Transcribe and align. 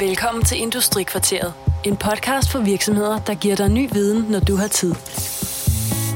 Velkommen 0.00 0.44
til 0.44 0.58
Industrikvarteret. 0.58 1.54
En 1.84 1.96
podcast 1.96 2.52
for 2.52 2.58
virksomheder, 2.58 3.18
der 3.18 3.34
giver 3.34 3.56
dig 3.56 3.68
ny 3.68 3.88
viden, 3.92 4.30
når 4.30 4.40
du 4.40 4.56
har 4.56 4.68
tid. 4.68 4.94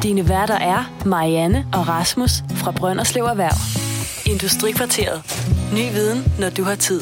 Dine 0.02 0.28
værter 0.28 0.54
er 0.54 1.04
Marianne 1.06 1.66
og 1.72 1.88
Rasmus 1.88 2.30
fra 2.30 2.70
Brønderslev 2.70 3.24
Erhverv. 3.24 3.58
Industrikvarteret. 4.32 5.18
Ny 5.72 5.92
viden, 5.92 6.18
når 6.40 6.50
du 6.50 6.62
har 6.62 6.74
tid. 6.74 7.00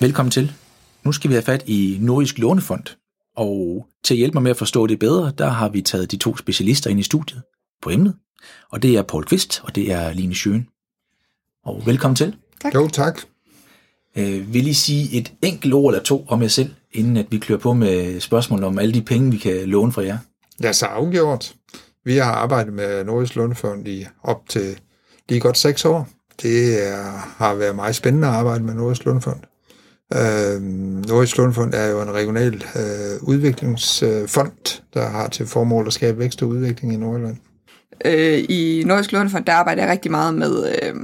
Velkommen 0.00 0.30
til. 0.30 0.52
Nu 1.04 1.12
skal 1.12 1.30
vi 1.30 1.34
have 1.34 1.42
fat 1.42 1.64
i 1.66 1.98
Nordisk 2.00 2.38
Lånefond. 2.38 2.84
Og 3.36 3.86
til 4.04 4.14
at 4.14 4.18
hjælpe 4.18 4.34
mig 4.34 4.42
med 4.42 4.50
at 4.50 4.56
forstå 4.56 4.86
det 4.86 4.98
bedre, 4.98 5.32
der 5.38 5.48
har 5.48 5.68
vi 5.68 5.82
taget 5.82 6.10
de 6.10 6.16
to 6.16 6.36
specialister 6.36 6.90
ind 6.90 7.00
i 7.00 7.02
studiet 7.02 7.42
på 7.82 7.90
emnet. 7.90 8.14
Og 8.70 8.82
det 8.82 8.96
er 8.96 9.02
Paul 9.02 9.24
Kvist, 9.24 9.60
og 9.64 9.74
det 9.74 9.92
er 9.92 10.12
Line 10.12 10.34
Schøen. 10.34 10.68
Og 11.64 11.82
velkommen 11.86 12.16
til. 12.16 12.36
Tak. 12.62 12.74
Jo, 12.74 12.88
tak. 12.88 13.20
Øh, 14.18 14.54
vil 14.54 14.66
I 14.66 14.72
sige 14.72 15.18
et 15.18 15.32
enkelt 15.42 15.74
ord 15.74 15.94
eller 15.94 16.04
to 16.04 16.24
om 16.28 16.42
jer 16.42 16.48
selv, 16.48 16.70
inden 16.92 17.16
at 17.16 17.26
vi 17.30 17.38
klør 17.38 17.56
på 17.56 17.72
med 17.72 18.20
spørgsmål 18.20 18.64
om 18.64 18.78
alle 18.78 18.94
de 18.94 19.02
penge, 19.02 19.30
vi 19.30 19.36
kan 19.36 19.68
låne 19.68 19.92
fra 19.92 20.02
jer? 20.02 20.18
Ja, 20.62 20.72
så 20.72 20.86
afgjort. 20.86 21.54
Vi 22.04 22.16
har 22.16 22.32
arbejdet 22.32 22.72
med 22.72 23.04
Nordisk 23.04 23.36
Lånefond 23.36 23.88
i 23.88 24.06
op 24.22 24.48
til 24.48 24.78
lige 25.28 25.40
godt 25.40 25.58
seks 25.58 25.84
år. 25.84 26.08
Det 26.42 26.88
er, 26.88 27.02
har 27.36 27.54
været 27.54 27.76
meget 27.76 27.94
spændende 27.94 28.28
at 28.28 28.34
arbejde 28.34 28.64
med 28.64 28.74
Nordisk 28.74 29.04
Lånefond. 29.04 29.40
Øh, 30.14 30.62
Nordisk 31.08 31.36
Lånefond 31.38 31.74
er 31.74 31.86
jo 31.86 32.02
en 32.02 32.12
regional 32.12 32.54
øh, 32.54 33.22
udviklingsfond, 33.28 34.82
der 34.94 35.08
har 35.08 35.28
til 35.28 35.46
formål 35.46 35.86
at 35.86 35.92
skabe 35.92 36.18
vækst 36.18 36.42
og 36.42 36.48
udvikling 36.48 36.94
i 36.94 36.96
Nordjylland. 36.96 37.36
Øh, 38.04 38.44
I 38.48 38.82
Nordisk 38.86 39.12
Lånefond, 39.12 39.44
der 39.44 39.52
arbejder 39.52 39.82
jeg 39.82 39.90
rigtig 39.90 40.10
meget 40.10 40.34
med 40.34 40.74
øh, 40.82 40.94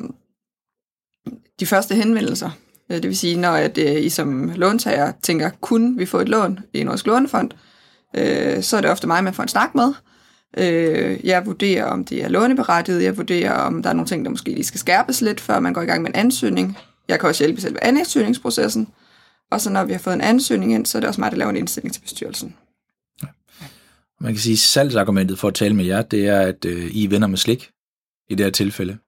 de 1.60 1.66
første 1.66 1.94
henvendelser. 1.94 2.50
Øh, 2.90 2.96
det 2.96 3.08
vil 3.08 3.16
sige, 3.16 3.36
når 3.36 3.52
at, 3.52 3.78
øh, 3.78 4.04
I 4.04 4.08
som 4.08 4.52
låntager 4.56 5.12
tænker, 5.22 5.50
kunne 5.60 5.96
vi 5.96 6.06
få 6.06 6.20
et 6.20 6.28
lån 6.28 6.58
i 6.74 6.84
Nordisk 6.84 7.06
Lånefond, 7.06 7.50
øh, 8.16 8.62
så 8.62 8.76
er 8.76 8.80
det 8.80 8.90
ofte 8.90 9.06
mig, 9.06 9.24
man 9.24 9.34
får 9.34 9.42
en 9.42 9.48
snak 9.48 9.74
med. 9.74 9.94
Øh, 10.56 11.26
jeg 11.26 11.46
vurderer, 11.46 11.84
om 11.84 12.04
det 12.04 12.24
er 12.24 12.28
låneberettiget. 12.28 13.02
Jeg 13.02 13.16
vurderer, 13.16 13.52
om 13.52 13.82
der 13.82 13.90
er 13.90 13.94
nogle 13.94 14.08
ting, 14.08 14.24
der 14.24 14.30
måske 14.30 14.50
lige 14.50 14.64
skal 14.64 14.80
skærpes 14.80 15.20
lidt, 15.20 15.40
før 15.40 15.60
man 15.60 15.72
går 15.72 15.82
i 15.82 15.86
gang 15.86 16.02
med 16.02 16.10
en 16.10 16.16
ansøgning. 16.16 16.78
Jeg 17.08 17.20
kan 17.20 17.28
også 17.28 17.44
hjælpe 17.44 17.58
i 17.58 17.60
selve 17.60 17.84
ansøgningsprocessen. 17.84 18.88
Og 19.50 19.60
så 19.60 19.70
når 19.70 19.84
vi 19.84 19.92
har 19.92 19.98
fået 19.98 20.14
en 20.14 20.20
ansøgning 20.20 20.72
ind, 20.72 20.86
så 20.86 20.98
er 20.98 21.00
det 21.00 21.08
også 21.08 21.20
mig, 21.20 21.30
der 21.30 21.36
laver 21.36 21.50
en 21.50 21.56
indstilling 21.56 21.94
til 21.94 22.00
bestyrelsen. 22.00 22.54
Man 24.20 24.32
kan 24.32 24.40
sige, 24.40 24.52
at 24.52 24.58
salgsargumentet 24.58 25.38
for 25.38 25.48
at 25.48 25.54
tale 25.54 25.76
med 25.76 25.84
jer, 25.84 26.02
det 26.02 26.28
er, 26.28 26.40
at 26.40 26.64
øh, 26.64 26.84
I 26.84 27.04
er 27.04 27.08
venner 27.08 27.26
med 27.26 27.38
slik 27.38 27.70
i 28.28 28.34
det 28.34 28.46
her 28.46 28.50
tilfælde. 28.50 28.98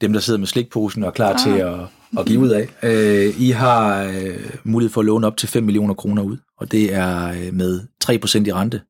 Dem, 0.00 0.12
der 0.12 0.20
sidder 0.20 0.38
med 0.38 0.46
slikposen 0.46 1.02
og 1.02 1.06
er 1.06 1.12
klar 1.12 1.32
ah. 1.32 1.38
til 1.38 1.50
at, 1.50 1.78
at 2.18 2.26
give 2.26 2.40
ud 2.40 2.48
af. 2.48 2.68
Øh, 2.82 3.40
I 3.40 3.50
har 3.50 4.04
øh, 4.04 4.56
mulighed 4.64 4.92
for 4.92 5.00
at 5.00 5.04
låne 5.04 5.26
op 5.26 5.36
til 5.36 5.48
5 5.48 5.64
millioner 5.64 5.94
kroner 5.94 6.22
ud, 6.22 6.36
og 6.58 6.72
det 6.72 6.94
er 6.94 7.28
øh, 7.28 7.54
med 7.54 7.80
3% 8.04 8.46
i 8.46 8.52
rente. 8.52 8.80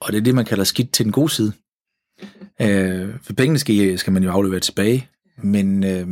Og 0.00 0.12
det 0.12 0.18
er 0.18 0.22
det, 0.22 0.34
man 0.34 0.44
kalder 0.44 0.64
skidt 0.64 0.92
til 0.92 1.04
den 1.04 1.12
gode 1.12 1.30
side. 1.30 1.52
Øh, 2.60 3.08
for 3.22 3.32
pengene 3.32 3.58
skal, 3.58 3.98
skal 3.98 4.12
man 4.12 4.22
jo 4.22 4.30
aflevere 4.30 4.60
tilbage, 4.60 5.08
men 5.42 5.84
øh, 5.84 6.06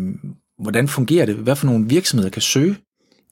hvordan 0.62 0.88
fungerer 0.88 1.26
det? 1.26 1.34
Hvad 1.34 1.56
for 1.56 1.66
nogle 1.66 1.88
virksomheder 1.88 2.30
kan 2.30 2.42
søge? 2.42 2.76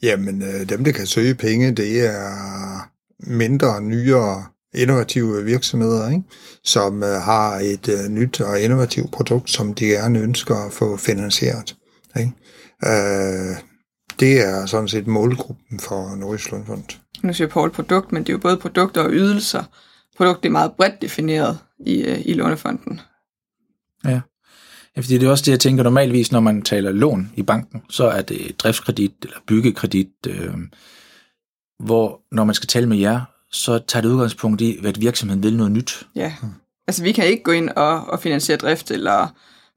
Jamen, 0.03 0.43
øh, 0.43 0.69
dem, 0.69 0.85
der 0.85 0.93
kan 0.93 1.07
søge 1.07 1.35
penge, 1.35 1.73
det 1.73 2.07
er 2.07 2.91
mindre, 3.19 3.83
nyere 3.83 4.45
innovative 4.75 5.45
virksomheder, 5.45 6.11
ikke? 6.11 6.23
som 6.65 7.03
øh, 7.03 7.09
har 7.09 7.57
et 7.57 7.89
øh, 7.89 8.11
nyt 8.11 8.41
og 8.41 8.61
innovativt 8.61 9.13
produkt, 9.13 9.51
som 9.51 9.75
de 9.75 9.85
gerne 9.85 10.19
ønsker 10.19 10.67
at 10.67 10.73
få 10.73 10.97
finansieret. 10.97 11.77
Ikke? 12.19 12.33
Uh, 12.87 13.57
det 14.21 14.41
er 14.47 14.67
sådan 14.67 14.89
set 14.89 15.07
målgruppen 15.07 15.81
for 15.81 16.17
Nordisk 16.17 16.51
Lundfond. 16.51 16.85
Nu 17.23 17.33
siger 17.33 17.49
Paul 17.49 17.71
produkt, 17.71 18.13
men 18.13 18.23
det 18.23 18.29
er 18.29 18.33
jo 18.33 18.39
både 18.39 18.57
produkter 18.57 19.03
og 19.03 19.11
ydelser. 19.13 19.65
Produkt 20.17 20.45
er 20.45 20.51
meget 20.51 20.73
bredt 20.73 21.03
defineret 21.03 21.59
i, 21.87 22.11
uh, 22.11 22.27
i 22.27 22.33
Lånefonden. 22.33 23.01
Ja. 24.05 24.21
ja, 24.97 25.01
fordi 25.01 25.19
det 25.19 25.27
er 25.27 25.31
også 25.31 25.45
det, 25.45 25.53
jeg 25.53 25.61
tænker 25.61 25.83
normalvis, 25.83 26.33
når 26.33 26.41
man 26.41 26.63
taler 26.63 26.93
lån 26.93 27.33
i 27.37 27.43
banken, 27.43 27.83
så 27.91 28.05
er 28.05 28.23
det 28.23 28.55
driftskredit 28.59 29.13
eller 29.23 29.37
byggekredit, 29.47 30.09
øh, 30.27 30.55
hvor 31.79 32.21
når 32.33 32.45
man 32.45 32.55
skal 32.55 32.67
tale 32.67 32.87
med 32.87 32.99
jer, 32.99 33.21
så 33.53 33.79
tager 33.89 34.03
det 34.03 34.09
udgangspunkt 34.09 34.61
i, 34.61 34.87
at 34.87 35.01
virksomheden 35.01 35.43
vil 35.43 35.57
noget 35.57 35.73
nyt. 35.73 36.07
Ja, 36.15 36.35
altså 36.87 37.03
vi 37.03 37.13
kan 37.13 37.27
ikke 37.27 37.43
gå 37.43 37.51
ind 37.51 37.69
og, 37.69 38.05
og 38.05 38.21
finansiere 38.21 38.59
drift 38.59 38.91
eller 38.91 39.29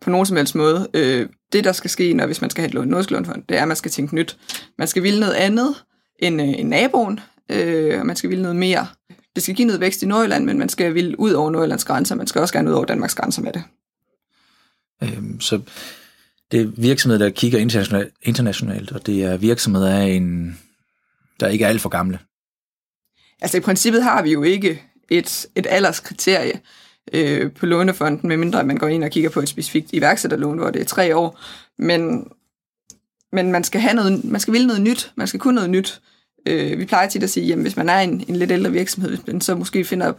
på 0.01 0.09
nogen 0.09 0.25
som 0.25 0.37
helst 0.37 0.55
måde. 0.55 0.87
Øh, 0.93 1.29
det, 1.53 1.63
der 1.63 1.71
skal 1.71 1.89
ske, 1.89 2.13
når 2.13 2.25
hvis 2.25 2.41
man 2.41 2.49
skal 2.49 2.61
have 2.61 2.67
et 2.67 2.73
lån, 2.73 3.05
lånefond, 3.09 3.43
det 3.49 3.57
er, 3.57 3.61
at 3.61 3.67
man 3.67 3.77
skal 3.77 3.91
tænke 3.91 4.15
nyt. 4.15 4.37
Man 4.77 4.87
skal 4.87 5.03
ville 5.03 5.19
noget 5.19 5.33
andet 5.33 5.75
end, 6.19 6.41
øh, 6.41 6.47
end 6.47 6.69
naboen, 6.69 7.19
øh, 7.49 7.99
og 7.99 8.05
man 8.05 8.15
skal 8.15 8.29
ville 8.29 8.41
noget 8.41 8.55
mere. 8.55 8.87
Det 9.35 9.43
skal 9.43 9.55
give 9.55 9.65
noget 9.65 9.81
vækst 9.81 10.03
i 10.03 10.05
Nordjylland, 10.05 10.45
men 10.45 10.59
man 10.59 10.69
skal 10.69 10.93
ville 10.93 11.19
ud 11.19 11.31
over 11.31 11.51
Nordjyllands 11.51 11.85
grænser, 11.85 12.15
man 12.15 12.27
skal 12.27 12.41
også 12.41 12.53
gerne 12.53 12.69
ud 12.69 12.75
over 12.75 12.85
Danmarks 12.85 13.15
grænser 13.15 13.41
med 13.41 13.53
det. 13.53 13.63
Øhm, 15.03 15.41
så 15.41 15.61
det 16.51 16.61
er 16.61 16.65
virksomheder, 16.65 17.25
der 17.25 17.31
kigger 17.31 17.59
internationalt, 17.59 18.13
internationalt, 18.21 18.91
og 18.91 19.05
det 19.05 19.23
er 19.23 19.37
virksomheder, 19.37 19.89
af 19.89 20.05
en, 20.05 20.59
der 21.39 21.47
ikke 21.47 21.65
er 21.65 21.69
alt 21.69 21.81
for 21.81 21.89
gamle. 21.89 22.19
Altså 23.41 23.57
i 23.57 23.61
princippet 23.61 24.03
har 24.03 24.21
vi 24.21 24.31
jo 24.31 24.43
ikke 24.43 24.81
et, 25.09 25.45
et 25.55 25.67
alderskriterie 25.69 26.59
øh, 27.13 27.51
på 27.51 27.65
lånefonden, 27.65 28.27
medmindre 28.27 28.63
man 28.63 28.77
går 28.77 28.87
ind 28.87 29.03
og 29.03 29.09
kigger 29.09 29.29
på 29.29 29.39
et 29.39 29.49
specifikt 29.49 29.89
iværksætterlån, 29.93 30.57
hvor 30.57 30.69
det 30.69 30.81
er 30.81 30.85
tre 30.85 31.15
år. 31.15 31.39
Men, 31.77 32.27
men 33.31 33.51
man 33.51 33.63
skal 33.63 33.81
have 33.81 33.93
noget, 33.93 34.23
man 34.23 34.41
skal 34.41 34.53
ville 34.53 34.67
noget 34.67 34.81
nyt, 34.81 35.11
man 35.15 35.27
skal 35.27 35.39
kunne 35.39 35.55
noget 35.55 35.69
nyt. 35.69 36.01
Øh, 36.47 36.79
vi 36.79 36.85
plejer 36.85 37.09
tit 37.09 37.23
at 37.23 37.29
sige, 37.29 37.53
at 37.53 37.59
hvis 37.59 37.77
man 37.77 37.89
er 37.89 37.99
en, 37.99 38.23
en 38.27 38.35
lidt 38.35 38.51
ældre 38.51 38.71
virksomhed, 38.71 39.17
man 39.27 39.41
så 39.41 39.55
måske 39.55 39.83
finder 39.85 40.13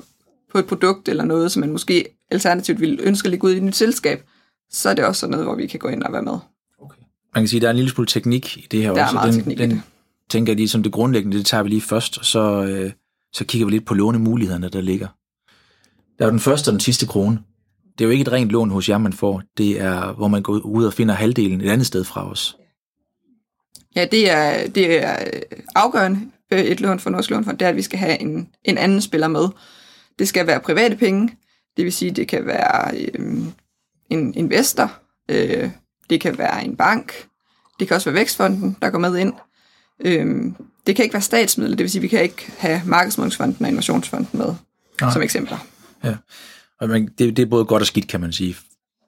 på 0.53 0.59
et 0.59 0.67
produkt 0.67 1.09
eller 1.09 1.25
noget, 1.25 1.53
som 1.53 1.61
man 1.61 1.72
måske 1.72 2.06
alternativt 2.31 2.81
vil 2.81 3.01
ønske 3.03 3.27
at 3.27 3.31
lægge 3.31 3.47
ud 3.47 3.53
i 3.53 3.56
et 3.56 3.62
nyt 3.62 3.77
selskab, 3.77 4.22
så 4.71 4.89
er 4.89 4.95
det 4.95 5.05
også 5.05 5.21
sådan 5.21 5.31
noget, 5.31 5.47
hvor 5.47 5.55
vi 5.55 5.66
kan 5.66 5.81
gå 5.81 5.89
ind 5.89 6.03
og 6.03 6.12
være 6.12 6.22
med. 6.22 6.39
Okay. 6.81 7.01
Man 7.34 7.43
kan 7.43 7.49
sige, 7.49 7.59
at 7.59 7.62
der 7.62 7.69
er 7.69 7.71
en 7.71 7.77
lille 7.77 7.91
smule 7.91 8.06
teknik 8.06 8.56
i 8.56 8.66
det 8.71 8.83
her 8.83 8.95
der 8.95 9.03
også. 9.03 9.11
Er 9.16 9.21
meget 9.21 9.33
den, 9.33 9.41
teknik 9.41 9.59
den, 9.59 9.71
i 9.71 9.75
det. 9.75 9.83
tænker 10.31 10.53
jeg 10.53 10.56
lige 10.56 10.69
som 10.69 10.83
det 10.83 10.93
grundlæggende, 10.93 11.39
det 11.39 11.47
tager 11.47 11.62
vi 11.62 11.69
lige 11.69 11.81
først, 11.81 12.19
og 12.19 12.25
så, 12.25 12.65
øh, 12.65 12.93
så 13.33 13.45
kigger 13.45 13.66
vi 13.66 13.72
lidt 13.72 13.87
på 13.87 13.95
lånemulighederne, 13.95 14.69
der 14.69 14.81
ligger. 14.81 15.09
Der 16.19 16.25
er 16.25 16.29
jo 16.29 16.31
den 16.31 16.41
første 16.41 16.69
og 16.69 16.73
den 16.73 16.81
sidste 16.81 17.07
krone. 17.07 17.39
Det 17.99 18.05
er 18.05 18.05
jo 18.05 18.11
ikke 18.11 18.23
et 18.23 18.33
rent 18.33 18.51
lån 18.51 18.71
hos 18.71 18.89
jer, 18.89 18.99
man 18.99 19.13
får. 19.13 19.43
Det 19.59 19.81
er, 19.81 20.13
hvor 20.13 20.29
man 20.29 20.43
går 20.43 20.59
ud 20.59 20.85
og 20.85 20.93
finder 20.93 21.15
halvdelen 21.15 21.61
et 21.61 21.71
andet 21.71 21.87
sted 21.87 22.05
fra 22.05 22.31
os. 22.31 22.57
Ja, 23.97 24.05
det 24.05 24.31
er, 24.31 24.69
det 24.69 25.05
er 25.05 25.17
afgørende 25.75 26.21
et 26.51 26.81
lån 26.81 27.01
for 27.01 27.11
Norsk 27.11 27.31
Lånfond, 27.31 27.59
det 27.59 27.65
er, 27.65 27.69
at 27.69 27.77
vi 27.77 27.83
skal 27.83 27.99
have 27.99 28.21
en, 28.21 28.49
en 28.65 28.79
anden 28.79 29.01
spiller 29.01 29.29
med. 29.29 29.49
Det 30.19 30.29
skal 30.29 30.47
være 30.47 30.61
private 30.61 30.97
penge, 30.97 31.37
det 31.77 31.85
vil 31.85 31.93
sige, 31.93 32.11
det 32.11 32.29
kan 32.29 32.47
være 32.47 32.97
øh, 33.15 33.37
en 34.11 34.35
investor, 34.35 34.93
øh, 35.29 35.71
det 36.11 36.21
kan 36.21 36.39
være 36.39 36.65
en 36.65 36.77
bank, 36.77 37.27
det 37.81 37.89
kan 37.89 37.95
også 37.95 38.11
være 38.11 38.19
Vækstfonden, 38.19 38.77
der 38.83 38.91
går 38.91 38.99
med 38.99 39.17
ind. 39.17 39.33
Øh, 40.05 40.53
det 40.87 40.97
kan 40.97 41.03
ikke 41.03 41.13
være 41.13 41.23
statsmidler, 41.23 41.77
det 41.77 41.85
vil 41.85 41.91
sige, 41.91 42.03
vi 42.03 42.09
kan 42.09 42.23
ikke 42.23 42.53
have 42.59 42.83
Markedsmodningsfonden 42.87 43.65
og 43.65 43.69
Innovationsfonden 43.69 44.39
med 44.39 44.55
Nej. 45.01 45.13
som 45.13 45.23
eksempler. 45.23 45.59
Ja, 46.04 46.16
og 46.81 46.88
man, 46.88 47.09
det, 47.19 47.37
det 47.37 47.42
er 47.42 47.47
både 47.47 47.65
godt 47.65 47.81
og 47.81 47.87
skidt, 47.87 48.09
kan 48.09 48.20
man 48.20 48.32
sige. 48.32 48.56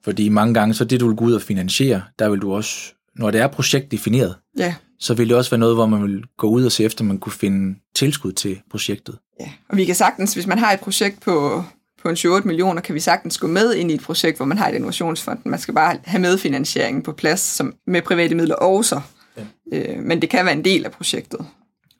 Fordi 0.03 0.29
mange 0.29 0.53
gange, 0.53 0.73
så 0.73 0.85
det 0.85 0.99
du 0.99 1.07
vil 1.07 1.15
gå 1.15 1.25
ud 1.25 1.33
og 1.33 1.41
finansiere, 1.41 2.01
der 2.19 2.29
vil 2.29 2.39
du 2.39 2.53
også, 2.53 2.93
når 3.15 3.31
det 3.31 3.41
er 3.41 3.47
projektdefineret, 3.47 4.35
ja. 4.57 4.75
så 4.99 5.13
vil 5.13 5.29
det 5.29 5.37
også 5.37 5.51
være 5.51 5.59
noget, 5.59 5.75
hvor 5.75 5.85
man 5.85 6.03
vil 6.03 6.23
gå 6.37 6.47
ud 6.49 6.65
og 6.65 6.71
se 6.71 6.83
efter, 6.83 7.03
man 7.03 7.17
kunne 7.17 7.33
finde 7.33 7.79
tilskud 7.95 8.31
til 8.31 8.61
projektet. 8.71 9.17
Ja, 9.39 9.49
og 9.69 9.77
vi 9.77 9.85
kan 9.85 9.95
sagtens, 9.95 10.33
hvis 10.33 10.47
man 10.47 10.59
har 10.59 10.73
et 10.73 10.79
projekt 10.79 11.21
på, 11.21 11.63
på 12.01 12.09
en 12.09 12.15
7-8 12.15 12.41
millioner, 12.45 12.81
kan 12.81 12.95
vi 12.95 12.99
sagtens 12.99 13.37
gå 13.37 13.47
med 13.47 13.73
ind 13.73 13.91
i 13.91 13.93
et 13.93 14.01
projekt, 14.01 14.37
hvor 14.37 14.45
man 14.45 14.57
har 14.57 14.69
et 14.69 14.75
innovationsfond. 14.75 15.39
Man 15.45 15.59
skal 15.59 15.73
bare 15.73 15.97
have 16.03 16.21
medfinansieringen 16.21 17.03
på 17.03 17.11
plads 17.11 17.39
som 17.39 17.75
med 17.87 18.01
private 18.01 18.35
midler 18.35 18.55
også. 18.55 19.01
Ja. 19.37 19.43
Øh, 19.73 20.03
men 20.03 20.21
det 20.21 20.29
kan 20.29 20.45
være 20.45 20.55
en 20.55 20.65
del 20.65 20.85
af 20.85 20.91
projektet. 20.91 21.39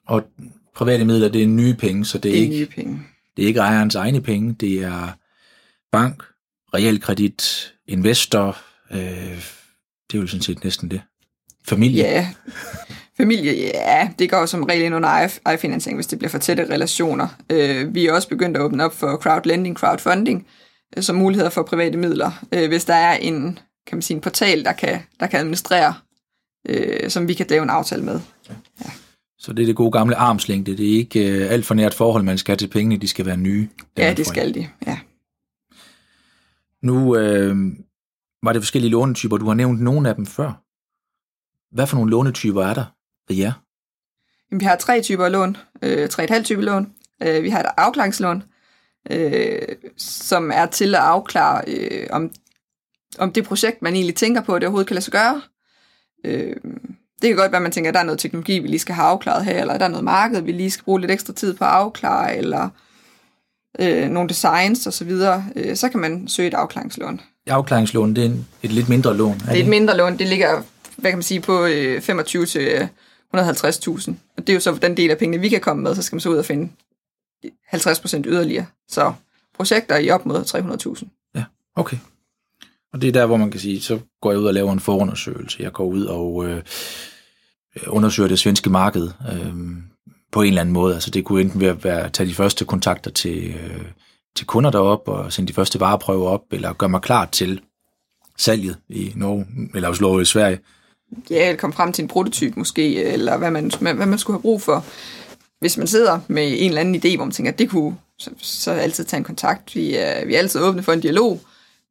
Og 0.06 0.22
private 0.74 1.04
midler, 1.04 1.28
det 1.28 1.42
er 1.42 1.46
nye 1.46 1.74
penge, 1.74 2.04
så 2.04 2.18
det 2.18 2.28
er, 2.28 2.32
Det 2.32 2.38
er 2.38 2.42
ikke, 2.42 2.56
nye 2.56 2.66
penge 2.66 3.00
det 3.38 3.44
er 3.44 3.48
ikke 3.48 3.60
ejerens 3.60 3.94
egne 3.94 4.20
penge, 4.20 4.52
det 4.52 4.82
er 4.82 5.08
bank, 5.92 6.22
realkredit, 6.74 7.74
investor, 7.86 8.58
øh, 8.90 9.42
det 10.10 10.16
er 10.16 10.18
jo 10.18 10.26
sådan 10.26 10.42
set 10.42 10.64
næsten 10.64 10.90
det. 10.90 11.02
Familie. 11.68 12.02
Ja, 12.02 12.28
familie, 13.16 13.52
ja, 13.52 14.10
det 14.18 14.30
går 14.30 14.46
som 14.46 14.62
regel 14.62 14.82
ind 14.82 14.94
under 14.94 15.08
ejerfinansiering, 15.46 15.96
hvis 15.96 16.06
det 16.06 16.18
bliver 16.18 16.30
for 16.30 16.38
tætte 16.38 16.64
relationer. 16.64 17.28
Øh, 17.50 17.94
vi 17.94 18.06
er 18.06 18.12
også 18.12 18.28
begyndt 18.28 18.56
at 18.56 18.62
åbne 18.62 18.84
op 18.84 18.94
for 18.94 19.16
crowdlending, 19.16 19.76
crowdfunding, 19.76 20.46
øh, 20.96 21.02
som 21.02 21.16
muligheder 21.16 21.50
for 21.50 21.62
private 21.62 21.98
midler. 21.98 22.44
Øh, 22.52 22.68
hvis 22.68 22.84
der 22.84 22.94
er 22.94 23.16
en, 23.16 23.58
kan 23.86 23.96
man 23.96 24.02
sige, 24.02 24.14
en 24.14 24.20
portal, 24.20 24.64
der 24.64 24.72
kan, 24.72 25.00
der 25.20 25.26
kan 25.26 25.40
administrere, 25.40 25.94
øh, 26.68 27.10
som 27.10 27.28
vi 27.28 27.34
kan 27.34 27.46
lave 27.50 27.62
en 27.62 27.70
aftale 27.70 28.02
med. 28.02 28.20
Ja. 28.80 28.90
Så 29.38 29.52
det 29.52 29.62
er 29.62 29.66
det 29.66 29.76
gode 29.76 29.90
gamle 29.90 30.16
armslængde. 30.16 30.76
Det 30.76 30.92
er 30.92 30.96
ikke 30.96 31.44
øh, 31.44 31.50
alt 31.50 31.66
for 31.66 31.74
nært 31.74 31.94
forhold, 31.94 32.22
man 32.22 32.38
skal 32.38 32.52
have 32.52 32.56
til 32.56 32.68
pengene. 32.68 33.00
De 33.00 33.08
skal 33.08 33.26
være 33.26 33.36
nye. 33.36 33.68
Ja, 33.96 34.14
det 34.14 34.26
skal 34.26 34.54
de. 34.54 34.68
Ja. 34.86 34.98
Nu 36.82 37.16
øh, 37.16 37.56
var 38.42 38.52
det 38.52 38.62
forskellige 38.62 38.90
lånetyper. 38.90 39.36
Du 39.36 39.46
har 39.46 39.54
nævnt 39.54 39.80
nogle 39.80 40.08
af 40.08 40.14
dem 40.14 40.26
før. 40.26 40.62
hvad 41.74 41.86
for 41.86 41.96
nogle 41.96 42.10
lånetyper 42.10 42.62
er 42.62 42.74
der 42.74 42.84
ved 43.28 43.36
jer? 43.36 43.52
Jamen, 44.50 44.60
vi 44.60 44.64
har 44.64 44.76
tre 44.76 45.02
typer 45.02 45.28
lån, 45.28 45.56
øh, 45.82 46.08
tre 46.08 46.24
et 46.24 46.30
halvt 46.30 46.46
type 46.46 46.62
lån. 46.62 46.92
Øh, 47.22 47.42
vi 47.42 47.48
har 47.48 47.60
et 47.60 47.70
afklaringslån, 47.76 48.42
øh, 49.10 49.62
som 49.96 50.50
er 50.54 50.66
til 50.66 50.94
at 50.94 51.00
afklare, 51.00 51.64
øh, 51.66 52.06
om, 52.10 52.32
om 53.18 53.32
det 53.32 53.44
projekt, 53.44 53.82
man 53.82 53.94
egentlig 53.94 54.16
tænker 54.16 54.42
på, 54.42 54.54
det 54.54 54.64
overhovedet 54.64 54.86
kan 54.86 54.94
lade 54.94 55.04
sig 55.04 55.12
gøre. 55.12 55.42
Øh, 56.24 56.56
det 57.22 57.28
kan 57.28 57.36
godt 57.36 57.52
være, 57.52 57.58
at 57.58 57.62
man 57.62 57.72
tænker, 57.72 57.90
at 57.90 57.94
der 57.94 58.00
er 58.00 58.04
noget 58.04 58.18
teknologi, 58.18 58.58
vi 58.58 58.68
lige 58.68 58.78
skal 58.78 58.94
have 58.94 59.08
afklaret 59.08 59.44
her, 59.44 59.60
eller 59.60 59.78
der 59.78 59.84
er 59.84 59.88
noget 59.88 60.04
marked, 60.04 60.40
vi 60.40 60.52
lige 60.52 60.70
skal 60.70 60.84
bruge 60.84 61.00
lidt 61.00 61.10
ekstra 61.10 61.32
tid 61.32 61.54
på 61.54 61.64
at 61.64 61.70
afklare, 61.70 62.36
eller 62.36 62.68
øh, 63.78 64.08
nogle 64.08 64.28
designs 64.28 64.86
osv., 64.86 65.10
så, 65.10 65.42
øh, 65.56 65.76
så 65.76 65.88
kan 65.88 66.00
man 66.00 66.28
søge 66.28 66.48
et 66.48 66.54
afklaringslån. 66.54 67.20
Afklaringslån, 67.46 68.14
det 68.14 68.24
er 68.24 68.30
et 68.62 68.72
lidt 68.72 68.88
mindre 68.88 69.16
lån. 69.16 69.34
Er 69.34 69.52
det 69.52 69.58
er 69.58 69.62
et 69.62 69.68
mindre 69.68 69.96
lån, 69.96 70.18
det 70.18 70.28
ligger, 70.28 70.62
hvad 70.96 71.10
kan 71.10 71.18
man 71.18 71.22
sige, 71.22 71.40
på 71.40 71.64
øh, 71.64 72.00
25 72.00 72.46
til 72.46 72.88
150.000. 73.36 74.12
Og 74.36 74.46
det 74.46 74.48
er 74.48 74.54
jo 74.54 74.60
så 74.60 74.78
den 74.82 74.96
del 74.96 75.10
af 75.10 75.18
pengene, 75.18 75.42
vi 75.42 75.48
kan 75.48 75.60
komme 75.60 75.82
med, 75.82 75.94
så 75.94 76.02
skal 76.02 76.16
man 76.16 76.20
så 76.20 76.28
ud 76.28 76.36
og 76.36 76.44
finde 76.44 76.70
50% 77.74 78.22
yderligere. 78.26 78.66
Så 78.88 79.12
projekter 79.56 79.96
i 79.96 80.10
op 80.10 80.26
mod 80.26 80.44
300.000. 80.96 81.32
Ja, 81.34 81.44
okay. 81.76 81.96
Og 82.92 83.02
det 83.02 83.08
er 83.08 83.12
der, 83.12 83.26
hvor 83.26 83.36
man 83.36 83.50
kan 83.50 83.60
sige, 83.60 83.80
så 83.80 83.98
går 84.22 84.30
jeg 84.30 84.40
ud 84.40 84.46
og 84.46 84.54
laver 84.54 84.72
en 84.72 84.80
forundersøgelse. 84.80 85.62
Jeg 85.62 85.72
går 85.72 85.84
ud 85.84 86.04
og 86.04 86.46
øh, 86.46 86.62
undersøger 87.86 88.28
det 88.28 88.38
svenske 88.38 88.70
marked 88.70 89.08
øh, 89.32 89.54
på 90.32 90.42
en 90.42 90.48
eller 90.48 90.60
anden 90.60 90.72
måde. 90.72 90.94
Altså 90.94 91.10
det 91.10 91.24
kunne 91.24 91.40
enten 91.40 91.60
være, 91.60 91.84
være 91.84 92.00
at 92.00 92.12
tage 92.12 92.28
de 92.28 92.34
første 92.34 92.64
kontakter 92.64 93.10
til, 93.10 93.46
øh, 93.48 93.84
til 94.36 94.46
kunder 94.46 94.70
derop 94.70 95.08
og 95.08 95.32
sende 95.32 95.48
de 95.48 95.54
første 95.54 95.80
vareprøver 95.80 96.28
op, 96.28 96.42
eller 96.50 96.72
gøre 96.72 96.90
mig 96.90 97.00
klar 97.00 97.26
til 97.26 97.60
salget 98.36 98.76
i 98.88 99.12
Norge, 99.16 99.46
eller 99.74 99.88
også 99.88 100.18
i 100.18 100.24
Sverige. 100.24 100.58
Ja, 101.30 101.48
eller 101.48 101.58
komme 101.58 101.74
frem 101.74 101.92
til 101.92 102.02
en 102.02 102.08
prototyp 102.08 102.56
måske, 102.56 103.04
eller 103.04 103.36
hvad 103.36 103.50
man, 103.50 103.72
hvad 103.80 103.94
man 103.94 104.18
skulle 104.18 104.34
have 104.34 104.42
brug 104.42 104.62
for. 104.62 104.84
Hvis 105.60 105.78
man 105.78 105.86
sidder 105.86 106.20
med 106.28 106.54
en 106.58 106.68
eller 106.68 106.80
anden 106.80 106.94
idé, 106.94 107.16
hvor 107.16 107.24
man 107.24 107.32
tænker, 107.32 107.52
at 107.52 107.58
det 107.58 107.70
kunne, 107.70 107.96
så, 108.18 108.30
så 108.38 108.70
altid 108.70 109.04
tage 109.04 109.18
en 109.18 109.24
kontakt. 109.24 109.76
Vi 109.76 109.94
er, 109.94 110.26
vi 110.26 110.34
er 110.34 110.38
altid 110.38 110.60
åbne 110.60 110.82
for 110.82 110.92
en 110.92 111.00
dialog 111.00 111.40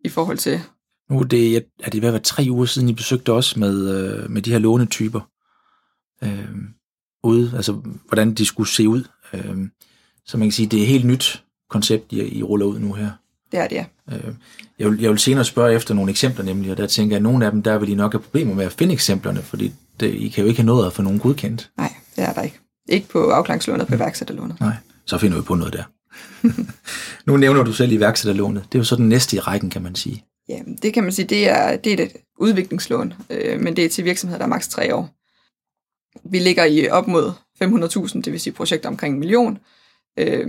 i 0.06 0.10
forhold 0.10 0.38
til, 0.38 0.62
nu 1.10 1.20
er 1.20 1.24
det, 1.24 1.66
er 1.84 1.90
det 1.90 2.02
ved 2.02 2.10
at 2.10 2.14
være 2.14 2.22
tre 2.22 2.48
uger 2.50 2.66
siden, 2.66 2.90
I 2.90 2.94
besøgte 2.94 3.32
os 3.34 3.58
med, 3.58 3.90
øh, 3.90 4.32
med 4.32 4.42
de 4.42 4.52
her 4.52 4.60
lånetyper. 4.60 5.20
Øh, 6.24 6.56
ude, 7.24 7.52
altså 7.56 7.72
hvordan 8.08 8.34
de 8.34 8.46
skulle 8.46 8.70
se 8.70 8.90
ud. 8.90 9.04
Øh, 9.34 9.58
så 10.26 10.38
man 10.38 10.48
kan 10.48 10.52
sige, 10.52 10.68
det 10.68 10.80
er 10.80 10.84
et 10.84 10.88
helt 10.88 11.06
nyt 11.06 11.44
koncept, 11.70 12.14
I, 12.14 12.38
I 12.38 12.44
ruller 12.44 12.66
ud 12.66 12.80
nu 12.80 12.94
her. 12.94 13.10
Det 13.52 13.60
er 13.60 13.68
det, 13.68 13.76
ja. 13.76 13.86
Øh, 14.12 14.34
jeg, 14.80 14.92
vil, 14.92 15.02
jeg 15.02 15.10
vil 15.10 15.20
senere 15.20 15.46
spørge 15.46 15.76
efter 15.76 15.94
nogle 15.94 16.12
eksempler 16.12 16.46
nemlig, 16.46 16.72
og 16.72 16.78
der 16.78 16.88
tænker 16.88 17.16
jeg, 17.16 17.18
at 17.18 17.24
nogle 17.24 17.46
af 17.46 17.52
dem, 17.52 17.64
der 17.64 17.78
vil 17.78 17.90
I 17.90 17.96
nok 17.96 18.14
have 18.14 18.22
problemer 18.22 18.56
med 18.56 18.66
at 18.66 18.72
finde 18.72 18.94
eksemplerne, 18.94 19.42
fordi 19.42 19.74
det, 20.00 20.14
I 20.14 20.28
kan 20.28 20.44
jo 20.44 20.48
ikke 20.48 20.62
have 20.62 20.66
noget 20.66 20.88
at 20.88 20.94
få 20.94 21.02
nogen 21.02 21.20
godkendt. 21.20 21.72
Nej, 21.78 21.94
det 22.16 22.24
er 22.24 22.34
der 22.34 22.42
ikke. 22.42 22.60
Ikke 22.90 23.10
på 23.10 23.30
afklaringslånet, 23.30 23.88
på 23.88 23.96
iværksætterlånet. 23.96 24.60
Nej, 24.60 24.76
så 25.06 25.18
finder 25.18 25.38
vi 25.38 25.44
på 25.44 25.56
noget 25.56 25.74
der. 25.74 25.84
nu 27.32 27.38
nævner 27.38 27.64
du 27.64 27.74
selv 27.74 27.92
iværksætterlånet. 27.92 28.64
Det 28.64 28.76
er 28.76 28.80
jo 28.80 28.84
så 28.84 28.96
den 28.96 29.10
næste 29.10 29.36
i 29.36 29.40
rækken, 29.40 29.70
kan 29.70 29.82
man 29.82 29.96
sige. 29.96 30.24
Ja, 30.50 30.60
det 30.82 30.94
kan 30.94 31.04
man 31.04 31.12
sige, 31.12 31.26
det 31.26 31.50
er, 31.50 31.78
det 31.78 32.00
er 32.00 32.04
et 32.04 32.12
udviklingslån, 32.40 33.14
øh, 33.30 33.62
men 33.62 33.76
det 33.76 33.86
er 33.86 33.90
til 33.90 34.06
virksomheder, 34.06 34.38
der 34.38 34.46
er 34.46 34.50
maks. 34.50 34.68
tre 34.68 34.96
år. 34.96 35.17
Vi 36.24 36.40
ligger 36.40 36.66
i 36.66 36.90
op 36.90 37.08
mod 37.08 37.32
500.000, 37.64 38.22
det 38.22 38.32
vil 38.32 38.40
sige 38.40 38.54
projekter 38.54 38.90
omkring 38.90 39.14
en 39.14 39.20
million. 39.20 39.58
Øh, 40.20 40.48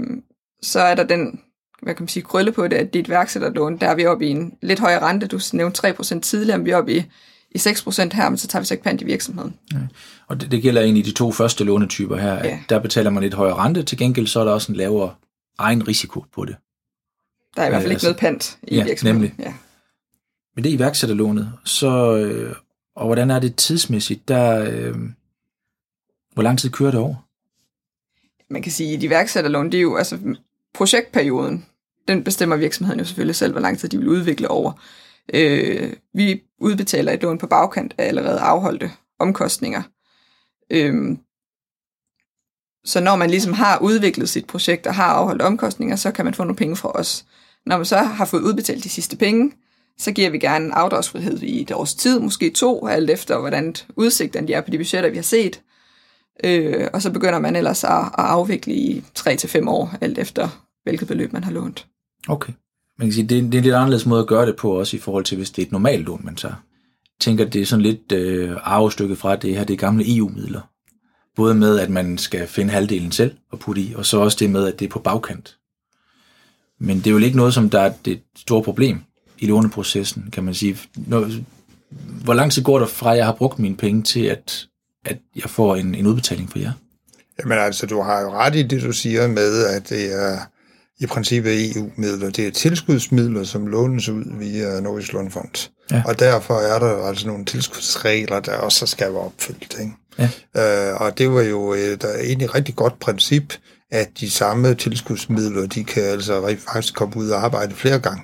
så 0.63 0.81
er 0.81 0.95
der 0.95 1.05
den, 1.05 1.41
hvad 1.83 1.95
kan 1.95 2.03
man 2.03 2.09
sige, 2.09 2.23
krølle 2.23 2.53
på 2.53 2.69
det, 2.69 2.77
at 2.77 2.95
dit 2.95 3.09
værksætterlån, 3.09 3.77
der 3.77 3.89
er 3.89 3.95
vi 3.95 4.07
oppe 4.07 4.27
i 4.27 4.31
en 4.31 4.55
lidt 4.63 4.81
højere 4.81 5.03
rente. 5.03 5.27
Du 5.27 5.41
nævnte 5.53 5.89
3% 5.89 6.21
tidligere, 6.21 6.59
men 6.59 6.65
vi 6.65 6.71
er 6.71 6.77
oppe 6.77 6.97
i, 6.97 7.05
i 7.51 7.59
6% 7.59 8.15
her, 8.15 8.29
men 8.29 8.39
så 8.39 8.49
tager 8.49 8.61
vi 8.61 8.67
så 8.67 8.75
ikke 8.75 8.85
pant 8.85 9.01
i 9.01 9.05
virksomheden. 9.05 9.55
Ja. 9.73 9.79
Og 10.27 10.41
det, 10.41 10.51
det 10.51 10.63
gælder 10.63 10.83
egentlig 10.83 11.05
de 11.05 11.13
to 11.13 11.33
første 11.33 11.65
lånetyper 11.65 12.17
her. 12.17 12.35
Ja. 12.35 12.61
Der 12.69 12.79
betaler 12.79 13.11
man 13.11 13.23
lidt 13.23 13.35
højere 13.35 13.55
rente, 13.55 13.83
til 13.83 13.99
gengæld 13.99 14.27
så 14.27 14.41
er 14.41 14.45
der 14.45 14.53
også 14.53 14.73
en 14.73 14.77
lavere 14.77 15.15
egen 15.59 15.89
risiko 15.89 16.25
på 16.35 16.45
det. 16.45 16.57
Der 17.57 17.63
er 17.63 17.67
i 17.67 17.71
hvert 17.71 17.83
fald 17.83 17.91
ikke 17.91 17.95
altså, 17.95 18.07
noget 18.07 18.21
pant 18.21 18.59
i 18.63 18.77
ja, 18.77 18.85
virksomheden. 18.85 19.21
Nemlig. 19.21 19.35
Ja 19.39 19.55
med 20.59 20.65
det 20.65 20.71
iværksætterlånet, 20.71 21.53
så, 21.65 22.17
øh, 22.17 22.57
og 22.97 23.07
hvordan 23.07 23.31
er 23.31 23.39
det 23.39 23.57
tidsmæssigt, 23.57 24.29
der, 24.29 24.71
øh, 24.71 24.95
hvor 26.39 26.43
lang 26.43 26.59
tid 26.59 26.71
kører 26.71 26.91
det 26.91 27.01
over? 27.01 27.15
Man 28.51 28.63
kan 28.63 28.73
sige, 28.73 28.95
at 28.95 29.03
iværksætterlån, 29.03 29.73
det 29.73 29.79
er 29.79 29.83
jo, 29.83 29.97
altså 29.97 30.19
projektperioden, 30.75 31.67
den 32.09 32.25
bestemmer 32.25 32.57
virksomheden 32.57 32.99
jo 32.99 33.05
selvfølgelig 33.05 33.37
selv, 33.37 33.53
hvor 33.53 33.61
lang 33.61 33.79
tid 33.79 33.89
de 33.89 33.99
vil 33.99 34.09
udvikle 34.09 34.49
over. 34.49 34.73
Øh, 35.35 35.93
vi 36.15 36.43
udbetaler 36.61 37.13
et 37.13 37.23
lån 37.23 37.39
på 37.39 37.47
bagkant 37.47 37.95
af 37.99 38.07
allerede 38.07 38.39
afholdte 38.39 38.91
omkostninger. 39.19 39.83
Øh, 40.71 41.17
så 42.85 43.01
når 43.01 43.17
man 43.17 43.31
ligesom 43.31 43.53
har 43.53 43.79
udviklet 43.79 44.29
sit 44.29 44.47
projekt 44.47 44.87
og 44.87 44.95
har 44.95 45.13
afholdt 45.13 45.43
omkostninger, 45.43 45.97
så 45.97 46.11
kan 46.11 46.25
man 46.25 46.35
få 46.35 46.45
nogle 46.45 46.57
penge 46.57 46.77
fra 46.77 46.93
os. 46.99 47.27
Når 47.67 47.77
man 47.77 47.87
så 47.87 47.99
har 47.99 48.25
fået 48.25 48.43
udbetalt 48.43 48.85
de 48.85 48.89
sidste 48.89 49.17
penge, 49.17 49.53
så 49.99 50.13
giver 50.13 50.31
vi 50.31 50.39
gerne 50.39 50.65
en 50.65 50.73
afdragsfrihed 50.73 51.43
i 51.43 51.63
et 51.63 51.73
års 51.73 51.95
tid, 51.95 52.21
måske 52.21 52.51
to, 52.51 52.87
alt 52.87 53.11
efter 53.11 53.39
hvordan 53.39 53.75
udsigterne 53.97 54.49
de 54.49 54.53
er 54.53 54.61
på 54.61 54.71
de 54.71 54.79
budgetter, 54.79 55.11
vi 55.11 55.17
har 55.17 55.23
set. 55.23 55.63
Øh, 56.45 56.89
og 56.93 57.03
så 57.03 57.11
begynder 57.11 57.39
man 57.39 57.57
ellers 57.57 57.85
at, 57.85 57.91
at 57.91 58.13
afvikle 58.17 58.75
i 58.75 59.05
3 59.15 59.37
til 59.37 59.69
år, 59.69 59.95
alt 60.01 60.19
efter 60.19 60.65
hvilket 60.83 61.09
beløb 61.09 61.33
man 61.33 61.45
har 61.45 61.53
lånt. 61.53 61.87
Okay. 62.29 62.53
Man 62.99 63.07
kan 63.07 63.13
sige, 63.13 63.27
det, 63.27 63.39
er, 63.39 63.43
det 63.43 63.55
er 63.55 63.59
en 63.59 63.65
lidt 63.65 63.75
anderledes 63.75 64.07
måde 64.07 64.21
at 64.21 64.27
gøre 64.27 64.47
det 64.47 64.57
på, 64.57 64.79
også 64.79 64.97
i 64.97 65.01
forhold 65.01 65.25
til, 65.25 65.37
hvis 65.37 65.51
det 65.51 65.63
er 65.63 65.67
et 65.67 65.73
normalt 65.73 66.07
lån, 66.07 66.21
man 66.25 66.37
tager. 66.37 66.55
Jeg 67.05 67.21
tænker, 67.21 67.45
det 67.45 67.63
er 67.63 67.67
sådan 67.67 67.83
lidt 67.83 68.13
øh, 68.13 68.57
arvestykket 68.63 69.19
fra 69.19 69.37
det 69.37 69.57
her, 69.57 69.65
det 69.65 69.75
er 69.75 69.79
gamle 69.79 70.17
EU-midler. 70.17 70.61
Både 71.37 71.55
med, 71.55 71.79
at 71.79 71.91
man 71.91 72.19
skal 72.19 72.47
finde 72.47 72.71
halvdelen 72.71 73.13
selv 73.13 73.37
og 73.51 73.59
putte 73.59 73.83
i, 73.83 73.95
og 73.95 74.07
så 74.07 74.19
også 74.19 74.37
det 74.41 74.51
med, 74.51 74.67
at 74.67 74.79
det 74.79 74.85
er 74.85 74.91
på 74.91 74.99
bagkant. 74.99 75.59
Men 76.81 76.99
det 76.99 77.07
er 77.07 77.11
jo 77.11 77.19
ikke 77.19 77.37
noget, 77.37 77.55
som 77.55 77.71
der 77.71 77.81
er 77.81 77.93
et 78.05 78.23
stort 78.37 78.65
problem 78.65 79.01
i 79.39 79.47
låneprocessen, 79.47 80.29
kan 80.33 80.45
man 80.45 80.55
sige. 80.55 80.79
Når, 80.97 81.31
hvor 82.25 82.35
lang 82.35 82.53
tid 82.53 82.63
går 82.63 82.79
der 82.79 82.87
fra, 82.87 83.13
at 83.13 83.19
jeg 83.19 83.27
har 83.27 83.33
brugt 83.33 83.59
mine 83.59 83.77
penge 83.77 84.03
til, 84.03 84.21
at, 84.21 84.67
at 85.05 85.19
jeg 85.37 85.51
får 85.51 85.77
en, 85.77 85.95
en 85.95 86.07
udbetaling 86.07 86.51
fra 86.51 86.61
jer? 86.61 86.73
Jamen 87.41 87.59
altså, 87.59 87.87
du 87.87 88.01
har 88.01 88.21
jo 88.21 88.31
ret 88.31 88.55
i 88.55 88.63
det, 88.63 88.83
du 88.83 88.93
siger 88.93 89.27
med, 89.27 89.65
at 89.65 89.89
det 89.89 90.15
er 90.15 90.39
i 91.01 91.07
princippet 91.07 91.77
EU-midler. 91.77 92.31
Det 92.31 92.47
er 92.47 92.51
tilskudsmidler, 92.51 93.45
som 93.45 93.67
lånes 93.67 94.09
ud 94.09 94.39
via 94.39 94.81
Nordisk 94.81 95.13
Lånefond. 95.13 95.71
Ja. 95.91 96.03
Og 96.07 96.19
derfor 96.19 96.55
er 96.55 96.79
der 96.79 97.07
altså 97.07 97.27
nogle 97.27 97.45
tilskudsregler, 97.45 98.41
der 98.41 98.57
også 98.57 98.87
skal 98.87 99.13
være 99.13 99.23
opfyldt. 99.23 99.77
Ikke? 99.81 99.93
Ja. 100.55 100.91
Øh, 100.91 101.01
og 101.01 101.19
det 101.19 101.31
var 101.31 101.43
jo 101.43 101.73
et 101.73 102.05
egentlig 102.25 102.55
rigtig 102.55 102.77
godt 102.77 102.99
princip, 102.99 103.55
at 103.91 104.09
de 104.21 104.31
samme 104.31 104.75
tilskudsmidler, 104.75 105.67
de 105.67 105.85
kan 105.85 106.03
altså 106.03 106.57
faktisk 106.73 106.95
komme 106.95 107.17
ud 107.17 107.31
og 107.31 107.45
arbejde 107.45 107.75
flere 107.75 107.99
gange. 107.99 108.23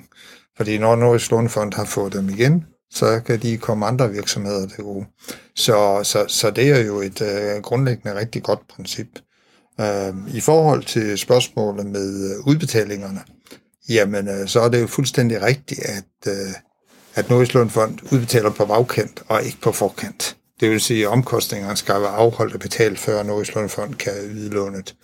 Fordi 0.57 0.78
når 0.78 0.97
Nordisk 0.97 1.31
Lånefond 1.31 1.75
har 1.75 1.85
fået 1.85 2.12
dem 2.12 2.28
igen, 2.28 2.64
så 2.94 3.20
kan 3.26 3.42
de 3.42 3.58
komme 3.58 3.86
andre 3.86 4.10
virksomheder 4.10 4.68
til 4.68 4.84
gode. 4.84 5.06
Så, 5.56 6.00
så, 6.02 6.24
så 6.28 6.50
det 6.50 6.70
er 6.70 6.80
jo 6.80 7.00
et 7.00 7.22
øh, 7.22 7.62
grundlæggende 7.62 8.18
rigtig 8.18 8.42
godt 8.42 8.60
princip. 8.68 9.08
Øh, 9.80 10.34
I 10.34 10.40
forhold 10.40 10.84
til 10.84 11.18
spørgsmålet 11.18 11.86
med 11.86 12.30
øh, 12.30 12.46
udbetalingerne, 12.46 13.20
jamen 13.88 14.28
øh, 14.28 14.48
så 14.48 14.60
er 14.60 14.68
det 14.68 14.80
jo 14.80 14.86
fuldstændig 14.86 15.42
rigtigt, 15.42 15.80
at, 15.80 16.32
øh, 16.32 16.52
at 17.14 17.30
Nordisk 17.30 17.72
Fond 17.72 17.98
udbetaler 18.12 18.50
på 18.50 18.64
bagkant 18.64 19.22
og 19.28 19.42
ikke 19.42 19.60
på 19.62 19.72
forkant. 19.72 20.36
Det 20.60 20.70
vil 20.70 20.80
sige, 20.80 21.02
at 21.02 21.08
omkostningerne 21.08 21.76
skal 21.76 22.00
være 22.00 22.10
afholdt 22.10 22.54
og 22.54 22.60
betalt, 22.60 22.98
før 22.98 23.22
Nordisk 23.22 23.52
Fond 23.52 23.94
kan 23.94 24.12
yde 24.24 24.50
lånet. 24.50 24.94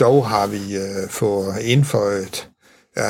Dog 0.00 0.28
har 0.28 0.46
vi 0.46 0.76
øh, 0.76 1.08
fået 1.08 1.58
indføjet 1.60 2.48
øh, 2.98 3.04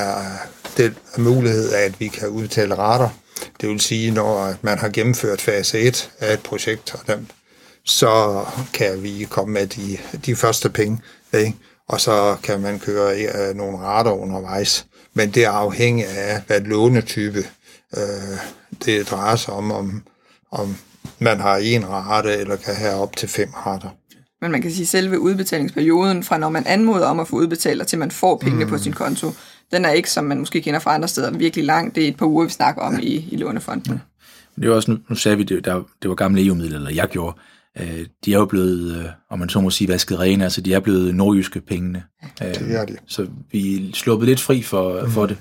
den 0.77 0.95
mulighed 1.19 1.73
af, 1.73 1.85
at 1.85 2.01
vi 2.01 2.09
kan 2.09 2.29
udtale 2.29 2.75
rater. 2.75 3.09
Det 3.61 3.69
vil 3.69 3.81
sige, 3.81 4.11
når 4.11 4.55
man 4.63 4.79
har 4.79 4.89
gennemført 4.89 5.41
fase 5.41 5.81
1 5.81 6.11
af 6.21 6.33
et 6.33 6.41
projekt, 6.41 6.95
så 7.85 8.45
kan 8.75 9.03
vi 9.03 9.27
komme 9.31 9.55
med 9.55 9.67
de, 9.67 9.99
de 10.27 10.37
første 10.37 10.71
penge, 10.71 10.99
ikke? 11.35 11.57
og 11.89 12.01
så 12.01 12.37
kan 12.43 12.61
man 12.61 12.79
køre 12.79 13.25
øh, 13.25 13.57
nogle 13.57 13.79
rater 13.79 14.11
undervejs. 14.11 14.87
Men 15.15 15.31
det 15.31 15.45
er 15.45 15.51
afhængigt 15.51 16.09
af, 16.09 16.43
hvad 16.47 16.61
lånetype 16.61 17.45
øh, 17.97 18.39
det 18.85 19.11
drejer 19.11 19.37
sig 19.37 19.55
om, 19.55 19.73
om, 19.73 20.03
om 20.51 20.77
man 21.19 21.41
har 21.41 21.57
en 21.57 21.89
rate, 21.89 22.37
eller 22.37 22.57
kan 22.57 22.75
have 22.75 22.95
op 22.95 23.17
til 23.17 23.29
fem 23.29 23.49
rater. 23.67 23.89
Men 24.41 24.53
man 24.53 24.63
kan 24.63 24.71
sige, 24.71 24.83
at 24.83 24.89
selve 24.89 25.19
udbetalingsperioden, 25.19 26.25
fra 26.25 26.39
når 26.39 26.49
man 26.49 26.67
anmoder 26.67 27.07
om 27.07 27.21
at 27.21 27.29
få 27.29 27.37
udbetalt, 27.37 27.81
og 27.81 27.87
til 27.87 27.99
man 27.99 28.11
får 28.11 28.37
pengene 28.37 28.65
mm. 28.65 28.71
på 28.71 28.79
sin 28.79 28.93
konto, 28.93 29.33
den 29.75 29.85
er 29.85 29.91
ikke, 29.91 30.11
som 30.11 30.25
man 30.25 30.39
måske 30.39 30.63
kender 30.63 30.81
fra 30.81 30.95
andre 30.95 31.09
steder, 31.09 31.31
virkelig 31.31 31.65
lang. 31.65 31.95
Det 31.95 32.05
er 32.05 32.09
et 32.09 32.17
par 32.17 32.27
uger, 32.27 32.45
vi 32.45 32.51
snakker 32.51 32.83
om 32.83 32.99
i, 33.03 33.29
i 33.31 33.37
lånefonden. 33.37 33.93
Ja. 33.93 33.99
Det 34.63 34.71
var 34.71 34.77
også, 34.77 34.91
nu, 34.91 34.99
nu 35.09 35.17
sagde 35.17 35.37
vi, 35.37 35.43
det, 35.43 35.65
der, 35.65 35.83
det 36.03 36.09
var 36.09 36.15
gamle 36.15 36.47
EU-midler, 36.47 36.77
eller 36.77 36.91
jeg 36.91 37.09
gjorde. 37.09 37.37
Øh, 37.81 38.07
de 38.25 38.35
er 38.35 38.39
jo 38.39 38.45
blevet, 38.45 38.97
øh, 38.97 39.05
om 39.31 39.39
man 39.39 39.49
så 39.49 39.61
må 39.61 39.71
sige, 39.71 39.89
vasket 39.89 40.21
rene, 40.21 40.45
altså 40.45 40.61
de 40.61 40.75
er 40.75 40.81
blevet 40.81 41.15
nordjyske 41.15 41.61
pengene. 41.61 42.03
Øh, 42.43 42.49
det 42.55 42.75
er 42.81 42.85
de. 42.85 42.97
Så 43.07 43.27
vi 43.53 43.91
sluppet 43.95 44.29
lidt 44.29 44.41
fri 44.41 44.63
for, 44.63 45.01
mm. 45.05 45.11
for 45.11 45.27
det. 45.27 45.37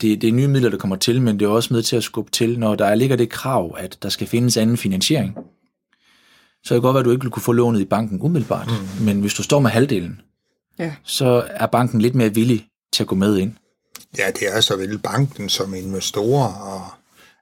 det. 0.00 0.22
Det 0.22 0.28
er 0.28 0.32
nye 0.32 0.48
midler, 0.48 0.70
der 0.70 0.78
kommer 0.78 0.96
til, 0.96 1.22
men 1.22 1.38
det 1.38 1.44
er 1.44 1.50
også 1.50 1.74
med 1.74 1.82
til 1.82 1.96
at 1.96 2.02
skubbe 2.02 2.30
til, 2.30 2.58
når 2.58 2.74
der 2.74 2.94
ligger 2.94 3.16
det 3.16 3.28
krav, 3.28 3.76
at 3.78 3.98
der 4.02 4.08
skal 4.08 4.26
findes 4.26 4.56
anden 4.56 4.76
finansiering 4.76 5.36
så 6.64 6.68
kan 6.68 6.74
det 6.74 6.82
godt 6.82 6.94
være, 6.94 7.00
at 7.00 7.04
du 7.04 7.10
ikke 7.10 7.22
vil 7.22 7.30
kunne 7.30 7.42
få 7.42 7.52
lånet 7.52 7.80
i 7.80 7.84
banken 7.84 8.18
umiddelbart. 8.22 8.66
Mm. 8.66 9.04
Men 9.04 9.20
hvis 9.20 9.34
du 9.34 9.42
står 9.42 9.60
med 9.60 9.70
halvdelen, 9.70 10.20
Ja. 10.78 10.92
så 11.04 11.44
er 11.50 11.66
banken 11.66 12.00
lidt 12.00 12.14
mere 12.14 12.34
villig 12.34 12.66
til 12.92 13.02
at 13.02 13.06
gå 13.06 13.14
med 13.14 13.38
ind. 13.38 13.52
Ja, 14.18 14.30
det 14.30 14.56
er 14.56 14.60
så 14.60 14.76
vel 14.76 14.98
banken 14.98 15.48
som 15.48 15.74
investorer, 15.74 16.52
og 16.52 16.86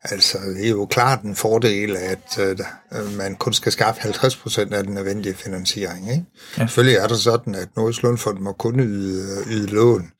altså, 0.02 0.38
det 0.38 0.64
er 0.64 0.70
jo 0.70 0.86
klart 0.86 1.22
en 1.22 1.36
fordel, 1.36 1.96
at 1.96 2.38
øh, 2.38 3.16
man 3.16 3.36
kun 3.36 3.52
skal 3.52 3.72
skaffe 3.72 4.00
50 4.00 4.36
procent 4.36 4.74
af 4.74 4.84
den 4.84 4.94
nødvendige 4.94 5.34
finansiering. 5.34 6.10
Ikke? 6.10 6.24
Ja. 6.58 6.66
Selvfølgelig 6.66 6.96
er 6.96 7.06
det 7.06 7.18
sådan, 7.18 7.54
at 7.54 7.68
Nordisk 7.76 8.02
Lundfond 8.02 8.38
må 8.38 8.52
kun 8.52 8.80
yde, 8.80 9.44
yde 9.46 9.66
lån, 9.66 10.10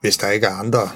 hvis 0.00 0.16
der 0.16 0.30
ikke 0.30 0.46
er 0.46 0.54
andre, 0.54 0.90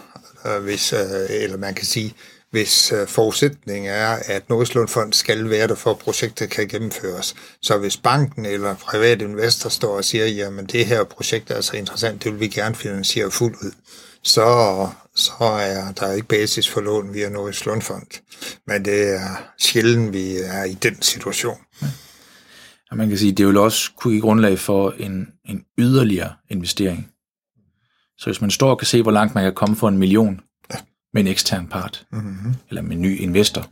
øh, 0.47 0.63
hvis, 0.63 0.93
øh, 0.93 0.99
eller 1.31 1.57
man 1.57 1.75
kan 1.75 1.87
sige, 1.87 2.15
hvis 2.51 2.93
øh, 2.93 3.09
forudsætningen 3.09 3.91
er, 3.91 4.19
at 4.27 4.49
Nordisk 4.49 4.77
Fond 4.89 5.13
skal 5.13 5.51
være 5.51 5.69
der 5.69 5.75
for, 5.75 5.91
at 5.91 5.99
projektet 5.99 6.51
kan 6.51 6.69
gennemføres. 6.69 7.35
Så 7.63 7.79
hvis 7.79 7.97
banken 7.97 8.47
eller 8.47 8.75
private 8.75 9.25
investor 9.25 9.69
står 9.69 9.97
og 9.97 10.05
siger, 10.05 10.27
jamen 10.27 10.67
det 10.67 10.87
her 10.87 11.05
projekt 11.05 11.51
er 11.51 11.61
så 11.61 11.77
interessant, 11.77 12.25
det 12.25 12.33
vil 12.33 12.41
vi 12.41 12.49
gerne 12.49 12.75
finansiere 12.75 13.31
fuldt 13.31 13.57
ud, 13.63 13.73
så, 14.23 14.89
så 15.17 15.45
er 15.45 15.93
der 15.93 16.13
ikke 16.13 16.29
basis 16.29 16.69
for 16.69 16.81
lån 16.81 17.15
via 17.15 17.29
Nordisk 17.29 17.67
Lundfond. 17.67 18.23
Men 18.67 18.85
det 18.85 19.15
er 19.15 19.53
sjældent, 19.59 20.13
vi 20.13 20.37
er 20.37 20.65
i 20.65 20.75
den 20.75 21.03
situation. 21.03 21.59
Og 22.91 22.97
man 22.97 23.09
kan 23.09 23.19
sige, 23.19 23.33
det 23.33 23.47
vil 23.47 23.57
også 23.57 23.91
kunne 23.97 24.13
give 24.13 24.23
grundlag 24.23 24.59
for 24.59 24.91
en, 24.91 25.29
en 25.49 25.65
yderligere 25.79 26.33
investering. 26.49 27.11
Så 28.19 28.27
hvis 28.27 28.41
man 28.41 28.51
står 28.51 28.71
og 28.71 28.79
kan 28.79 28.87
se, 28.87 29.03
hvor 29.03 29.11
langt 29.11 29.35
man 29.35 29.45
kan 29.45 29.55
komme 29.55 29.77
for 29.77 29.89
en 29.89 29.99
million 29.99 30.41
med 31.15 31.23
en 31.23 31.27
ekstern 31.29 31.67
part, 31.67 32.07
Mm-hmm. 32.13 32.55
eller 32.69 32.83
med 32.83 32.93
en 32.97 33.03
ny 33.03 33.19
investor, 33.21 33.67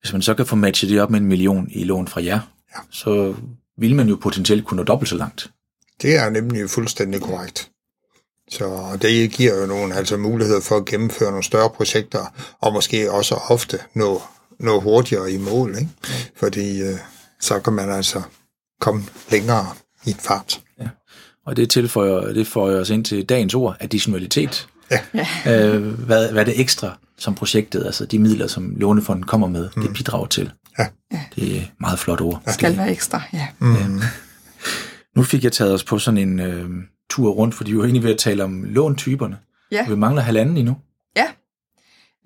hvis 0.00 0.12
man 0.12 0.22
så 0.22 0.34
kan 0.34 0.46
få 0.46 0.56
matchet 0.56 0.90
det 0.90 1.00
op 1.00 1.10
med 1.10 1.20
en 1.20 1.26
million 1.26 1.68
i 1.70 1.84
lån 1.84 2.08
fra 2.08 2.24
jer, 2.24 2.40
Ja. 2.74 2.80
så 2.90 3.34
vil 3.78 3.94
man 3.94 4.08
jo 4.08 4.16
potentielt 4.16 4.64
kunne 4.64 4.76
nå 4.76 4.82
dobbelt 4.84 5.08
så 5.08 5.16
langt. 5.16 5.50
Det 6.02 6.16
er 6.16 6.30
nemlig 6.30 6.70
fuldstændig 6.70 7.20
korrekt. 7.20 7.70
Så 8.50 8.98
det 9.02 9.30
giver 9.32 9.60
jo 9.60 9.66
nogle 9.66 9.94
altså 9.94 10.16
muligheder 10.16 10.60
for 10.60 10.76
at 10.76 10.84
gennemføre 10.84 11.30
nogle 11.30 11.44
større 11.44 11.70
projekter, 11.70 12.34
og 12.60 12.72
måske 12.72 13.12
også 13.12 13.34
ofte 13.34 13.78
nå, 13.94 14.22
nå 14.60 14.80
hurtigere 14.80 15.32
i 15.32 15.38
mål, 15.38 15.70
ikke? 15.78 15.88
fordi 16.36 16.82
øh, 16.82 16.98
så 17.40 17.60
kan 17.60 17.72
man 17.72 17.90
altså 17.90 18.22
komme 18.80 19.02
længere 19.30 19.66
i 20.06 20.10
en 20.10 20.16
fart. 20.16 20.60
Og 21.46 21.56
det 21.56 21.70
tilføjer, 21.70 22.32
det 22.32 22.46
føjer 22.46 22.80
os 22.80 22.90
ind 22.90 23.04
til 23.04 23.24
dagens 23.24 23.54
ord, 23.54 23.76
additionalitet. 23.80 24.68
Ja. 24.90 25.26
Øh, 25.46 25.82
hvad, 25.82 26.32
hvad 26.32 26.40
er 26.40 26.44
det 26.44 26.60
ekstra, 26.60 26.98
som 27.18 27.34
projektet, 27.34 27.84
altså 27.86 28.06
de 28.06 28.18
midler, 28.18 28.46
som 28.46 28.74
Lånefonden 28.76 29.24
kommer 29.24 29.46
med, 29.46 29.68
det 29.74 29.92
bidrager 29.94 30.26
til. 30.26 30.50
Ja. 30.78 30.86
Det 31.36 31.56
er 31.56 31.60
et 31.60 31.70
meget 31.80 31.98
flot 31.98 32.20
ord. 32.20 32.42
Det 32.44 32.54
skal 32.54 32.76
være 32.76 32.90
ekstra, 32.90 33.22
ja. 33.32 33.46
Mm. 33.58 34.00
Nu 35.16 35.22
fik 35.22 35.44
jeg 35.44 35.52
taget 35.52 35.74
os 35.74 35.84
på 35.84 35.98
sådan 35.98 36.18
en 36.18 36.40
øh, 36.40 36.70
tur 37.10 37.30
rundt, 37.30 37.54
fordi 37.54 37.70
vi 37.70 37.78
var 37.78 37.84
egentlig 37.84 38.02
ved 38.02 38.10
at 38.10 38.18
tale 38.18 38.44
om 38.44 38.64
låntyperne. 38.64 39.38
Ja. 39.72 39.88
Vi 39.88 39.96
mangler 39.96 40.22
halvanden 40.22 40.56
endnu. 40.56 40.76
Ja. 41.16 41.26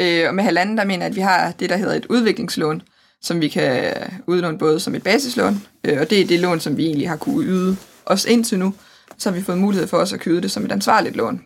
Øh, 0.01 0.29
og 0.29 0.35
med 0.35 0.45
halvanden, 0.45 0.79
der 0.79 0.85
mener 0.85 1.05
jeg, 1.05 1.11
at 1.11 1.17
vi 1.17 1.21
har 1.21 1.53
det, 1.53 1.71
der 1.71 1.77
hedder 1.77 1.95
et 1.95 2.07
udviklingslån, 2.07 2.83
som 3.23 3.41
vi 3.41 3.49
kan 3.49 3.95
udlåne 4.27 4.59
både 4.59 4.81
som 4.81 4.95
et 4.95 5.03
basislån, 5.03 5.63
øh, 5.85 6.01
og 6.01 6.11
det 6.11 6.21
er 6.21 6.27
det 6.27 6.41
lån, 6.41 6.61
som 6.61 6.77
vi 6.77 6.87
egentlig 6.87 7.09
har 7.09 7.17
kunne 7.17 7.47
yde 7.47 7.77
os 8.07 8.25
indtil 8.25 8.59
nu. 8.59 8.75
Så 9.19 9.31
har 9.31 9.37
vi 9.37 9.43
fået 9.43 9.59
mulighed 9.59 9.87
for 9.87 9.97
os 9.97 10.13
at 10.13 10.21
købe 10.21 10.41
det 10.41 10.51
som 10.51 10.65
et 10.65 10.73
ansvarligt 10.73 11.17
lån. 11.17 11.41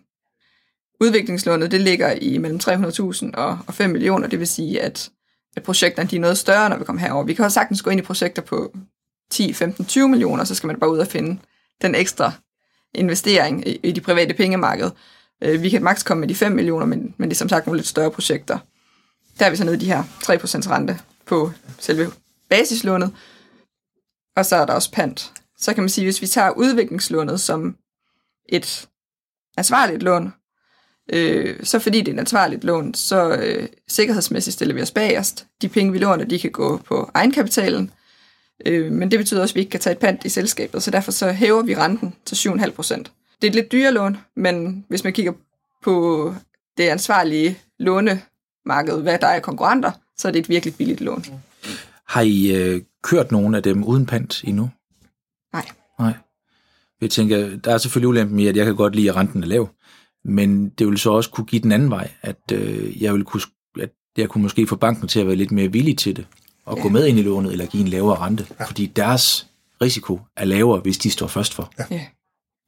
Udviklingslånet, 1.00 1.70
det 1.70 1.80
ligger 1.80 2.12
i 2.12 2.38
mellem 2.38 2.60
300.000 2.62 3.30
og, 3.34 3.74
5 3.74 3.90
millioner, 3.90 4.28
det 4.28 4.38
vil 4.38 4.46
sige, 4.46 4.82
at, 4.82 5.10
at 5.56 5.62
projekterne 5.62 6.08
de 6.08 6.16
er 6.16 6.20
noget 6.20 6.38
større, 6.38 6.68
når 6.68 6.76
vi 6.76 6.84
kommer 6.84 7.02
herover. 7.02 7.24
Vi 7.24 7.34
kan 7.34 7.44
også 7.44 7.54
sagtens 7.54 7.82
gå 7.82 7.90
ind 7.90 8.00
i 8.00 8.02
projekter 8.02 8.42
på 8.42 8.74
10, 9.30 9.52
15, 9.52 9.84
20 9.84 10.08
millioner, 10.08 10.44
så 10.44 10.54
skal 10.54 10.66
man 10.66 10.80
bare 10.80 10.90
ud 10.90 10.98
og 10.98 11.06
finde 11.06 11.40
den 11.82 11.94
ekstra 11.94 12.32
investering 12.94 13.68
i, 13.68 13.80
i 13.82 13.92
de 13.92 14.00
private 14.00 14.34
pengemarked. 14.34 14.90
Øh, 15.42 15.62
vi 15.62 15.70
kan 15.70 15.82
maks 15.82 16.02
komme 16.02 16.20
med 16.20 16.28
de 16.28 16.34
5 16.34 16.52
millioner, 16.52 16.86
men, 16.86 17.14
men 17.16 17.28
det 17.28 17.34
er 17.34 17.38
som 17.38 17.48
sagt 17.48 17.66
nogle 17.66 17.78
lidt 17.78 17.88
større 17.88 18.10
projekter. 18.10 18.58
Der 19.38 19.46
er 19.46 19.50
vi 19.50 19.56
så 19.56 19.64
nede 19.64 19.76
i 19.76 19.78
de 19.78 19.86
her 19.86 20.02
3% 20.02 20.70
rente 20.70 20.98
på 21.26 21.50
selve 21.78 22.10
basislånet, 22.48 23.12
og 24.36 24.46
så 24.46 24.56
er 24.56 24.66
der 24.66 24.72
også 24.72 24.92
pant. 24.92 25.32
Så 25.58 25.74
kan 25.74 25.82
man 25.82 25.88
sige, 25.88 26.04
hvis 26.04 26.22
vi 26.22 26.26
tager 26.26 26.50
udviklingslånet 26.50 27.40
som 27.40 27.76
et 28.48 28.88
ansvarligt 29.56 30.02
lån, 30.02 30.32
øh, 31.12 31.56
så 31.62 31.78
fordi 31.78 32.00
det 32.00 32.08
er 32.08 32.12
et 32.12 32.20
ansvarligt 32.20 32.64
lån, 32.64 32.94
så 32.94 33.36
øh, 33.36 33.68
sikkerhedsmæssigt 33.88 34.54
stiller 34.54 34.74
vi 34.74 34.82
os 34.82 34.90
bagerst. 34.90 35.46
De 35.62 35.68
penge, 35.68 35.92
vi 35.92 35.98
låner, 35.98 36.24
de 36.24 36.38
kan 36.38 36.50
gå 36.50 36.76
på 36.76 37.10
egenkapitalen, 37.14 37.90
øh, 38.66 38.92
men 38.92 39.10
det 39.10 39.18
betyder 39.18 39.42
også, 39.42 39.52
at 39.52 39.56
vi 39.56 39.60
ikke 39.60 39.70
kan 39.70 39.80
tage 39.80 39.92
et 39.92 39.98
pant 39.98 40.24
i 40.24 40.28
selskabet, 40.28 40.82
så 40.82 40.90
derfor 40.90 41.12
så 41.12 41.32
hæver 41.32 41.62
vi 41.62 41.74
renten 41.74 42.14
til 42.24 42.34
7,5 42.48 42.70
procent. 42.70 43.12
Det 43.42 43.46
er 43.46 43.50
et 43.50 43.54
lidt 43.54 43.72
dyre 43.72 43.92
lån, 43.92 44.16
men 44.36 44.84
hvis 44.88 45.04
man 45.04 45.12
kigger 45.12 45.32
på 45.82 46.34
det 46.76 46.88
ansvarlige 46.88 47.58
lånemarked, 47.78 49.02
hvad 49.02 49.18
der 49.18 49.26
er 49.26 49.40
konkurrenter, 49.40 49.90
så 50.16 50.28
er 50.28 50.32
det 50.32 50.38
et 50.38 50.48
virkelig 50.48 50.74
billigt 50.74 51.00
lån. 51.00 51.24
Har 52.08 52.20
I 52.20 52.56
øh, 52.56 52.82
kørt 53.02 53.32
nogen 53.32 53.54
af 53.54 53.62
dem 53.62 53.84
uden 53.84 54.06
pant 54.06 54.44
endnu? 54.44 54.70
Nej. 55.52 55.68
Nej. 55.98 56.12
Jeg 57.00 57.10
tænker, 57.10 57.56
der 57.56 57.74
er 57.74 57.78
selvfølgelig 57.78 58.08
ulempen 58.08 58.38
i, 58.38 58.46
at 58.46 58.56
jeg 58.56 58.66
kan 58.66 58.76
godt 58.76 58.94
lide, 58.94 59.08
at 59.08 59.16
renten 59.16 59.42
er 59.42 59.46
lav, 59.46 59.68
men 60.24 60.68
det 60.68 60.86
vil 60.86 60.98
så 60.98 61.10
også 61.10 61.30
kunne 61.30 61.44
give 61.46 61.62
den 61.62 61.72
anden 61.72 61.90
vej, 61.90 62.10
at 62.22 62.36
øh, 62.52 63.02
jeg 63.02 63.14
vil 63.14 63.24
kunne, 63.24 63.42
at 63.82 63.90
jeg 64.16 64.28
kunne 64.28 64.42
måske 64.42 64.66
få 64.66 64.76
banken 64.76 65.08
til 65.08 65.20
at 65.20 65.26
være 65.26 65.36
lidt 65.36 65.52
mere 65.52 65.72
villig 65.72 65.98
til 65.98 66.16
det, 66.16 66.26
og 66.66 66.74
ja. 66.76 66.78
Ja. 66.78 66.82
gå 66.82 66.88
med 66.88 67.06
ind 67.06 67.18
i 67.18 67.22
lånet, 67.22 67.52
eller 67.52 67.66
give 67.66 67.80
en 67.80 67.88
lavere 67.88 68.18
rente, 68.18 68.46
ja. 68.60 68.64
fordi 68.64 68.86
deres 68.86 69.46
risiko 69.82 70.20
er 70.36 70.44
lavere, 70.44 70.80
hvis 70.80 70.98
de 70.98 71.10
står 71.10 71.26
først 71.26 71.54
for. 71.54 71.72
Ja. 71.78 71.84
Ja. 71.90 72.00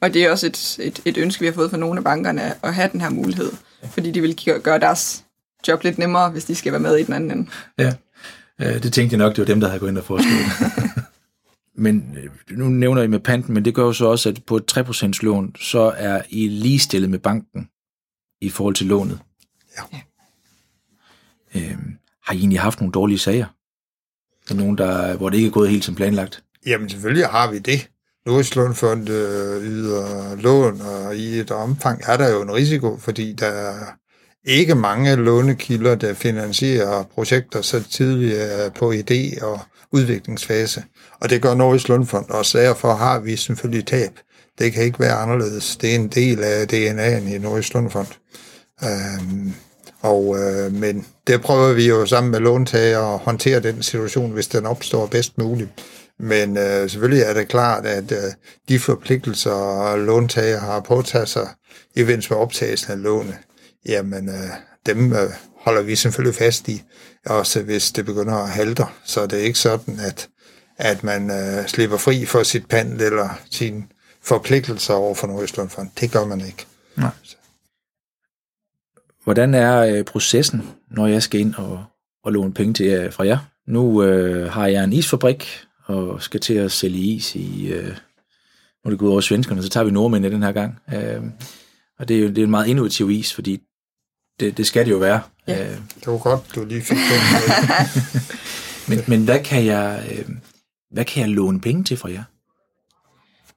Og 0.02 0.14
det 0.14 0.24
er 0.24 0.30
også 0.30 0.46
et, 0.46 0.78
et, 0.82 1.00
et 1.04 1.16
ønske, 1.16 1.40
vi 1.40 1.46
har 1.46 1.52
fået 1.52 1.70
fra 1.70 1.76
nogle 1.76 1.98
af 1.98 2.04
bankerne, 2.04 2.64
at 2.66 2.74
have 2.74 2.88
den 2.92 3.00
her 3.00 3.10
mulighed. 3.10 3.52
Fordi 3.90 4.10
de 4.10 4.20
vil 4.20 4.36
gøre- 4.44 4.60
gøre 4.60 4.78
deres 4.80 5.24
job 5.68 5.82
lidt 5.84 5.98
nemmere, 5.98 6.30
hvis 6.30 6.44
de 6.44 6.54
skal 6.54 6.72
være 6.72 6.80
med 6.80 6.96
i 6.96 7.02
den 7.04 7.14
anden 7.14 7.30
ende. 7.30 7.50
Ja, 7.78 7.92
øh, 8.60 8.82
det 8.82 8.92
tænkte 8.92 9.16
jeg 9.16 9.18
nok, 9.26 9.32
det 9.36 9.38
var 9.38 9.46
dem, 9.46 9.60
der 9.60 9.68
havde 9.68 9.80
gået 9.80 9.90
ind 9.90 9.98
og 9.98 10.04
foreslået. 10.04 10.72
men 11.76 12.18
øh, 12.22 12.58
nu 12.58 12.68
nævner 12.68 13.02
I 13.02 13.06
med 13.06 13.20
panten, 13.20 13.54
men 13.54 13.64
det 13.64 13.74
gør 13.74 13.82
jo 13.82 13.92
så 13.92 14.06
også, 14.06 14.28
at 14.28 14.44
på 14.46 14.56
et 14.56 14.78
3% 14.78 15.10
lån, 15.22 15.56
så 15.56 15.94
er 15.96 16.22
I 16.28 16.48
ligestillet 16.48 17.10
med 17.10 17.18
banken 17.18 17.68
i 18.40 18.48
forhold 18.48 18.74
til 18.74 18.86
lånet. 18.86 19.20
Ja. 19.78 20.00
Øhm, 21.54 21.96
har 22.22 22.34
I 22.34 22.38
egentlig 22.38 22.60
haft 22.60 22.80
nogle 22.80 22.92
dårlige 22.92 23.18
sager? 23.18 23.44
Er 23.44 24.48
der 24.48 24.54
nogen, 24.54 24.78
der, 24.78 25.16
hvor 25.16 25.28
det 25.30 25.36
ikke 25.36 25.48
er 25.48 25.52
gået 25.52 25.70
helt 25.70 25.84
som 25.84 25.94
planlagt? 25.94 26.44
Jamen 26.66 26.88
selvfølgelig 26.88 27.26
har 27.26 27.50
vi 27.50 27.58
det. 27.58 27.90
Nordisk 28.26 28.56
Lånfond 28.56 29.08
øh, 29.08 29.64
yder 29.64 30.36
lån, 30.36 30.80
og 30.80 31.16
i 31.16 31.40
et 31.40 31.50
omfang 31.50 32.02
er 32.06 32.16
der 32.16 32.28
jo 32.30 32.42
en 32.42 32.52
risiko, 32.52 32.96
fordi 32.98 33.32
der 33.32 33.46
er 33.46 33.96
ikke 34.46 34.74
mange 34.74 35.16
lånekilder, 35.16 35.94
der 35.94 36.14
finansierer 36.14 37.04
projekter 37.14 37.62
så 37.62 37.82
tidligt 37.90 38.34
øh, 38.34 38.72
på 38.78 38.92
idé- 38.92 39.44
og 39.44 39.60
udviklingsfase. 39.92 40.84
Og 41.20 41.30
det 41.30 41.42
gør 41.42 41.54
Nordisk 41.54 41.88
Lundfond 41.88 42.30
også, 42.30 42.58
derfor 42.58 42.94
har 42.94 43.20
vi 43.20 43.36
selvfølgelig 43.36 43.86
tab. 43.86 44.10
Det 44.58 44.72
kan 44.72 44.84
ikke 44.84 45.00
være 45.00 45.14
anderledes. 45.14 45.76
Det 45.76 45.90
er 45.90 45.94
en 45.94 46.08
del 46.08 46.42
af 46.42 46.66
DNA'en 46.72 47.34
i 47.34 47.38
Nordisk 47.38 47.74
Lundfond. 47.74 48.06
Øhm, 48.84 49.54
og, 50.00 50.36
øh, 50.38 50.72
men 50.72 51.06
det 51.26 51.40
prøver 51.40 51.72
vi 51.72 51.88
jo 51.88 52.06
sammen 52.06 52.30
med 52.30 52.40
låntager 52.40 53.14
at 53.14 53.18
håndtere 53.18 53.60
den 53.60 53.82
situation, 53.82 54.30
hvis 54.30 54.46
den 54.46 54.66
opstår 54.66 55.06
bedst 55.06 55.38
muligt. 55.38 55.70
Men 56.18 56.58
øh, 56.58 56.90
selvfølgelig 56.90 57.22
er 57.22 57.34
det 57.34 57.48
klart, 57.48 57.86
at 57.86 58.12
øh, 58.12 58.32
de 58.68 58.78
forpligtelser, 58.78 59.96
låntager 59.96 60.60
har 60.60 60.80
påtaget 60.80 61.28
sig 61.28 61.48
i 61.94 62.00
forbindelse 62.00 62.30
med 62.30 62.38
optagelsen 62.38 62.92
af 62.92 63.02
lånet, 63.02 63.36
jamen 63.88 64.28
øh, 64.28 64.50
dem 64.86 65.12
øh, 65.12 65.18
holder 65.56 65.82
vi 65.82 65.96
selvfølgelig 65.96 66.34
fast 66.34 66.68
i, 66.68 66.82
også 67.26 67.62
hvis 67.62 67.92
det 67.92 68.04
begynder 68.04 68.34
at 68.34 68.50
halte. 68.50 68.84
Så 69.04 69.26
det 69.26 69.38
er 69.38 69.42
ikke 69.42 69.58
sådan, 69.58 69.98
at, 70.00 70.28
at 70.76 71.04
man 71.04 71.30
øh, 71.30 71.66
slipper 71.66 71.96
fri 71.96 72.24
for 72.24 72.42
sit 72.42 72.68
pand 72.68 73.00
eller 73.00 73.40
sine 73.50 73.84
forpligtelser 74.22 74.94
over 74.94 75.14
for 75.14 75.26
Nordøstlundfond. 75.26 75.90
Det 76.00 76.12
gør 76.12 76.26
man 76.26 76.40
ikke. 76.40 76.66
Nej. 76.96 77.10
Hvordan 79.24 79.54
er 79.54 79.78
øh, 79.78 80.04
processen, 80.04 80.68
når 80.90 81.06
jeg 81.06 81.22
skal 81.22 81.40
ind 81.40 81.54
og, 81.54 81.84
og 82.24 82.32
låne 82.32 82.54
penge 82.54 82.74
til 82.74 82.86
jer 82.86 83.10
fra 83.10 83.26
jer? 83.26 83.38
Nu 83.68 84.02
øh, 84.02 84.52
har 84.52 84.66
jeg 84.66 84.84
en 84.84 84.92
isfabrik 84.92 85.46
og 85.84 86.22
skal 86.22 86.40
til 86.40 86.54
at 86.54 86.72
sælge 86.72 86.98
is 86.98 87.34
i... 87.34 87.72
Øh, 87.72 87.88
nu 87.88 88.88
er 88.88 88.90
det 88.90 88.98
gået 88.98 89.12
over 89.12 89.20
svenskerne, 89.20 89.62
så 89.62 89.68
tager 89.68 89.84
vi 89.84 89.90
nordmændene 89.90 90.34
den 90.34 90.42
her 90.42 90.52
gang. 90.52 90.78
Øh, 90.94 91.22
og 91.98 92.08
det 92.08 92.16
er 92.16 92.20
jo 92.20 92.28
det 92.28 92.38
er 92.38 92.44
en 92.44 92.50
meget 92.50 92.66
innovativ 92.66 93.10
is, 93.10 93.34
fordi 93.34 93.62
det, 94.40 94.56
det 94.56 94.66
skal 94.66 94.84
det 94.86 94.90
jo 94.90 94.96
være. 94.96 95.20
Ja. 95.48 95.64
Øh, 95.64 95.76
Det 96.00 96.06
var 96.06 96.18
godt, 96.18 96.40
du 96.54 96.64
lige 96.64 96.82
fik 96.82 96.96
den. 96.96 97.20
med. 97.32 98.20
men, 98.96 99.04
men 99.08 99.24
hvad 99.24 99.44
kan 99.44 99.66
jeg... 99.66 100.04
Øh, 100.12 100.28
hvad 100.90 101.04
kan 101.04 101.20
jeg 101.20 101.28
låne 101.30 101.60
penge 101.60 101.84
til 101.84 101.96
fra 101.96 102.10
jer? 102.10 102.22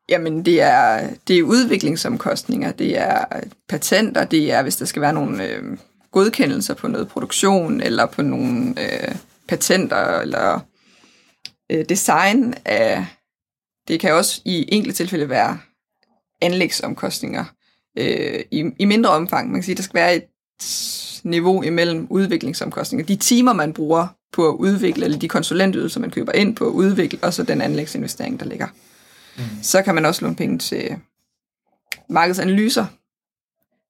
Jamen, 0.10 0.46
det 0.46 0.62
er, 0.62 1.10
det 1.28 1.40
er 1.40 1.44
udviklingsomkostninger, 1.44 2.72
det 2.72 2.98
er 2.98 3.26
patenter, 3.70 4.26
det 4.26 4.52
er, 4.52 4.62
hvis 4.62 4.76
der 4.76 4.86
skal 4.86 5.02
være 5.02 5.14
nogle 5.14 5.46
øh, 5.48 5.78
godkendelser 6.12 6.74
på 6.74 6.88
noget 6.88 7.08
produktion, 7.08 7.82
eller 7.82 8.06
på 8.06 8.22
nogle 8.22 8.76
øh, 8.78 9.16
patenter, 9.48 10.20
eller 10.20 10.60
øh, 11.72 11.86
design 11.90 12.54
af, 12.66 13.06
det 13.88 14.00
kan 14.00 14.14
også 14.14 14.42
i 14.46 14.66
enkelte 14.72 14.98
tilfælde 14.98 15.30
være 15.30 15.60
anlægsomkostninger 16.42 17.46
øh, 17.98 18.40
i, 18.52 18.64
i 18.80 18.86
mindre 18.86 19.10
omfang. 19.10 19.48
Man 19.48 19.56
kan 19.56 19.64
sige, 19.64 19.76
der 19.76 19.84
skal 19.84 20.00
være 20.00 20.16
et 20.16 20.24
niveau 21.24 21.62
imellem 21.62 22.08
udviklingsomkostninger. 22.10 23.06
De 23.06 23.16
timer, 23.16 23.54
man 23.54 23.74
bruger 23.74 24.08
på 24.32 24.50
at 24.50 24.54
udvikle, 24.54 25.06
eller 25.06 25.20
de 25.20 25.28
konsulentydelser, 25.28 26.00
man 26.00 26.12
køber 26.12 26.32
ind 26.32 26.56
på 26.56 26.66
at 26.66 26.72
udvikle, 26.72 27.20
og 27.22 27.34
så 27.34 27.44
den 27.44 27.62
anlægsinvestering, 27.62 28.40
der 28.40 28.46
ligger. 28.46 28.68
Mm. 29.38 29.44
Så 29.62 29.82
kan 29.82 29.96
man 29.96 30.06
også 30.06 30.22
låne 30.22 30.36
penge 30.36 30.58
til 30.58 30.96
markedsanalyser, 32.10 32.86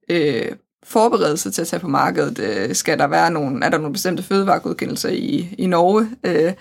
øh, 0.10 0.52
forberedelse 0.84 1.52
til 1.52 1.62
at 1.62 1.68
tage 1.68 1.80
på 1.80 1.88
markedet. 1.88 2.40
Øh, 2.40 2.76
skal 2.76 3.00
der 3.00 3.08
være 3.08 3.32
nogle, 3.32 3.66
er 3.66 3.70
der 3.70 3.78
nogle 3.78 3.94
bestemte 3.94 4.24
fødevaregodkendelser 4.24 5.10
i, 5.10 5.56
i 5.58 5.66
Norge? 5.66 6.10
Øh, 6.24 6.54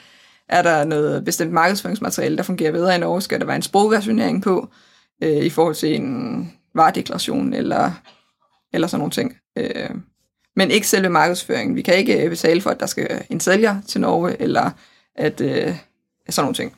er 0.49 0.63
der 0.63 0.85
noget 0.85 1.25
bestemt 1.25 1.53
markedsføringsmateriale, 1.53 2.37
der 2.37 2.43
fungerer 2.43 2.73
bedre 2.73 2.95
i 2.95 2.99
Norge? 2.99 3.23
Skal 3.23 3.41
der 3.41 3.47
være 3.47 3.57
en 3.57 3.63
sprogversionering 3.63 4.43
på 4.43 4.69
øh, 5.23 5.45
i 5.45 5.51
forhold 5.51 5.75
til 5.75 5.95
en 5.95 6.53
varedeklaration 6.75 7.53
eller, 7.53 7.91
eller 8.73 8.89
sådan 8.89 8.99
nogle 8.99 9.13
ting? 9.13 9.38
Øh, 9.59 9.91
men 10.57 10.71
ikke 10.71 10.89
selve 10.89 11.09
markedsføringen. 11.09 11.77
Vi 11.77 11.83
kan 11.83 11.95
ikke 11.95 12.29
betale 12.31 12.61
for, 12.61 12.71
at 12.71 12.81
der 12.81 12.87
skal 12.87 13.25
en 13.31 13.41
sælger 13.41 13.81
til 13.89 14.01
Norge, 14.01 14.43
eller 14.43 14.71
at 15.17 15.41
øh, 15.41 15.75
sådan 16.29 16.45
nogle 16.45 16.55
ting. 16.55 16.73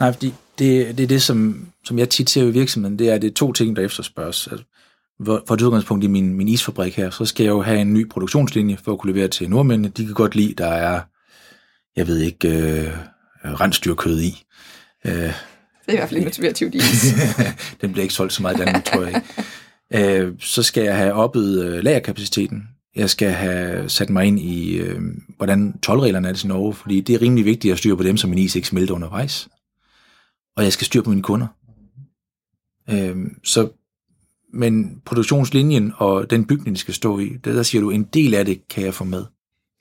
Nej, 0.00 0.12
fordi 0.12 0.34
det, 0.58 0.98
det 0.98 1.04
er 1.04 1.08
det, 1.08 1.22
som, 1.22 1.66
som 1.84 1.98
jeg 1.98 2.08
tit 2.08 2.30
ser 2.30 2.42
i 2.42 2.50
virksomheden, 2.50 2.98
det 2.98 3.10
er, 3.10 3.18
det 3.18 3.30
er 3.30 3.34
to 3.34 3.52
ting, 3.52 3.76
der 3.76 3.82
efterspørges. 3.82 4.48
Altså, 4.50 4.64
for 5.24 5.54
et 5.54 5.62
udgangspunkt 5.62 6.04
i 6.04 6.06
min, 6.06 6.34
min 6.34 6.48
isfabrik 6.48 6.96
her, 6.96 7.10
så 7.10 7.24
skal 7.24 7.44
jeg 7.44 7.50
jo 7.50 7.62
have 7.62 7.80
en 7.80 7.94
ny 7.94 8.08
produktionslinje 8.08 8.78
for 8.84 8.92
at 8.92 8.98
kunne 8.98 9.12
levere 9.12 9.28
til 9.28 9.50
nordmændene. 9.50 9.88
De 9.88 10.04
kan 10.04 10.14
godt 10.14 10.34
lide, 10.34 10.54
der 10.54 10.66
er, 10.66 11.00
jeg 11.96 12.06
ved 12.06 12.18
ikke, 12.18 12.48
øh, 12.48 12.90
rensdyrkød 13.44 14.20
i. 14.20 14.44
Øh, 15.04 15.12
det 15.12 15.34
er 15.88 15.92
i 15.92 15.96
hvert 15.96 16.08
fald 16.08 16.16
ikke 16.16 16.26
motivativt 16.32 16.74
is. 16.74 17.14
Den 17.80 17.92
bliver 17.92 18.02
ikke 18.02 18.14
solgt 18.14 18.32
så 18.32 18.42
meget 18.42 18.56
i 18.56 18.58
Danmark, 18.58 18.84
tror 18.84 19.00
jeg 19.02 19.08
ikke. 19.08 19.26
Øh, 19.94 20.32
så 20.38 20.62
skal 20.62 20.84
jeg 20.84 20.96
have 20.96 21.12
oppet 21.12 21.64
øh, 21.64 21.84
lagerkapaciteten. 21.84 22.68
Jeg 22.96 23.10
skal 23.10 23.30
have 23.30 23.88
sat 23.88 24.10
mig 24.10 24.24
ind 24.26 24.40
i, 24.40 24.76
øh, 24.76 25.00
hvordan 25.36 25.78
tolvreglerne 25.78 26.28
er 26.28 26.32
til 26.32 26.48
Norge, 26.48 26.74
fordi 26.74 27.00
det 27.00 27.14
er 27.14 27.22
rimelig 27.22 27.44
vigtigt 27.44 27.72
at 27.72 27.78
styre 27.78 27.96
på 27.96 28.02
dem, 28.02 28.16
så 28.16 28.26
min 28.26 28.38
is 28.38 28.56
ikke 28.56 28.68
smelter 28.68 28.94
undervejs. 28.94 29.48
Og 30.56 30.64
jeg 30.64 30.72
skal 30.72 30.86
styre 30.86 31.02
på 31.02 31.10
mine 31.10 31.22
kunder. 31.22 31.46
Øh, 32.90 33.16
så 33.44 33.68
men 34.52 35.02
produktionslinjen 35.04 35.92
og 35.96 36.30
den 36.30 36.46
bygning, 36.46 36.76
de 36.76 36.80
skal 36.80 36.94
stå 36.94 37.18
i, 37.18 37.32
der, 37.44 37.52
der 37.52 37.62
siger 37.62 37.82
du, 37.82 37.90
en 37.90 38.04
del 38.04 38.34
af 38.34 38.44
det 38.44 38.68
kan 38.68 38.84
jeg 38.84 38.94
få 38.94 39.04
med. 39.04 39.24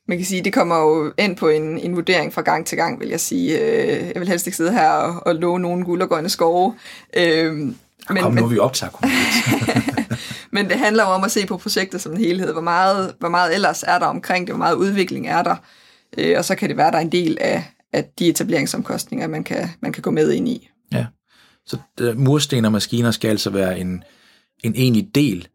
Man 0.07 0.17
kan 0.17 0.25
sige, 0.25 0.43
det 0.43 0.53
kommer 0.53 0.77
jo 0.77 1.13
ind 1.19 1.37
på 1.37 1.47
en, 1.47 1.79
en 1.79 1.95
vurdering 1.95 2.33
fra 2.33 2.41
gang 2.41 2.65
til 2.65 2.77
gang, 2.77 2.99
vil 2.99 3.09
jeg 3.09 3.19
sige. 3.19 3.59
Øh, 3.59 4.11
jeg 4.13 4.19
vil 4.19 4.27
helst 4.27 4.47
ikke 4.47 4.57
sidde 4.57 4.71
her 4.71 4.89
og, 4.89 5.27
og 5.27 5.35
love 5.35 5.59
nogen 5.59 5.85
guld 5.85 6.01
og 6.01 6.09
grønne 6.09 6.29
skove. 6.29 6.75
Øh, 7.17 7.67
men, 8.09 8.23
Kom, 8.23 8.33
nu 8.33 8.45
vi 8.45 8.59
optager 8.59 8.91
Men 10.55 10.69
det 10.69 10.79
handler 10.79 11.03
jo 11.03 11.09
om 11.09 11.23
at 11.23 11.31
se 11.31 11.45
på 11.45 11.57
projektet 11.57 12.01
som 12.01 12.11
en 12.11 12.17
helhed. 12.17 12.51
Hvor 12.51 12.61
meget, 12.61 13.15
hvor 13.19 13.29
meget 13.29 13.55
ellers 13.55 13.83
er 13.83 13.99
der 13.99 14.05
omkring 14.05 14.47
det? 14.47 14.55
Hvor 14.55 14.63
meget 14.63 14.75
udvikling 14.75 15.27
er 15.27 15.43
der? 15.43 15.55
Øh, 16.17 16.37
og 16.37 16.45
så 16.45 16.55
kan 16.55 16.69
det 16.69 16.77
være, 16.77 16.87
at 16.87 16.93
der 16.93 16.99
er 16.99 17.03
en 17.03 17.11
del 17.11 17.37
af, 17.41 17.63
af 17.93 18.05
de 18.19 18.27
etableringsomkostninger, 18.27 19.27
man 19.27 19.43
kan, 19.43 19.69
man 19.81 19.93
kan 19.93 20.01
gå 20.01 20.11
med 20.11 20.31
ind 20.31 20.47
i. 20.47 20.69
Ja, 20.91 21.05
så 21.65 21.77
mursten 22.15 22.65
og 22.65 22.71
maskiner 22.71 23.11
skal 23.11 23.29
altså 23.29 23.49
være 23.49 23.79
en, 23.79 24.03
en 24.63 24.75
egentlig 24.75 25.15
del 25.15 25.47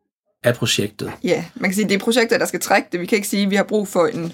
af 0.44 0.54
projektet. 0.54 1.12
Ja, 1.24 1.44
man 1.54 1.70
kan 1.70 1.74
sige, 1.74 1.84
at 1.84 1.90
det 1.90 1.96
er 1.96 2.04
projektet, 2.04 2.40
der 2.40 2.46
skal 2.46 2.60
trække 2.60 2.88
det. 2.92 3.00
Vi 3.00 3.06
kan 3.06 3.16
ikke 3.16 3.28
sige, 3.28 3.42
at 3.42 3.50
vi 3.50 3.56
har 3.56 3.64
brug 3.64 3.88
for 3.88 4.06
en, 4.06 4.32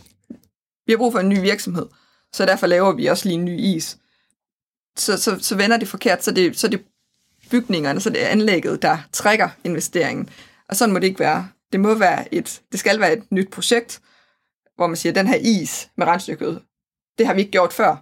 vi 0.86 0.92
har 0.92 0.96
brug 0.96 1.12
for 1.12 1.20
en 1.20 1.28
ny 1.28 1.40
virksomhed, 1.40 1.86
så 2.32 2.46
derfor 2.46 2.66
laver 2.66 2.92
vi 2.92 3.06
også 3.06 3.28
lige 3.28 3.38
en 3.38 3.44
ny 3.44 3.58
is. 3.60 3.98
Så, 4.96 5.22
så, 5.22 5.38
så 5.40 5.56
vender 5.56 5.76
det 5.76 5.88
forkert, 5.88 6.24
så 6.24 6.30
det, 6.30 6.58
så 6.58 6.68
det 6.68 6.82
bygningerne, 7.50 8.00
så 8.00 8.10
det 8.10 8.24
er 8.24 8.28
anlægget, 8.28 8.82
der 8.82 8.98
trækker 9.12 9.48
investeringen. 9.64 10.28
Og 10.68 10.76
sådan 10.76 10.92
må 10.92 10.98
det 10.98 11.06
ikke 11.06 11.20
være. 11.20 11.48
Det 11.72 11.80
må 11.80 11.94
være 11.94 12.34
et, 12.34 12.60
det 12.72 12.80
skal 12.80 13.00
være 13.00 13.12
et 13.12 13.22
nyt 13.30 13.50
projekt, 13.50 14.00
hvor 14.76 14.86
man 14.86 14.96
siger, 14.96 15.12
den 15.12 15.26
her 15.26 15.36
is 15.40 15.88
med 15.96 16.06
regnstykket, 16.06 16.60
det 17.18 17.26
har 17.26 17.34
vi 17.34 17.40
ikke 17.40 17.52
gjort 17.52 17.72
før. 17.72 17.96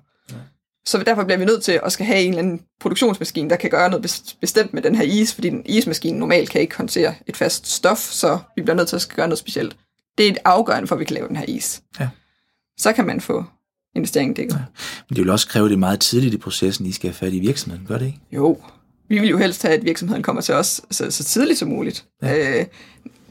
Så 0.86 0.98
derfor 0.98 1.24
bliver 1.24 1.38
vi 1.38 1.44
nødt 1.44 1.62
til 1.62 1.80
at 1.84 1.92
skal 1.92 2.06
have 2.06 2.20
en 2.20 2.28
eller 2.28 2.42
anden 2.42 2.60
produktionsmaskine, 2.80 3.50
der 3.50 3.56
kan 3.56 3.70
gøre 3.70 3.90
noget 3.90 4.36
bestemt 4.40 4.74
med 4.74 4.82
den 4.82 4.94
her 4.94 5.02
is, 5.02 5.34
fordi 5.34 5.50
den 5.50 5.62
ismaskine 5.66 6.18
normalt 6.18 6.50
kan 6.50 6.60
ikke 6.60 6.76
håndtere 6.76 7.14
et 7.26 7.36
fast 7.36 7.66
stof, 7.66 7.98
så 7.98 8.38
vi 8.56 8.62
bliver 8.62 8.76
nødt 8.76 8.88
til 8.88 8.96
at 8.96 9.02
skal 9.02 9.16
gøre 9.16 9.28
noget 9.28 9.38
specielt. 9.38 9.76
Det 10.18 10.26
er 10.26 10.30
et 10.30 10.38
afgørende 10.44 10.88
for, 10.88 10.94
at 10.94 10.98
vi 10.98 11.04
kan 11.04 11.14
lave 11.14 11.28
den 11.28 11.36
her 11.36 11.44
is. 11.48 11.82
Ja. 12.00 12.08
Så 12.78 12.92
kan 12.92 13.06
man 13.06 13.20
få 13.20 13.44
investeringen 13.96 14.34
dækket. 14.34 14.54
Ja. 14.54 14.64
Men 15.08 15.16
det 15.16 15.18
vil 15.18 15.30
også 15.30 15.48
kræve 15.48 15.68
det 15.68 15.78
meget 15.78 16.00
tidligt 16.00 16.34
i 16.34 16.38
processen, 16.38 16.86
I 16.86 16.92
skal 16.92 17.10
have 17.10 17.14
fat 17.14 17.32
i 17.32 17.38
virksomheden, 17.38 17.86
gør 17.86 17.98
det 17.98 18.06
ikke? 18.06 18.20
Jo, 18.32 18.62
vi 19.08 19.18
vil 19.18 19.28
jo 19.28 19.38
helst 19.38 19.62
have, 19.62 19.74
at 19.74 19.84
virksomheden 19.84 20.22
kommer 20.22 20.42
til 20.42 20.54
os 20.54 20.80
så, 20.90 21.10
så 21.10 21.24
tidligt 21.24 21.58
som 21.58 21.68
muligt. 21.68 22.04
Ja. 22.22 22.60
Øh, 22.60 22.66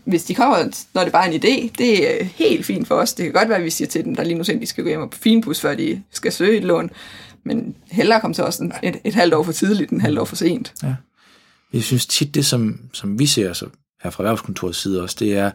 hvis 0.06 0.24
de 0.24 0.36
kommer, 0.36 0.86
når 0.94 1.04
det 1.04 1.12
bare 1.12 1.28
er 1.28 1.32
en 1.32 1.44
idé, 1.44 1.72
det 1.78 2.22
er 2.22 2.24
helt 2.24 2.66
fint 2.66 2.88
for 2.88 2.96
os. 2.96 3.14
Det 3.14 3.26
kan 3.26 3.34
godt 3.34 3.50
være, 3.50 3.58
at 3.58 3.64
vi 3.64 3.70
siger 3.70 3.88
til 3.88 4.04
dem, 4.04 4.16
der 4.16 4.24
lige 4.24 4.36
nu 4.36 4.42
at 4.42 4.62
de 4.62 4.66
skal 4.66 4.84
gå 4.84 4.90
hjem 4.90 5.02
og 5.02 5.10
finpus, 5.14 5.60
før 5.60 5.76
de 5.76 6.04
skal 6.12 6.32
søge 6.32 6.58
et 6.58 6.64
lån 6.64 6.92
men 7.46 7.76
hellere 7.92 8.22
komme 8.22 8.34
til 8.34 8.44
os 8.44 8.60
et, 8.60 8.72
et, 8.84 8.96
et 9.04 9.16
halvt 9.16 9.34
år 9.34 9.44
for 9.44 9.52
tidligt 9.52 9.92
end 9.92 10.00
et 10.00 10.04
halvt 10.04 10.20
år 10.20 10.26
for 10.26 10.36
sent. 10.36 10.74
Ja. 10.84 10.96
Jeg 11.74 11.84
synes 11.84 12.06
tit, 12.06 12.36
det 12.36 12.46
som, 12.46 12.80
som 12.94 13.20
vi 13.20 13.26
ser 13.26 13.54
så 13.54 13.66
her 14.04 14.10
fra 14.10 14.24
erhvervskontorets 14.24 14.82
side 14.82 15.02
også, 15.02 15.16
det 15.20 15.38
er, 15.38 15.52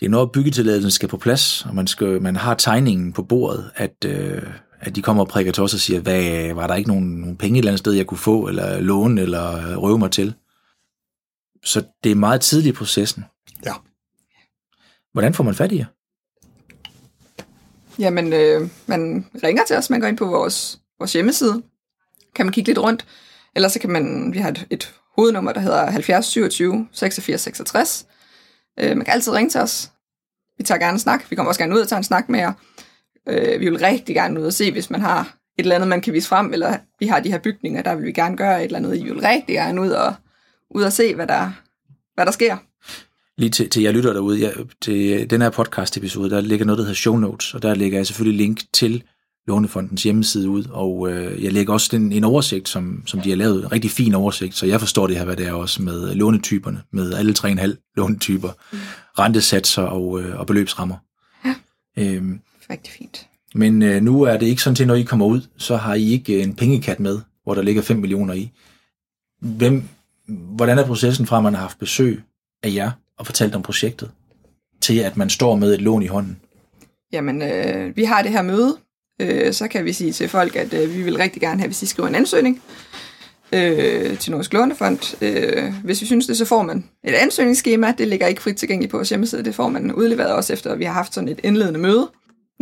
det 0.00 0.06
er 0.06 0.10
når 0.10 0.26
byggetilladelsen 0.26 0.90
skal 0.90 1.08
på 1.08 1.16
plads, 1.16 1.66
og 1.66 1.74
man, 1.74 1.86
skal, 1.86 2.22
man 2.22 2.36
har 2.36 2.54
tegningen 2.54 3.12
på 3.12 3.22
bordet, 3.22 3.70
at, 3.74 4.04
øh, 4.06 4.42
at 4.82 4.96
de 4.96 5.02
kommer 5.02 5.22
og 5.22 5.28
prikker 5.28 5.52
til 5.52 5.62
os 5.62 5.74
og 5.74 5.80
siger, 5.80 6.00
hvad, 6.00 6.54
var 6.54 6.66
der 6.66 6.74
ikke 6.74 6.88
nogen, 6.88 7.08
nogen 7.08 7.36
penge 7.36 7.58
et 7.58 7.60
eller 7.60 7.70
andet 7.70 7.78
sted, 7.78 7.92
jeg 7.92 8.06
kunne 8.06 8.18
få, 8.18 8.48
eller 8.48 8.80
låne, 8.80 9.20
eller 9.20 9.76
røve 9.76 9.98
mig 9.98 10.10
til? 10.10 10.34
Så 11.64 11.82
det 12.04 12.12
er 12.12 12.16
meget 12.16 12.40
tidligt 12.40 12.74
i 12.74 12.78
processen. 12.78 13.24
Ja. 13.64 13.72
Hvordan 15.12 15.34
får 15.34 15.44
man 15.44 15.54
fat 15.54 15.72
i 15.72 15.78
jer? 15.78 15.84
Jamen, 17.98 18.32
øh, 18.32 18.68
man 18.86 19.26
ringer 19.44 19.64
til 19.64 19.76
os, 19.76 19.90
man 19.90 20.00
går 20.00 20.08
ind 20.08 20.16
på 20.16 20.26
vores, 20.26 20.78
vores 20.98 21.12
hjemmeside, 21.12 21.62
kan 22.34 22.46
man 22.46 22.52
kigge 22.52 22.68
lidt 22.68 22.78
rundt, 22.78 23.06
eller 23.56 23.68
så 23.68 23.78
kan 23.78 23.90
man, 23.90 24.32
vi 24.32 24.38
har 24.38 24.50
et, 24.50 24.66
et 24.70 24.94
hovednummer, 25.16 25.52
der 25.52 25.60
hedder 25.60 25.90
70 25.90 26.26
27 26.26 26.88
86 26.92 27.40
66. 27.40 28.06
Øh, 28.80 28.96
man 28.96 29.04
kan 29.04 29.14
altid 29.14 29.32
ringe 29.32 29.50
til 29.50 29.60
os. 29.60 29.90
Vi 30.58 30.64
tager 30.64 30.78
gerne 30.78 30.92
en 30.92 30.98
snak. 30.98 31.30
Vi 31.30 31.36
kommer 31.36 31.48
også 31.50 31.60
gerne 31.60 31.74
ud 31.74 31.80
og 31.80 31.88
tager 31.88 31.98
en 31.98 32.04
snak 32.04 32.28
med 32.28 32.40
jer. 32.40 32.52
Øh, 33.28 33.60
vi 33.60 33.68
vil 33.68 33.78
rigtig 33.78 34.14
gerne 34.14 34.40
ud 34.40 34.46
og 34.46 34.52
se, 34.52 34.72
hvis 34.72 34.90
man 34.90 35.00
har 35.00 35.20
et 35.58 35.62
eller 35.62 35.74
andet, 35.74 35.88
man 35.88 36.00
kan 36.00 36.12
vise 36.12 36.28
frem, 36.28 36.52
eller 36.52 36.76
vi 37.00 37.06
har 37.06 37.20
de 37.20 37.30
her 37.30 37.38
bygninger, 37.38 37.82
der 37.82 37.94
vil 37.94 38.04
vi 38.04 38.12
gerne 38.12 38.36
gøre 38.36 38.58
et 38.58 38.64
eller 38.64 38.78
andet. 38.78 38.98
I 38.98 39.04
vil 39.04 39.20
rigtig 39.20 39.54
gerne 39.54 39.80
ud 39.80 39.90
og, 39.90 40.14
ud 40.70 40.82
og 40.82 40.92
se, 40.92 41.14
hvad 41.14 41.26
der, 41.26 41.52
hvad 42.14 42.26
der 42.26 42.32
sker 42.32 42.56
lige 43.38 43.50
til, 43.50 43.70
til 43.70 43.82
jeg 43.82 43.94
lytter 43.94 44.12
derude, 44.12 44.42
jeg, 44.42 44.52
til 44.80 45.30
den 45.30 45.42
her 45.42 45.50
podcast 45.50 45.96
episode, 45.96 46.30
der 46.30 46.40
ligger 46.40 46.66
noget, 46.66 46.78
der 46.78 46.84
hedder 46.84 46.94
show 46.94 47.16
notes, 47.16 47.54
og 47.54 47.62
der 47.62 47.74
lægger 47.74 47.98
jeg 47.98 48.06
selvfølgelig 48.06 48.46
link 48.46 48.60
til 48.72 49.02
Lånefondens 49.46 50.02
hjemmeside 50.02 50.48
ud, 50.48 50.64
og 50.70 51.10
øh, 51.10 51.44
jeg 51.44 51.52
lægger 51.52 51.72
også 51.72 51.96
en, 51.96 52.12
en 52.12 52.24
oversigt, 52.24 52.68
som, 52.68 53.02
som 53.06 53.20
de 53.20 53.28
har 53.28 53.36
lavet, 53.36 53.64
en 53.64 53.72
rigtig 53.72 53.90
fin 53.90 54.14
oversigt, 54.14 54.54
så 54.54 54.66
jeg 54.66 54.80
forstår 54.80 55.06
det 55.06 55.16
her, 55.16 55.24
hvad 55.24 55.36
det 55.36 55.46
er 55.46 55.52
også 55.52 55.82
med 55.82 56.14
lånetyperne, 56.14 56.82
med 56.92 57.12
alle 57.12 57.34
3,5 57.38 57.92
lånetyper, 57.96 58.48
mm. 58.72 58.78
rentesatser 59.18 59.82
og, 59.82 60.20
øh, 60.20 60.40
og 60.40 60.46
beløbsrammer. 60.46 60.96
Ja, 61.44 61.54
øhm, 61.98 62.40
rigtig 62.70 62.92
fint. 62.92 63.28
Men 63.54 63.82
øh, 63.82 64.02
nu 64.02 64.22
er 64.22 64.36
det 64.36 64.46
ikke 64.46 64.62
sådan 64.62 64.74
til, 64.74 64.86
når 64.86 64.94
I 64.94 65.02
kommer 65.02 65.26
ud, 65.26 65.40
så 65.56 65.76
har 65.76 65.94
I 65.94 66.12
ikke 66.12 66.42
en 66.42 66.54
pengekat 66.54 67.00
med, 67.00 67.20
hvor 67.44 67.54
der 67.54 67.62
ligger 67.62 67.82
5 67.82 67.96
millioner 67.96 68.34
i. 68.34 68.50
Hvem, 69.40 69.82
hvordan 70.28 70.78
er 70.78 70.86
processen 70.86 71.26
fra, 71.26 71.36
at 71.36 71.42
man 71.42 71.54
har 71.54 71.60
haft 71.60 71.78
besøg 71.78 72.22
af 72.62 72.74
jer, 72.74 72.90
og 73.18 73.26
fortalt 73.26 73.54
om 73.54 73.62
projektet, 73.62 74.10
til 74.80 74.98
at 74.98 75.16
man 75.16 75.30
står 75.30 75.56
med 75.56 75.74
et 75.74 75.80
lån 75.80 76.02
i 76.02 76.06
hånden? 76.06 76.40
Jamen, 77.12 77.42
øh, 77.42 77.96
vi 77.96 78.04
har 78.04 78.22
det 78.22 78.30
her 78.30 78.42
møde, 78.42 78.76
øh, 79.20 79.52
så 79.52 79.68
kan 79.68 79.84
vi 79.84 79.92
sige 79.92 80.12
til 80.12 80.28
folk, 80.28 80.56
at 80.56 80.74
øh, 80.74 80.94
vi 80.96 81.02
vil 81.02 81.16
rigtig 81.16 81.42
gerne 81.42 81.60
have, 81.60 81.68
hvis 81.68 81.82
I 81.82 81.86
skriver 81.86 82.08
en 82.08 82.14
ansøgning 82.14 82.62
øh, 83.52 84.18
til 84.18 84.30
Nordisk 84.30 84.52
Lånefond. 84.52 85.22
Øh, 85.22 85.74
hvis 85.84 86.00
vi 86.00 86.06
synes 86.06 86.26
det, 86.26 86.36
så 86.36 86.44
får 86.44 86.62
man 86.62 86.84
et 87.04 87.14
ansøgningsskema. 87.14 87.94
Det 87.98 88.08
ligger 88.08 88.26
ikke 88.26 88.42
frit 88.42 88.56
tilgængeligt 88.56 88.90
på 88.90 88.96
vores 88.96 89.08
hjemmeside. 89.08 89.44
Det 89.44 89.54
får 89.54 89.68
man 89.68 89.94
udleveret 89.94 90.32
også 90.32 90.52
efter, 90.52 90.72
at 90.72 90.78
vi 90.78 90.84
har 90.84 90.92
haft 90.92 91.14
sådan 91.14 91.28
et 91.28 91.40
indledende 91.42 91.80
møde. 91.80 92.10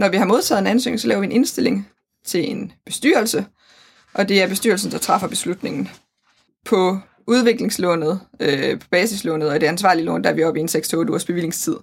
Når 0.01 0.09
vi 0.09 0.17
har 0.17 0.25
modtaget 0.25 0.61
en 0.61 0.67
ansøgning, 0.67 1.01
så 1.01 1.09
laver 1.09 1.21
vi 1.21 1.27
en 1.27 1.33
indstilling 1.33 1.89
til 2.27 2.51
en 2.51 2.73
bestyrelse, 2.87 3.45
og 4.15 4.29
det 4.29 4.43
er 4.43 4.49
bestyrelsen, 4.49 4.91
der 4.91 4.99
træffer 4.99 5.29
beslutningen. 5.29 5.89
På 6.67 6.99
udviklingslånet, 7.27 8.21
øh, 8.41 8.81
basislånet 8.91 9.49
og 9.49 9.61
det 9.61 9.67
ansvarlige 9.67 10.05
lån, 10.05 10.25
der 10.25 10.31
er 10.31 10.35
vi 10.35 10.45
oppe 10.45 10.61
i 10.61 10.63
en 10.63 10.69
6-8 10.69 10.97
ugers 10.97 11.25
bevillingstid. 11.25 11.77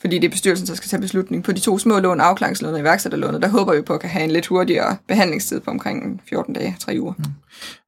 Fordi 0.00 0.18
det 0.18 0.24
er 0.24 0.30
bestyrelsen, 0.30 0.66
der 0.66 0.74
skal 0.74 0.88
tage 0.88 1.00
beslutning. 1.00 1.44
På 1.44 1.52
de 1.52 1.60
to 1.60 1.78
små 1.78 1.98
lån, 1.98 2.20
afklaringslånet 2.20 2.74
og 2.74 2.80
iværksætterlånet, 2.80 3.42
der 3.42 3.48
håber 3.48 3.74
vi 3.74 3.82
på 3.82 3.94
at 3.94 4.00
kan 4.00 4.10
have 4.10 4.24
en 4.24 4.30
lidt 4.30 4.46
hurtigere 4.46 4.96
behandlingstid 5.08 5.60
på 5.60 5.70
omkring 5.70 6.22
14 6.28 6.54
dage, 6.54 6.76
3 6.80 6.96
uger. 7.00 7.12
Mm. 7.18 7.24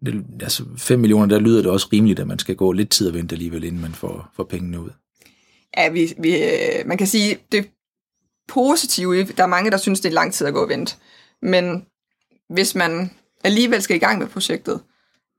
Det, 0.06 0.24
altså 0.42 0.64
5 0.76 0.98
millioner, 0.98 1.26
der 1.26 1.38
lyder 1.38 1.62
det 1.62 1.70
også 1.70 1.88
rimeligt, 1.92 2.20
at 2.20 2.26
man 2.26 2.38
skal 2.38 2.56
gå 2.56 2.72
lidt 2.72 2.90
tid 2.90 3.08
og 3.08 3.14
vente 3.14 3.34
alligevel, 3.34 3.64
inden 3.64 3.82
man 3.82 3.92
får, 3.92 4.28
får 4.36 4.44
pengene 4.44 4.80
ud. 4.80 4.90
Ja, 5.76 5.88
vi, 5.88 6.14
vi, 6.18 6.36
øh, 6.36 6.86
man 6.86 6.98
kan 6.98 7.06
sige, 7.06 7.38
det 7.52 7.66
positive, 8.48 9.24
der 9.24 9.42
er 9.42 9.46
mange, 9.46 9.70
der 9.70 9.76
synes, 9.76 10.00
det 10.00 10.08
er 10.08 10.12
lang 10.12 10.32
tid 10.32 10.46
at 10.46 10.54
gå 10.54 10.62
og 10.62 10.68
vente. 10.68 10.96
Men 11.42 11.86
hvis 12.48 12.74
man 12.74 13.10
alligevel 13.44 13.82
skal 13.82 13.96
i 13.96 13.98
gang 13.98 14.18
med 14.18 14.26
projektet, 14.26 14.80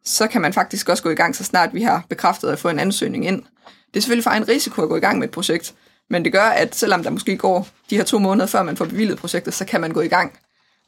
så 0.05 0.27
kan 0.27 0.41
man 0.41 0.53
faktisk 0.53 0.89
også 0.89 1.03
gå 1.03 1.09
i 1.09 1.15
gang, 1.15 1.35
så 1.35 1.43
snart 1.43 1.73
vi 1.73 1.81
har 1.81 2.05
bekræftet 2.09 2.49
at 2.49 2.59
få 2.59 2.69
en 2.69 2.79
ansøgning 2.79 3.25
ind. 3.25 3.43
Det 3.87 3.97
er 3.97 4.01
selvfølgelig 4.01 4.23
for 4.23 4.31
en 4.31 4.47
risiko 4.47 4.81
at 4.81 4.89
gå 4.89 4.95
i 4.95 4.99
gang 4.99 5.19
med 5.19 5.27
et 5.27 5.33
projekt, 5.33 5.73
men 6.09 6.23
det 6.23 6.31
gør, 6.31 6.43
at 6.43 6.75
selvom 6.75 7.03
der 7.03 7.09
måske 7.09 7.37
går 7.37 7.67
de 7.89 7.97
her 7.97 8.03
to 8.03 8.19
måneder, 8.19 8.45
før 8.45 8.63
man 8.63 8.77
får 8.77 8.85
bevilget 8.85 9.17
projektet, 9.17 9.53
så 9.53 9.65
kan 9.65 9.81
man 9.81 9.91
gå 9.91 10.01
i 10.01 10.07
gang. 10.07 10.39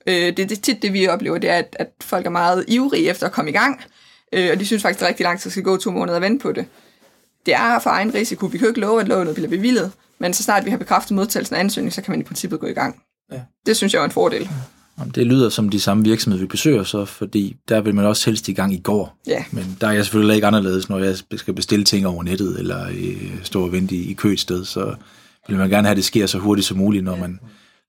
Øh, 0.07 0.37
det 0.37 0.51
er 0.51 0.55
tit 0.55 0.81
det, 0.81 0.93
vi 0.93 1.07
oplever, 1.07 1.37
det 1.37 1.49
er, 1.49 1.57
at, 1.57 1.75
at 1.79 1.89
folk 2.01 2.25
er 2.25 2.29
meget 2.29 2.65
ivrige 2.67 3.09
efter 3.09 3.25
at 3.25 3.31
komme 3.31 3.51
i 3.51 3.53
gang, 3.53 3.81
øh, 4.33 4.49
og 4.51 4.59
de 4.59 4.65
synes 4.65 4.81
faktisk, 4.81 4.99
det 4.99 5.05
er 5.05 5.09
rigtig 5.09 5.23
langt, 5.23 5.41
så 5.41 5.49
skal 5.49 5.63
gå 5.63 5.77
to 5.77 5.91
måneder 5.91 6.15
og 6.15 6.21
vente 6.21 6.43
på 6.43 6.51
det. 6.51 6.65
Det 7.45 7.53
er 7.53 7.79
for 7.79 7.89
egen 7.89 8.13
risiko. 8.13 8.45
Vi 8.45 8.57
kan 8.57 8.65
jo 8.65 8.69
ikke 8.69 8.79
love, 8.79 9.01
at 9.01 9.07
lånet 9.07 9.35
bliver 9.35 9.49
bevillet, 9.49 9.91
men 10.19 10.33
så 10.33 10.43
snart 10.43 10.65
vi 10.65 10.69
har 10.69 10.77
bekræftet 10.77 11.15
modtagelsen 11.15 11.55
af 11.55 11.59
ansøgning, 11.59 11.93
så 11.93 12.01
kan 12.01 12.11
man 12.11 12.19
i 12.19 12.23
princippet 12.23 12.59
gå 12.59 12.67
i 12.67 12.73
gang. 12.73 13.01
Ja. 13.31 13.41
Det 13.65 13.77
synes 13.77 13.93
jeg 13.93 13.99
er 13.99 14.05
en 14.05 14.11
fordel. 14.11 14.49
Det 15.15 15.27
lyder 15.27 15.49
som 15.49 15.69
de 15.69 15.79
samme 15.79 16.03
virksomheder, 16.03 16.43
vi 16.43 16.47
besøger 16.47 16.83
så, 16.83 17.05
fordi 17.05 17.55
der 17.69 17.81
vil 17.81 17.95
man 17.95 18.05
også 18.05 18.25
helst 18.25 18.47
i 18.47 18.53
gang 18.53 18.73
i 18.73 18.79
går. 18.79 19.17
Ja. 19.27 19.43
Men 19.51 19.77
der 19.81 19.87
er 19.87 19.91
jeg 19.91 20.05
selvfølgelig 20.05 20.35
ikke 20.35 20.47
anderledes, 20.47 20.89
når 20.89 20.99
jeg 20.99 21.17
skal 21.35 21.53
bestille 21.53 21.85
ting 21.85 22.07
over 22.07 22.23
nettet, 22.23 22.59
eller 22.59 22.87
stå 23.43 23.63
og 23.63 23.71
vente 23.71 23.95
i 23.95 24.13
kø 24.13 24.33
et 24.33 24.39
sted, 24.39 24.65
så 24.65 24.95
vil 25.47 25.57
man 25.57 25.69
gerne 25.69 25.87
have, 25.87 25.91
at 25.91 25.97
det 25.97 26.05
sker 26.05 26.25
så 26.25 26.37
hurtigt 26.37 26.67
som 26.67 26.77
muligt, 26.77 27.03
når 27.03 27.15
man 27.15 27.39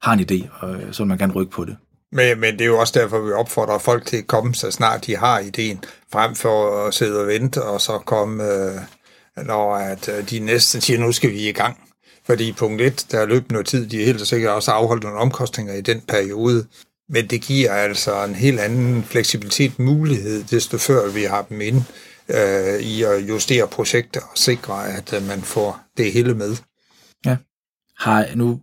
har 0.02 0.12
en 0.12 0.20
idé, 0.20 0.64
og 0.64 0.76
så 0.92 1.02
vil 1.02 1.08
man 1.08 1.18
gerne 1.18 1.32
rykke 1.32 1.52
på 1.52 1.64
det. 1.64 1.76
Men, 2.12 2.40
men 2.40 2.52
det 2.52 2.60
er 2.60 2.66
jo 2.66 2.78
også 2.78 3.00
derfor, 3.00 3.26
vi 3.26 3.32
opfordrer 3.32 3.78
folk 3.78 4.06
til 4.06 4.16
at 4.16 4.26
komme, 4.26 4.54
så 4.54 4.70
snart 4.70 5.06
de 5.06 5.16
har 5.16 5.38
ideen, 5.38 5.84
frem 6.12 6.34
for 6.34 6.86
at 6.86 6.94
sidde 6.94 7.20
og 7.20 7.26
vente, 7.26 7.62
og 7.62 7.80
så 7.80 7.98
komme, 7.98 8.44
øh, 8.44 9.46
når 9.46 9.74
at 9.74 10.08
øh, 10.08 10.30
de 10.30 10.38
næsten 10.38 10.80
siger, 10.80 11.00
nu 11.00 11.12
skal 11.12 11.30
vi 11.30 11.48
i 11.48 11.52
gang. 11.52 11.89
Fordi 12.30 12.52
punkt 12.52 12.80
1, 12.80 13.06
der 13.10 13.18
er 13.18 13.26
løbet 13.26 13.50
noget 13.50 13.66
tid, 13.66 13.86
de 13.86 14.00
er 14.00 14.04
helt 14.04 14.26
sikkert 14.26 14.52
også 14.52 14.70
afholdt 14.70 15.02
nogle 15.02 15.18
omkostninger 15.18 15.74
i 15.74 15.80
den 15.80 16.00
periode. 16.08 16.66
Men 17.08 17.26
det 17.26 17.42
giver 17.42 17.72
altså 17.72 18.24
en 18.24 18.34
helt 18.34 18.60
anden 18.60 19.02
fleksibilitet 19.02 19.78
mulighed, 19.78 20.44
desto 20.44 20.78
før 20.78 21.10
vi 21.10 21.22
har 21.22 21.42
dem 21.42 21.60
ind 21.60 21.82
øh, 22.28 22.80
i 22.80 23.02
at 23.02 23.28
justere 23.28 23.68
projekter 23.68 24.20
og 24.20 24.38
sikre, 24.38 24.88
at 24.88 25.12
øh, 25.12 25.26
man 25.26 25.42
får 25.42 25.80
det 25.96 26.12
hele 26.12 26.34
med. 26.34 26.56
Ja. 27.26 27.36
Har, 27.98 28.26
nu 28.34 28.60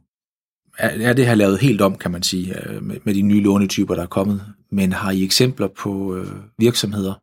er 0.77 1.13
det 1.13 1.25
her 1.25 1.35
lavet 1.35 1.59
helt 1.59 1.81
om, 1.81 1.97
kan 1.97 2.11
man 2.11 2.23
sige, 2.23 2.69
øh, 2.69 2.83
med, 2.83 2.97
med 3.03 3.13
de 3.13 3.21
nye 3.21 3.41
lånetyper, 3.41 3.95
der 3.95 4.03
er 4.03 4.07
kommet. 4.07 4.41
Men 4.71 4.93
har 4.93 5.11
I 5.11 5.23
eksempler 5.23 5.67
på 5.67 6.15
øh, 6.15 6.31
virksomheder, 6.57 7.13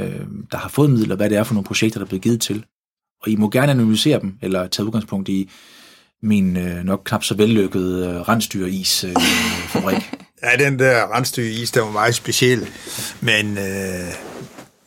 øh, 0.00 0.26
der 0.50 0.56
har 0.56 0.68
fået 0.68 0.90
midler, 0.90 1.16
hvad 1.16 1.30
det 1.30 1.38
er 1.38 1.44
for 1.44 1.54
nogle 1.54 1.66
projekter, 1.66 2.00
der 2.00 2.04
er 2.04 2.08
blevet 2.08 2.22
givet 2.22 2.40
til? 2.40 2.64
Og 3.22 3.28
I 3.28 3.36
må 3.36 3.50
gerne 3.50 3.72
analysere 3.72 4.20
dem, 4.20 4.34
eller 4.42 4.66
tage 4.66 4.86
udgangspunkt 4.86 5.28
i 5.28 5.50
min 6.22 6.56
øh, 6.56 6.84
nok 6.84 7.02
knap 7.04 7.24
så 7.24 7.34
vellykkede 7.34 8.06
øh, 8.08 8.20
rensdyrisfabrik. 8.20 9.96
Øh, 9.96 10.02
ja, 10.42 10.64
den 10.64 10.78
der 10.78 11.16
rensdyris, 11.16 11.70
der 11.70 11.80
var 11.80 11.90
meget 11.90 12.14
speciel, 12.14 12.68
men 13.20 13.58
øh, 13.58 14.14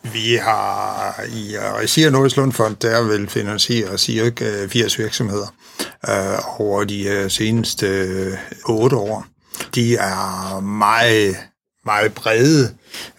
vi 0.04 0.36
har 0.36 1.24
i 1.36 1.58
regi 1.58 2.04
af 2.04 2.12
Nordisk 2.12 2.38
Lundfond, 2.38 2.76
der 2.76 3.04
vil 3.04 3.28
finansiere 3.28 3.98
cirka 3.98 4.64
øh, 4.64 4.70
80 4.70 5.00
virksomheder 5.00 5.56
øh, 6.10 6.62
over 6.62 6.84
de 6.84 7.04
øh, 7.04 7.32
seneste 7.32 7.88
øh, 7.88 8.34
8 8.66 8.98
år. 8.98 9.26
De 9.76 9.96
er 9.96 10.60
meget, 10.60 11.38
meget 11.86 12.14
brede 12.14 12.76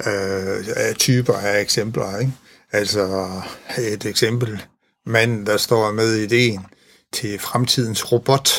øh, 0.07 0.95
typer 0.95 1.35
af 1.35 1.61
eksempler. 1.61 2.19
Ikke? 2.19 2.33
Altså 2.73 3.31
et 3.79 4.07
eksempel, 4.07 4.63
manden, 5.11 5.47
der 5.47 5.57
står 5.57 5.93
med 5.93 6.15
ideen 6.15 6.67
til 7.13 7.39
fremtidens 7.39 8.13
robot, 8.13 8.51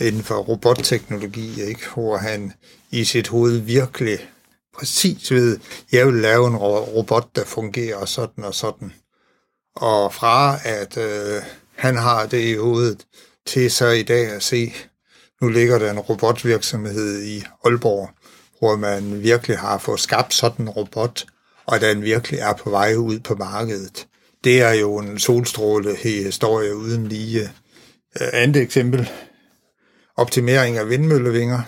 inden 0.00 0.22
for 0.22 0.34
robotteknologi, 0.34 1.62
ikke? 1.62 1.88
hvor 1.94 2.16
han 2.16 2.52
i 2.90 3.04
sit 3.04 3.28
hoved 3.28 3.58
virkelig 3.58 4.18
præcis 4.74 5.30
ved, 5.30 5.58
jeg 5.92 6.06
vil 6.06 6.14
lave 6.14 6.46
en 6.46 6.56
robot, 6.56 7.36
der 7.36 7.44
fungerer 7.44 8.04
sådan 8.04 8.44
og 8.44 8.54
sådan. 8.54 8.92
Og 9.76 10.14
fra 10.14 10.58
at 10.64 10.96
øh, 10.96 11.42
han 11.74 11.96
har 11.96 12.26
det 12.26 12.40
i 12.40 12.54
hovedet, 12.54 13.06
til 13.46 13.70
så 13.70 13.88
i 13.88 14.02
dag 14.02 14.30
at 14.30 14.42
se, 14.42 14.74
nu 15.40 15.48
ligger 15.48 15.78
der 15.78 15.90
en 15.90 15.98
robotvirksomhed 15.98 17.22
i 17.22 17.44
Aalborg, 17.64 18.10
hvor 18.58 18.76
man 18.76 19.22
virkelig 19.22 19.58
har 19.58 19.78
fået 19.78 20.00
skabt 20.00 20.34
sådan 20.34 20.64
en 20.64 20.70
robot, 20.70 21.24
og 21.66 21.80
den 21.80 22.02
virkelig 22.02 22.40
er 22.40 22.52
på 22.52 22.70
vej 22.70 22.94
ud 22.94 23.18
på 23.18 23.34
markedet. 23.34 24.06
Det 24.44 24.62
er 24.62 24.72
jo 24.72 24.98
en 24.98 25.18
solstråle 25.18 25.96
historie 25.96 26.76
uden 26.76 27.06
lige. 27.06 27.42
Uh, 28.20 28.26
andet 28.32 28.62
eksempel, 28.62 29.10
optimering 30.16 30.76
af 30.76 30.88
vindmøllevinger, 30.88 31.60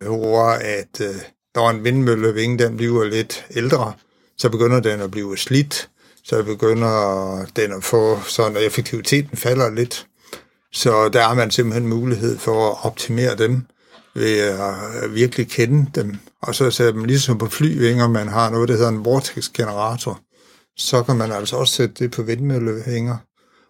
hvor 0.00 0.42
at 0.48 1.00
uh, 1.00 1.16
når 1.54 1.70
en 1.70 1.84
vindmøllevinge 1.84 2.58
den 2.58 2.76
bliver 2.76 3.04
lidt 3.04 3.46
ældre, 3.50 3.92
så 4.38 4.48
begynder 4.48 4.80
den 4.80 5.00
at 5.00 5.10
blive 5.10 5.38
slidt, 5.38 5.90
så 6.24 6.42
begynder 6.42 7.46
den 7.56 7.72
at 7.72 7.84
få 7.84 8.20
sådan, 8.22 8.56
at 8.56 8.62
effektiviteten 8.62 9.36
falder 9.36 9.70
lidt. 9.70 10.06
Så 10.72 11.08
der 11.08 11.22
har 11.22 11.34
man 11.34 11.50
simpelthen 11.50 11.88
mulighed 11.88 12.38
for 12.38 12.70
at 12.70 12.84
optimere 12.86 13.36
dem 13.36 13.62
ved 14.14 14.38
at 14.38 14.74
øh, 15.02 15.14
virkelig 15.14 15.48
kende 15.48 15.90
dem. 15.94 16.18
Og 16.42 16.54
så 16.54 16.70
sætter 16.70 16.94
man 16.94 17.06
ligesom 17.06 17.38
på 17.38 17.46
flyvinger, 17.46 18.08
man 18.08 18.28
har 18.28 18.50
noget, 18.50 18.68
der 18.68 18.74
hedder 18.74 18.88
en 18.88 19.04
vortex-generator. 19.04 20.20
Så 20.76 21.02
kan 21.02 21.16
man 21.16 21.32
altså 21.32 21.56
også 21.56 21.74
sætte 21.74 21.94
det 21.94 22.10
på 22.10 22.22
vindmøllevinger, 22.22 23.16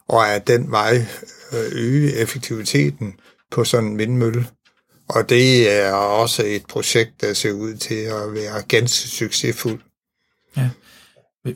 og 0.09 0.29
at 0.29 0.47
den 0.47 0.71
vej 0.71 1.07
øh, 1.53 1.73
øge 1.73 2.13
effektiviteten 2.13 3.15
på 3.51 3.65
sådan 3.65 3.91
en 3.91 3.99
vindmølle. 3.99 4.47
Og 5.09 5.29
det 5.29 5.73
er 5.73 5.93
også 5.93 6.43
et 6.47 6.67
projekt, 6.67 7.21
der 7.21 7.33
ser 7.33 7.53
ud 7.53 7.75
til 7.75 7.95
at 7.95 8.35
være 8.35 8.63
ganske 8.69 9.09
succesfuld. 9.09 9.81
Ja. 10.57 10.71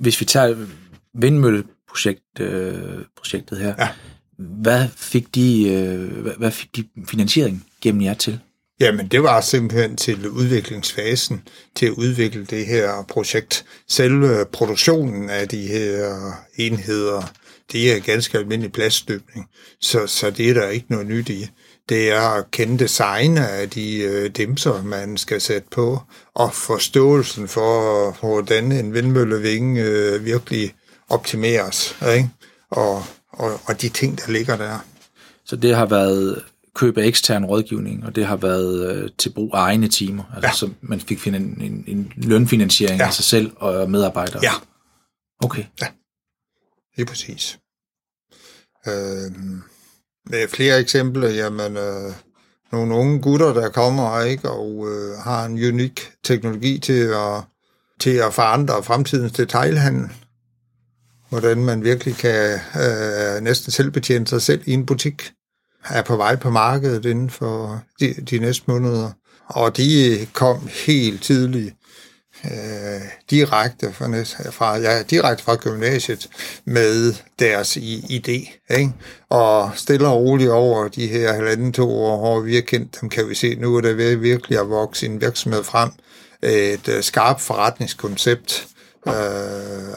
Hvis 0.01 0.21
vi 0.21 0.25
tager 0.25 0.67
vindmølleprojektet 1.15 2.41
øh, 2.41 3.05
projektet 3.17 3.59
her, 3.59 3.75
ja. 3.79 3.89
hvad, 4.39 4.89
fik 4.97 5.35
de, 5.35 5.69
øh, 5.69 6.23
hvad, 6.23 6.33
hvad 6.39 6.51
fik 6.51 6.77
de 6.77 6.89
finansiering 7.09 7.67
gennem 7.81 8.03
jer 8.03 8.15
til? 8.15 8.41
Jamen, 8.81 9.09
det 9.09 9.23
var 9.23 9.41
simpelthen 9.41 9.97
til 9.97 10.29
udviklingsfasen, 10.29 11.43
til 11.75 11.87
at 11.87 11.93
udvikle 11.93 12.45
det 12.45 12.67
her 12.67 13.05
projekt. 13.09 13.65
Selve 13.89 14.45
produktionen 14.53 15.31
af 15.31 15.49
de 15.49 15.67
her 15.67 16.33
enheder, 16.57 17.33
det 17.73 17.93
er 17.93 18.01
ganske 18.01 18.39
almindelig 18.39 18.73
plaststøbning, 18.73 19.49
så, 19.81 20.07
så 20.07 20.31
det 20.31 20.51
er 20.51 20.55
der 20.55 20.69
ikke 20.69 20.87
noget 20.91 21.07
nyt 21.07 21.29
i 21.29 21.49
det 21.89 22.13
er 22.13 22.21
at 22.21 22.51
kende 22.51 22.79
design 22.79 23.39
af 23.39 23.71
de 23.71 23.99
øh, 23.99 24.31
dimser, 24.31 24.83
man 24.83 25.17
skal 25.17 25.41
sætte 25.41 25.69
på, 25.71 26.01
og 26.35 26.55
forståelsen 26.55 27.49
for, 27.49 28.11
hvordan 28.21 28.73
en 28.73 28.95
vindmøllevinge 28.95 29.83
øh, 29.83 30.25
virkelig 30.25 30.75
optimeres, 31.09 31.97
ikke? 32.15 32.31
Og, 32.71 33.03
og, 33.33 33.61
og 33.65 33.83
de 33.83 33.89
ting, 33.89 34.19
der 34.19 34.33
ligger 34.33 34.57
der. 34.57 34.79
Så 35.45 35.57
det 35.57 35.77
har 35.77 35.87
været 35.87 36.43
køb 36.79 36.99
af 36.99 37.07
ekstern 37.07 37.45
rådgivning, 37.45 38.07
og 38.07 38.17
det 38.17 38.27
har 38.27 38.37
været 38.37 38.93
øh, 38.93 39.11
til 39.19 39.33
brug 39.33 39.51
af 39.55 39.61
egne 39.61 39.89
timer, 39.89 40.25
altså 40.35 40.49
ja. 40.49 40.53
så 40.53 40.71
man 40.81 41.01
fik 41.01 41.27
en, 41.27 41.35
en, 41.35 41.85
en 41.87 42.13
lønfinansiering 42.17 43.01
ja. 43.01 43.07
af 43.07 43.13
sig 43.13 43.25
selv 43.25 43.53
og 43.57 43.91
medarbejdere. 43.91 44.41
Ja. 44.43 44.53
Okay. 45.43 45.65
Ja, 45.81 45.87
det 46.97 47.03
er 47.03 47.07
præcis. 47.07 47.59
Øh, 48.87 49.33
med 50.31 50.49
flere 50.49 50.81
eksempler, 50.81 51.29
jamen, 51.29 51.77
øh, 51.77 52.13
nogle 52.73 52.95
unge 52.95 53.21
gutter, 53.23 53.53
der 53.53 53.69
kommer 53.69 54.21
ikke, 54.21 54.51
og 54.51 54.89
øh, 54.89 55.19
har 55.19 55.45
en 55.45 55.53
unik 55.53 56.13
teknologi 56.25 56.79
til 56.79 57.03
at, 57.03 57.43
til 58.01 58.11
at 58.11 58.35
forandre 58.35 58.83
fremtidens 58.83 59.33
detailhandel. 59.33 60.11
Hvordan 61.29 61.59
man 61.59 61.85
virkelig 61.85 62.15
kan 62.17 62.61
øh, 62.77 63.43
næsten 63.43 63.73
selv 63.73 63.91
betjene 63.91 64.27
sig 64.27 64.43
selv 64.43 64.63
i 64.67 64.73
en 64.73 64.87
butik. 64.87 65.33
Er 65.85 66.03
på 66.03 66.17
vej 66.17 66.37
på 66.37 66.51
markedet 66.51 67.05
inden 67.05 67.31
for 67.31 67.83
de, 68.01 68.15
de 68.15 68.39
næste 68.39 68.65
måneder. 68.67 69.11
Og 69.47 69.77
de 69.77 70.27
kom 70.33 70.69
helt 70.87 71.23
tidligt 71.23 71.75
øh, 72.45 73.01
direkte 73.31 73.93
fra, 73.93 74.51
fra, 74.51 74.77
ja, 74.79 75.03
direkte 75.03 75.45
fra 75.45 75.57
gymnasiet 75.57 76.29
med 76.65 77.15
deres 77.39 77.77
idé. 77.77 78.75
Ikke? 78.79 78.93
Og 79.29 79.71
stille 79.75 80.09
og 80.09 80.17
roligt 80.17 80.51
over 80.51 80.89
de 80.89 81.07
her 81.07 81.33
halvanden 81.33 81.73
to 81.73 81.91
år, 81.91 82.19
hvor 82.19 82.41
vi 82.41 82.55
har 82.55 82.63
kendt 82.63 83.01
dem, 83.01 83.09
kan 83.09 83.29
vi 83.29 83.35
se, 83.35 83.55
nu 83.55 83.77
er 83.77 83.81
der 83.81 83.95
ved 83.95 84.17
virkelig 84.17 84.59
at 84.59 84.69
vokse 84.69 85.07
en 85.07 85.21
virksomhed 85.21 85.65
frem. 85.65 85.91
Et 86.43 86.89
øh, 86.89 87.03
skarpt 87.03 87.41
forretningskoncept, 87.41 88.67
øh, 89.09 89.15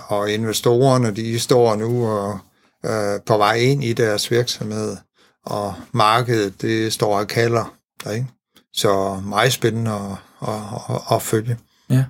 og 0.08 0.32
investorerne, 0.32 1.12
de 1.12 1.40
står 1.40 1.76
nu 1.76 2.08
og, 2.08 2.40
øh, 2.86 3.20
på 3.26 3.38
vej 3.38 3.56
ind 3.56 3.84
i 3.84 3.94
deres 3.94 4.32
virksomhed, 4.32 4.98
og 5.46 5.74
markedet, 5.92 6.62
det 6.62 6.94
står 6.94 7.20
og 7.20 7.28
kalder. 7.28 7.76
Ikke? 8.14 8.28
Så 8.74 9.22
meget 9.26 9.54
spændende 9.54 9.92
at, 9.92 10.12
at, 10.50 10.56
at, 10.90 11.02
at 11.12 11.22
følge. 11.22 11.58
Ja, 11.90 12.06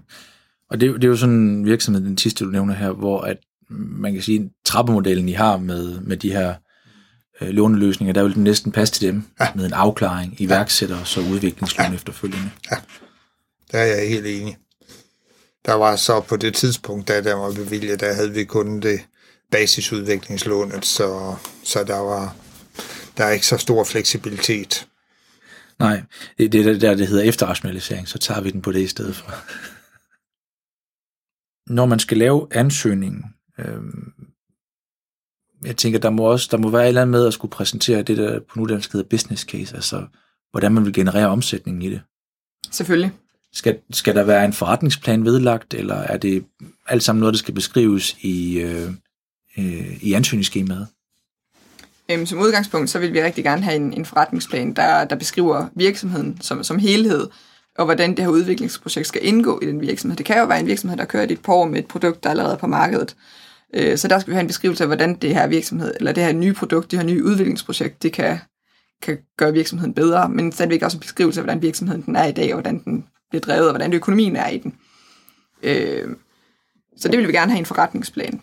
og 0.69 0.81
det, 0.81 0.93
det 0.93 1.03
er 1.03 1.07
jo 1.07 1.17
sådan 1.17 1.35
en 1.35 1.65
virksomhed, 1.65 2.01
den 2.01 2.17
sidste 2.17 2.45
du 2.45 2.49
nævner 2.49 2.73
her, 2.73 2.91
hvor 2.91 3.21
at 3.21 3.37
man 3.69 4.13
kan 4.13 4.21
sige, 4.21 4.51
trappemodellen 4.65 5.29
I 5.29 5.31
har 5.31 5.57
med, 5.57 5.99
med 5.99 6.17
de 6.17 6.31
her 6.31 6.53
øh, 7.41 7.49
låneløsninger, 7.49 8.13
der 8.13 8.23
vil 8.23 8.35
den 8.35 8.43
næsten 8.43 8.71
passe 8.71 8.93
til 8.93 9.07
dem, 9.07 9.23
ja. 9.39 9.47
med 9.55 9.65
en 9.65 9.73
afklaring, 9.73 10.41
iværksætter 10.41 10.99
og 10.99 11.07
så 11.07 11.19
udviklingslån 11.19 11.85
ja. 11.85 11.93
efterfølgende. 11.93 12.51
Ja. 12.71 12.75
Der 13.71 13.77
er 13.77 13.85
jeg 13.85 14.09
helt 14.09 14.25
enig. 14.25 14.57
Der 15.65 15.73
var 15.73 15.95
så 15.95 16.19
på 16.19 16.37
det 16.37 16.53
tidspunkt, 16.53 17.07
da 17.07 17.21
der 17.21 17.33
var 17.33 17.51
bevilget, 17.53 17.99
der 17.99 18.13
havde 18.13 18.31
vi 18.31 18.43
kun 18.43 18.79
det 18.79 18.99
basisudviklingslånet, 19.51 20.85
så, 20.85 21.35
så 21.63 21.83
der 21.83 21.99
var 21.99 22.35
der 23.17 23.23
er 23.23 23.31
ikke 23.31 23.47
så 23.47 23.57
stor 23.57 23.83
fleksibilitet. 23.83 24.87
Nej, 25.79 26.03
det 26.37 26.45
er 26.45 26.49
det 26.49 26.81
der, 26.81 26.95
det 26.95 27.07
hedder 27.07 27.23
efterrationalisering, 27.23 28.07
så 28.07 28.17
tager 28.17 28.41
vi 28.41 28.51
den 28.51 28.61
på 28.61 28.71
det 28.71 28.81
i 28.81 28.87
stedet 28.87 29.15
for. 29.15 29.31
Når 31.73 31.85
man 31.85 31.99
skal 31.99 32.17
lave 32.17 32.47
ansøgningen, 32.51 33.23
øh, 33.59 33.81
jeg 35.65 35.77
tænker, 35.77 35.99
der 35.99 36.09
må 36.09 36.23
også 36.23 36.47
der 36.51 36.57
må 36.57 36.69
være 36.69 36.83
et 36.83 36.87
eller 36.87 37.01
andet 37.01 37.11
med 37.11 37.27
at 37.27 37.33
skulle 37.33 37.51
præsentere 37.51 38.01
det, 38.01 38.17
der 38.17 38.39
på 38.39 38.59
nudansk 38.59 38.91
hedder 38.91 39.07
business 39.09 39.43
case, 39.43 39.75
altså 39.75 40.07
hvordan 40.51 40.71
man 40.71 40.85
vil 40.85 40.93
generere 40.93 41.27
omsætningen 41.27 41.81
i 41.81 41.89
det. 41.89 42.01
Selvfølgelig. 42.71 43.11
Skal, 43.53 43.79
skal 43.91 44.15
der 44.15 44.23
være 44.23 44.45
en 44.45 44.53
forretningsplan 44.53 45.25
vedlagt, 45.25 45.73
eller 45.73 45.95
er 45.95 46.17
det 46.17 46.45
alt 46.87 47.03
sammen 47.03 47.19
noget, 47.19 47.33
der 47.33 47.37
skal 47.37 47.53
beskrives 47.53 48.17
i, 48.21 48.59
øh, 48.59 48.91
øh, 49.57 50.03
i 50.03 50.13
ansøgningsskemaet? 50.13 50.87
Øhm, 52.11 52.25
som 52.25 52.39
udgangspunkt, 52.39 52.89
så 52.89 52.99
vil 52.99 53.13
vi 53.13 53.23
rigtig 53.23 53.43
gerne 53.43 53.61
have 53.61 53.75
en, 53.75 53.93
en 53.93 54.05
forretningsplan, 54.05 54.73
der, 54.73 55.05
der 55.05 55.15
beskriver 55.15 55.65
virksomheden 55.75 56.41
som, 56.41 56.63
som 56.63 56.79
helhed, 56.79 57.27
og 57.77 57.85
hvordan 57.85 58.09
det 58.09 58.19
her 58.19 58.31
udviklingsprojekt 58.31 59.07
skal 59.07 59.25
indgå 59.25 59.59
i 59.61 59.65
den 59.65 59.81
virksomhed. 59.81 60.17
Det 60.17 60.25
kan 60.25 60.37
jo 60.37 60.45
være 60.45 60.59
en 60.59 60.67
virksomhed, 60.67 60.97
der 60.97 61.05
kører 61.05 61.25
dit 61.25 61.37
et 61.37 61.43
par 61.43 61.53
år 61.53 61.65
med 61.65 61.79
et 61.79 61.87
produkt, 61.87 62.23
der 62.23 62.29
er 62.29 62.31
allerede 62.31 62.57
på 62.57 62.67
markedet. 62.67 63.15
Øh, 63.73 63.97
så 63.97 64.07
der 64.07 64.19
skal 64.19 64.31
vi 64.31 64.35
have 64.35 64.41
en 64.41 64.47
beskrivelse 64.47 64.83
af, 64.83 64.87
hvordan 64.87 65.15
det 65.15 65.35
her 65.35 65.47
virksomhed, 65.47 65.93
eller 65.95 66.11
det 66.11 66.23
her 66.23 66.33
nye 66.33 66.53
produkt, 66.53 66.91
det 66.91 66.99
her 66.99 67.05
nye 67.05 67.23
udviklingsprojekt, 67.23 68.03
det 68.03 68.13
kan, 68.13 68.37
kan 69.01 69.17
gøre 69.37 69.53
virksomheden 69.53 69.93
bedre, 69.93 70.29
men 70.29 70.51
stadigvæk 70.51 70.81
også 70.81 70.97
en 70.97 71.01
beskrivelse 71.01 71.39
af, 71.39 71.45
hvordan 71.45 71.61
virksomheden 71.61 72.01
den 72.01 72.15
er 72.15 72.25
i 72.25 72.31
dag, 72.31 72.53
og 72.53 72.61
hvordan 72.61 72.83
den 72.83 73.05
bliver 73.29 73.41
drevet, 73.41 73.65
og 73.65 73.71
hvordan 73.71 73.93
økonomien 73.93 74.35
er 74.35 74.47
i 74.47 74.57
den. 74.57 74.75
Øh, 75.63 76.15
så 76.97 77.07
det 77.07 77.17
vil 77.17 77.27
vi 77.27 77.33
gerne 77.33 77.51
have 77.51 77.59
en 77.59 77.65
forretningsplan. 77.65 78.41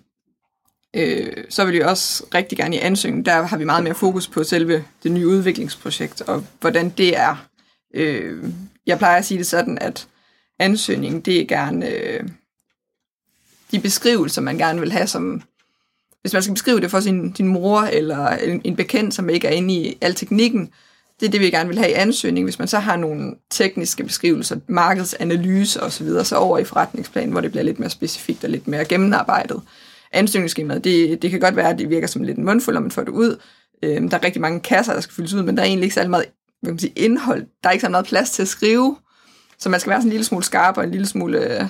Øh, 0.98 1.44
så 1.48 1.64
vil 1.64 1.74
vi 1.74 1.80
også 1.80 2.24
rigtig 2.34 2.58
gerne 2.58 2.76
i 2.76 2.78
ansøgningen, 2.78 3.26
der 3.26 3.42
har 3.42 3.56
vi 3.56 3.64
meget 3.64 3.84
mere 3.84 3.94
fokus 3.94 4.28
på 4.28 4.44
selve 4.44 4.84
det 5.02 5.12
nye 5.12 5.26
udviklingsprojekt, 5.26 6.20
og 6.20 6.44
hvordan 6.60 6.88
det 6.88 7.16
er. 7.16 7.46
Øh, 7.94 8.44
jeg 8.86 8.98
plejer 8.98 9.18
at 9.18 9.24
sige 9.24 9.38
det 9.38 9.46
sådan, 9.46 9.78
at 9.80 10.08
ansøgningen, 10.58 11.20
det 11.20 11.40
er 11.40 11.46
gerne 11.46 11.88
øh, 11.88 12.28
de 13.70 13.80
beskrivelser, 13.80 14.42
man 14.42 14.58
gerne 14.58 14.80
vil 14.80 14.92
have 14.92 15.06
som, 15.06 15.42
hvis 16.20 16.32
man 16.32 16.42
skal 16.42 16.54
beskrive 16.54 16.80
det 16.80 16.90
for 16.90 17.00
sin, 17.00 17.30
din 17.30 17.48
mor 17.48 17.80
eller 17.80 18.28
en, 18.28 18.60
en 18.64 18.76
bekendt, 18.76 19.14
som 19.14 19.28
ikke 19.28 19.46
er 19.46 19.52
inde 19.52 19.74
i 19.74 19.98
al 20.00 20.14
teknikken, 20.14 20.70
det 21.20 21.26
er 21.26 21.30
det, 21.30 21.40
vi 21.40 21.50
gerne 21.50 21.68
vil 21.68 21.78
have 21.78 21.90
i 21.90 21.94
ansøgning. 21.94 22.46
Hvis 22.46 22.58
man 22.58 22.68
så 22.68 22.78
har 22.78 22.96
nogle 22.96 23.34
tekniske 23.50 24.04
beskrivelser, 24.04 24.56
markedsanalyse 24.66 25.82
osv., 25.82 26.08
så, 26.08 26.24
så 26.24 26.36
over 26.36 26.58
i 26.58 26.64
forretningsplanen, 26.64 27.32
hvor 27.32 27.40
det 27.40 27.50
bliver 27.50 27.64
lidt 27.64 27.78
mere 27.78 27.90
specifikt 27.90 28.44
og 28.44 28.50
lidt 28.50 28.68
mere 28.68 28.84
gennemarbejdet. 28.84 29.62
Ansøgningsskemaet, 30.12 30.84
det, 30.84 31.22
det 31.22 31.30
kan 31.30 31.40
godt 31.40 31.56
være, 31.56 31.70
at 31.70 31.78
det 31.78 31.90
virker 31.90 32.06
som 32.06 32.22
lidt 32.22 32.38
en 32.38 32.44
mundfuld, 32.44 32.74
når 32.74 32.80
man 32.80 32.90
får 32.90 33.02
det 33.02 33.12
ud. 33.12 33.40
Øhm, 33.82 34.10
der 34.10 34.18
er 34.18 34.24
rigtig 34.24 34.42
mange 34.42 34.60
kasser, 34.60 34.92
der 34.92 35.00
skal 35.00 35.14
fyldes 35.14 35.34
ud, 35.34 35.42
men 35.42 35.56
der 35.56 35.62
er 35.62 35.66
egentlig 35.66 35.84
ikke 35.84 35.94
særlig 35.94 36.10
meget 36.10 36.24
hvad 36.60 36.68
kan 36.68 36.74
man 36.74 36.78
sige, 36.78 36.92
indhold. 36.96 37.46
Der 37.62 37.68
er 37.68 37.72
ikke 37.72 37.82
så 37.82 37.88
meget 37.88 38.06
plads 38.06 38.30
til 38.30 38.42
at 38.42 38.48
skrive, 38.48 38.96
så 39.58 39.68
man 39.68 39.80
skal 39.80 39.90
være 39.90 40.00
sådan 40.00 40.08
en 40.08 40.12
lille 40.12 40.24
smule 40.24 40.44
skarp 40.44 40.76
og 40.76 40.84
en 40.84 40.90
lille 40.90 41.06
smule 41.06 41.60
øh, 41.60 41.68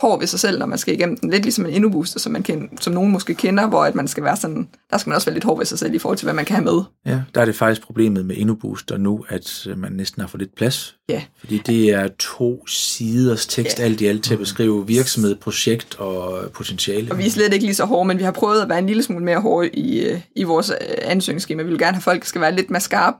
hård 0.00 0.18
ved 0.18 0.26
sig 0.26 0.40
selv, 0.40 0.58
når 0.58 0.66
man 0.66 0.78
skal 0.78 0.94
igennem 0.94 1.16
den. 1.16 1.30
Lidt 1.30 1.42
ligesom 1.42 1.66
en 1.66 1.72
indobooster, 1.72 2.20
som, 2.20 2.32
man 2.32 2.42
kan, 2.42 2.78
som 2.80 2.92
nogen 2.92 3.12
måske 3.12 3.34
kender, 3.34 3.66
hvor 3.66 3.84
at 3.84 3.94
man 3.94 4.08
skal 4.08 4.24
være 4.24 4.36
sådan, 4.36 4.68
der 4.90 4.98
skal 4.98 5.10
man 5.10 5.14
også 5.14 5.26
være 5.26 5.34
lidt 5.34 5.44
hård 5.44 5.58
ved 5.58 5.66
sig 5.66 5.78
selv 5.78 5.94
i 5.94 5.98
forhold 5.98 6.18
til, 6.18 6.26
hvad 6.26 6.34
man 6.34 6.44
kan 6.44 6.56
have 6.56 6.64
med. 6.64 6.82
Ja, 7.06 7.20
der 7.34 7.40
er 7.40 7.44
det 7.44 7.56
faktisk 7.56 7.82
problemet 7.82 8.26
med 8.26 8.36
indobooster 8.36 8.96
nu, 8.96 9.24
at 9.28 9.66
øh, 9.66 9.78
man 9.78 9.92
næsten 9.92 10.20
har 10.20 10.28
for 10.28 10.38
lidt 10.38 10.54
plads. 10.56 10.96
Ja. 11.08 11.22
Fordi 11.40 11.58
det 11.58 11.90
er 11.90 12.08
to 12.18 12.66
siders 12.66 13.46
tekst 13.46 13.78
ja. 13.78 13.84
alt 13.84 14.00
i 14.00 14.06
alt 14.06 14.24
til 14.24 14.32
at 14.32 14.38
beskrive 14.38 14.86
virksomhed, 14.86 15.36
projekt 15.36 15.98
og 15.98 16.50
potentiale. 16.52 17.10
Og 17.10 17.18
vi 17.18 17.26
er 17.26 17.30
slet 17.30 17.52
ikke 17.52 17.64
lige 17.64 17.74
så 17.74 17.84
hårde, 17.84 18.08
men 18.08 18.18
vi 18.18 18.22
har 18.22 18.32
prøvet 18.32 18.62
at 18.62 18.68
være 18.68 18.78
en 18.78 18.86
lille 18.86 19.02
smule 19.02 19.24
mere 19.24 19.40
hårde 19.40 19.68
i, 19.68 20.04
øh, 20.08 20.20
i 20.36 20.42
vores 20.42 20.70
øh, 20.70 20.76
ansøgningsskema. 21.02 21.62
Vi 21.62 21.68
vil 21.68 21.78
gerne 21.78 21.94
have 21.94 22.02
folk, 22.02 22.20
der 22.20 22.26
skal 22.26 22.40
være 22.40 22.54
lidt 22.56 22.70
mere 22.70 22.80
skarpe, 22.80 23.18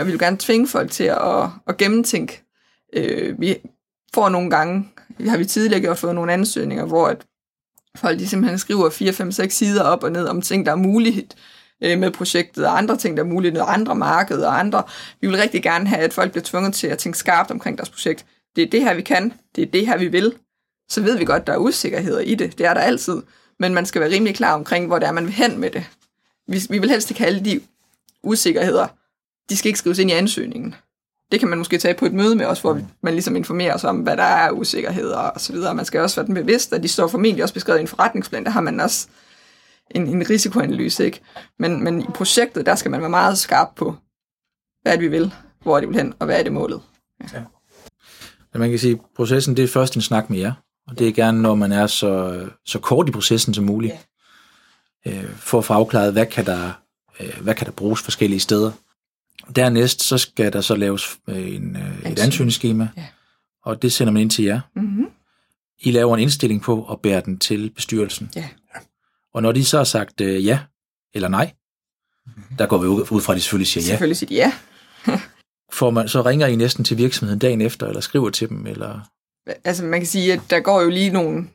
og 0.00 0.06
vi 0.06 0.10
vil 0.10 0.18
gerne 0.18 0.36
tvinge 0.40 0.68
folk 0.68 0.90
til 0.90 1.04
at, 1.04 1.48
at 1.68 1.76
gennemtænke. 1.76 2.42
Vi 3.38 3.56
får 4.14 4.28
nogle 4.28 4.50
gange 4.50 4.88
har 5.28 5.36
vi 5.36 5.44
tidligere 5.44 5.80
gjort 5.80 5.98
fået 5.98 6.14
nogle 6.14 6.32
ansøgninger, 6.32 6.84
hvor 6.84 7.06
at 7.06 7.26
folk 7.96 8.18
de 8.18 8.28
simpelthen 8.28 8.58
skriver 8.58 8.90
4, 8.90 9.12
5, 9.12 9.32
6 9.32 9.54
sider 9.54 9.82
op 9.82 10.02
og 10.02 10.12
ned 10.12 10.26
om 10.26 10.42
ting, 10.42 10.66
der 10.66 10.72
er 10.72 10.76
muligt 10.76 11.36
øh, 11.82 11.98
med 11.98 12.10
projektet, 12.10 12.66
og 12.66 12.78
andre 12.78 12.96
ting, 12.96 13.16
der 13.16 13.22
er 13.22 13.26
muligt, 13.26 13.58
og 13.58 13.74
andre 13.74 13.94
markeder 13.94 14.46
og 14.46 14.58
andre. 14.58 14.82
Vi 15.20 15.26
vil 15.26 15.36
rigtig 15.36 15.62
gerne 15.62 15.86
have, 15.86 16.02
at 16.02 16.12
folk 16.12 16.30
bliver 16.30 16.44
tvunget 16.44 16.74
til 16.74 16.86
at 16.86 16.98
tænke 16.98 17.18
skarpt 17.18 17.50
omkring 17.50 17.78
deres 17.78 17.90
projekt. 17.90 18.26
Det 18.56 18.64
er 18.64 18.70
det 18.70 18.82
her, 18.82 18.94
vi 18.94 19.02
kan. 19.02 19.32
Det 19.56 19.62
er 19.62 19.70
det 19.70 19.86
her, 19.86 19.98
vi 19.98 20.08
vil. 20.08 20.34
Så 20.90 21.02
ved 21.02 21.18
vi 21.18 21.24
godt, 21.24 21.46
der 21.46 21.52
er 21.52 21.58
usikkerheder 21.58 22.20
i 22.20 22.34
det. 22.34 22.58
Det 22.58 22.66
er 22.66 22.74
der 22.74 22.80
altid. 22.80 23.22
Men 23.58 23.74
man 23.74 23.86
skal 23.86 24.00
være 24.00 24.10
rimelig 24.10 24.34
klar 24.34 24.54
omkring, 24.54 24.86
hvor 24.86 24.98
det 24.98 25.08
er, 25.08 25.12
man 25.12 25.24
vil 25.24 25.32
hen 25.32 25.58
med 25.58 25.70
det. 25.70 25.84
Vi, 26.48 26.60
vi 26.70 26.78
vil 26.78 26.90
helst 26.90 27.10
ikke 27.10 27.20
have 27.20 27.28
alle 27.28 27.44
de 27.44 27.60
usikkerheder. 28.22 28.86
De 29.50 29.56
skal 29.56 29.68
ikke 29.68 29.78
skrives 29.78 29.98
ind 29.98 30.10
i 30.10 30.14
ansøgningen 30.14 30.74
det 31.32 31.40
kan 31.40 31.48
man 31.48 31.58
måske 31.58 31.78
tage 31.78 31.94
på 31.94 32.06
et 32.06 32.12
møde 32.12 32.36
med 32.36 32.46
os, 32.46 32.60
hvor 32.60 32.80
man 33.02 33.12
ligesom 33.12 33.36
informerer 33.36 33.74
os 33.74 33.84
om, 33.84 33.96
hvad 33.96 34.16
der 34.16 34.22
er 34.22 34.50
usikkerheder 34.50 35.16
og 35.16 35.40
så 35.40 35.52
videre. 35.52 35.74
Man 35.74 35.84
skal 35.84 36.00
også 36.00 36.16
være 36.16 36.26
den 36.26 36.34
bevidst, 36.34 36.72
og 36.72 36.82
de 36.82 36.88
står 36.88 37.06
formentlig 37.06 37.42
også 37.42 37.54
beskrevet 37.54 37.78
i 37.78 37.82
en 37.82 37.88
forretningsplan, 37.88 38.44
der 38.44 38.50
har 38.50 38.60
man 38.60 38.80
også 38.80 39.08
en, 39.90 40.06
en 40.06 40.30
risikoanalyse, 40.30 41.04
ikke? 41.04 41.20
Men, 41.58 41.84
men 41.84 42.00
i 42.00 42.06
projektet, 42.14 42.66
der 42.66 42.74
skal 42.74 42.90
man 42.90 43.00
være 43.00 43.10
meget 43.10 43.38
skarp 43.38 43.68
på, 43.76 43.96
hvad 44.82 44.92
er 44.92 44.96
det, 44.96 45.02
vi 45.02 45.08
vil, 45.08 45.34
hvor 45.62 45.76
er 45.76 45.80
det 45.80 45.88
vil 45.88 45.96
hen, 45.96 46.14
og 46.18 46.26
hvad 46.26 46.38
er 46.38 46.42
det 46.42 46.52
målet. 46.52 46.80
Ja. 47.20 47.38
ja. 48.54 48.58
Man 48.58 48.70
kan 48.70 48.78
sige, 48.78 48.92
at 48.92 49.00
processen 49.16 49.56
det 49.56 49.64
er 49.64 49.68
først 49.68 49.96
en 49.96 50.02
snak 50.02 50.30
med 50.30 50.38
jer, 50.38 50.52
og 50.88 50.98
det 50.98 51.08
er 51.08 51.12
gerne, 51.12 51.42
når 51.42 51.54
man 51.54 51.72
er 51.72 51.86
så, 51.86 52.40
så 52.66 52.78
kort 52.78 53.08
i 53.08 53.12
processen 53.12 53.54
som 53.54 53.64
muligt, 53.64 53.94
ja. 55.06 55.22
øh, 55.22 55.30
for 55.36 55.58
at 55.58 55.64
få 55.64 55.72
afklaret, 55.72 56.12
hvad 56.12 56.26
kan 56.26 56.46
der, 56.46 56.70
øh, 57.20 57.40
hvad 57.40 57.54
kan 57.54 57.66
der 57.66 57.72
bruges 57.72 58.02
forskellige 58.02 58.40
steder. 58.40 58.72
Dernæst 59.56 60.02
så 60.02 60.18
skal 60.18 60.52
der 60.52 60.60
så 60.60 60.76
laves 60.76 61.18
øh, 61.28 61.54
en, 61.54 61.76
øh, 61.76 62.12
et 62.12 62.18
ansøgningsskema, 62.18 62.88
ja. 62.96 63.06
og 63.64 63.82
det 63.82 63.92
sender 63.92 64.12
man 64.12 64.22
ind 64.22 64.30
til 64.30 64.44
jer. 64.44 64.60
Mm-hmm. 64.76 65.06
I 65.80 65.90
laver 65.90 66.14
en 66.16 66.22
indstilling 66.22 66.62
på 66.62 66.82
og 66.82 67.00
bærer 67.00 67.20
den 67.20 67.38
til 67.38 67.70
bestyrelsen. 67.70 68.30
Ja. 68.36 68.48
Og 69.34 69.42
når 69.42 69.52
de 69.52 69.64
så 69.64 69.76
har 69.76 69.84
sagt 69.84 70.20
øh, 70.20 70.46
ja 70.46 70.58
eller 71.14 71.28
nej, 71.28 71.52
mm-hmm. 72.26 72.56
der 72.56 72.66
går 72.66 72.78
vi 72.78 72.86
ud 72.86 73.20
fra, 73.20 73.32
at 73.32 73.36
de 73.36 73.42
selvfølgelig 73.42 73.66
siger 73.66 73.84
ja. 73.84 73.88
Selvfølgelig 73.88 74.16
siger 74.16 74.28
de 74.28 74.34
ja. 74.34 74.52
får 75.78 75.90
man, 75.90 76.08
så 76.08 76.22
ringer 76.22 76.46
I 76.46 76.56
næsten 76.56 76.84
til 76.84 76.98
virksomheden 76.98 77.38
dagen 77.38 77.60
efter, 77.60 77.86
eller 77.86 78.00
skriver 78.00 78.30
til 78.30 78.48
dem, 78.48 78.66
eller... 78.66 79.00
Altså 79.64 79.84
man 79.84 80.00
kan 80.00 80.06
sige, 80.06 80.32
at 80.32 80.40
der 80.50 80.60
går 80.60 80.82
jo 80.82 80.90
lige 80.90 81.10
nogle, 81.10 81.48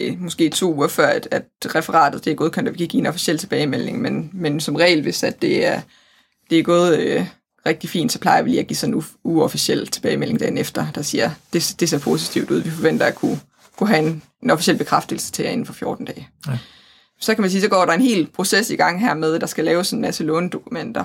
øh, 0.00 0.20
måske 0.20 0.50
to 0.50 0.74
uger 0.74 0.88
før, 0.88 1.06
at, 1.06 1.28
at 1.30 1.44
referatet 1.74 2.24
det 2.24 2.30
er 2.30 2.34
godkendt, 2.34 2.68
og 2.68 2.74
vi 2.74 2.78
kan 2.78 2.88
give 2.88 3.00
en 3.00 3.06
officiel 3.06 3.38
tilbagemelding, 3.38 4.00
men, 4.00 4.30
men 4.32 4.60
som 4.60 4.76
regel, 4.76 5.02
hvis 5.02 5.22
at 5.22 5.42
det 5.42 5.66
er 5.66 5.80
det 6.50 6.58
er 6.58 6.62
gået 6.62 6.98
øh, 6.98 7.26
rigtig 7.66 7.90
fint, 7.90 8.12
så 8.12 8.18
plejer 8.18 8.42
vi 8.42 8.50
lige 8.50 8.60
at 8.60 8.66
give 8.66 8.76
sådan 8.76 8.94
en 8.94 9.00
u- 9.00 9.20
uofficiel 9.24 9.86
tilbagemelding 9.86 10.40
dagen 10.40 10.58
efter, 10.58 10.86
der 10.94 11.02
siger, 11.02 11.30
det, 11.52 11.74
det 11.80 11.88
ser 11.88 11.98
positivt 11.98 12.50
ud. 12.50 12.60
Vi 12.60 12.70
forventer 12.70 13.06
at 13.06 13.14
kunne, 13.14 13.40
kunne 13.76 13.88
have 13.88 14.06
en, 14.06 14.22
en 14.42 14.50
officiel 14.50 14.76
bekræftelse 14.78 15.32
til 15.32 15.42
jer 15.42 15.50
inden 15.50 15.66
for 15.66 15.72
14 15.72 16.06
dage. 16.06 16.28
Ja. 16.46 16.58
Så 17.20 17.34
kan 17.34 17.42
man 17.42 17.50
sige, 17.50 17.60
så 17.60 17.68
går 17.68 17.84
der 17.84 17.92
en 17.92 18.00
hel 18.00 18.30
proces 18.34 18.70
i 18.70 18.76
gang 18.76 19.00
her 19.00 19.14
med, 19.14 19.38
der 19.38 19.46
skal 19.46 19.64
laves 19.64 19.90
en 19.90 20.00
masse 20.00 20.24
lånedokumenter, 20.24 21.04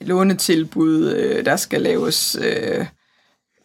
lånetilbud, 0.00 1.12
øh, 1.12 1.44
der 1.44 1.56
skal 1.56 1.82
laves 1.82 2.36
øh, 2.40 2.86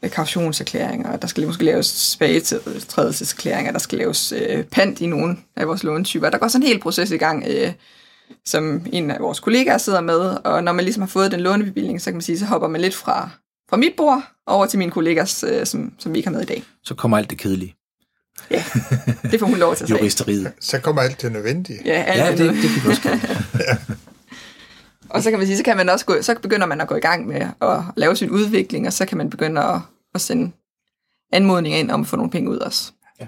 kautionserklæringer, 0.09 1.15
der 1.15 1.27
skal 1.27 1.45
måske 1.45 1.63
laves 1.63 1.85
spagetrædelseserklæringer, 1.85 3.71
der 3.71 3.79
skal 3.79 3.97
laves 3.97 4.31
øh, 4.31 4.63
pant 4.63 5.01
i 5.01 5.05
nogle 5.05 5.37
af 5.55 5.67
vores 5.67 5.83
lånetyper. 5.83 6.29
Der 6.29 6.37
går 6.37 6.47
sådan 6.47 6.63
en 6.63 6.67
hel 6.67 6.79
proces 6.79 7.11
i 7.11 7.17
gang, 7.17 7.45
øh, 7.47 7.73
som 8.45 8.85
en 8.91 9.11
af 9.11 9.19
vores 9.19 9.39
kollegaer 9.39 9.77
sidder 9.77 10.01
med, 10.01 10.37
og 10.43 10.63
når 10.63 10.71
man 10.71 10.85
ligesom 10.85 11.01
har 11.01 11.07
fået 11.07 11.31
den 11.31 11.39
lånebevilling, 11.39 12.01
så 12.01 12.05
kan 12.05 12.15
man 12.15 12.21
sige, 12.21 12.39
så 12.39 12.45
hopper 12.45 12.67
man 12.67 12.81
lidt 12.81 12.95
fra, 12.95 13.29
fra 13.69 13.77
mit 13.77 13.93
bord 13.97 14.23
over 14.47 14.65
til 14.65 14.79
mine 14.79 14.91
kollegas, 14.91 15.43
øh, 15.47 15.65
som, 15.65 15.93
som 15.99 16.13
vi 16.13 16.17
ikke 16.17 16.29
har 16.29 16.33
med 16.33 16.41
i 16.41 16.45
dag. 16.45 16.63
Så 16.83 16.95
kommer 16.95 17.17
alt 17.17 17.29
det 17.29 17.37
kedelige. 17.37 17.75
Ja, 18.51 18.63
det 19.31 19.39
får 19.39 19.47
hun 19.47 19.57
lov 19.57 19.75
til 19.75 19.83
at 19.83 19.87
sige. 19.89 19.99
Juristeriet. 19.99 20.53
Så 20.59 20.79
kommer 20.79 21.01
alt 21.01 21.21
det 21.21 21.31
nødvendige. 21.31 21.79
Ja, 21.85 22.03
alt 22.03 22.39
ja 22.39 22.45
det, 22.45 22.53
det, 22.53 22.63
det 22.63 22.69
kan 22.69 22.83
vi 22.83 22.89
også 22.89 23.09
ja. 23.67 23.77
Og 25.09 25.23
så 25.23 25.29
kan 25.29 25.39
man 25.39 25.47
sige, 25.47 25.57
så 25.57 25.63
kan 25.63 25.77
man 25.77 25.89
også 25.89 26.05
gå, 26.05 26.21
så 26.21 26.35
begynder 26.41 26.65
man 26.65 26.81
at 26.81 26.87
gå 26.87 26.95
i 26.95 26.99
gang 26.99 27.27
med 27.27 27.41
at 27.61 27.81
lave 27.97 28.15
sin 28.15 28.29
udvikling, 28.29 28.87
og 28.87 28.93
så 28.93 29.05
kan 29.05 29.17
man 29.17 29.29
begynde 29.29 29.63
at, 29.63 29.79
at 30.15 30.21
sende 30.21 30.51
anmodninger 31.33 31.79
ind 31.79 31.91
om 31.91 32.01
at 32.01 32.07
få 32.07 32.15
nogle 32.15 32.31
penge 32.31 32.49
ud 32.49 32.57
også. 32.57 32.91
Ja. 33.19 33.27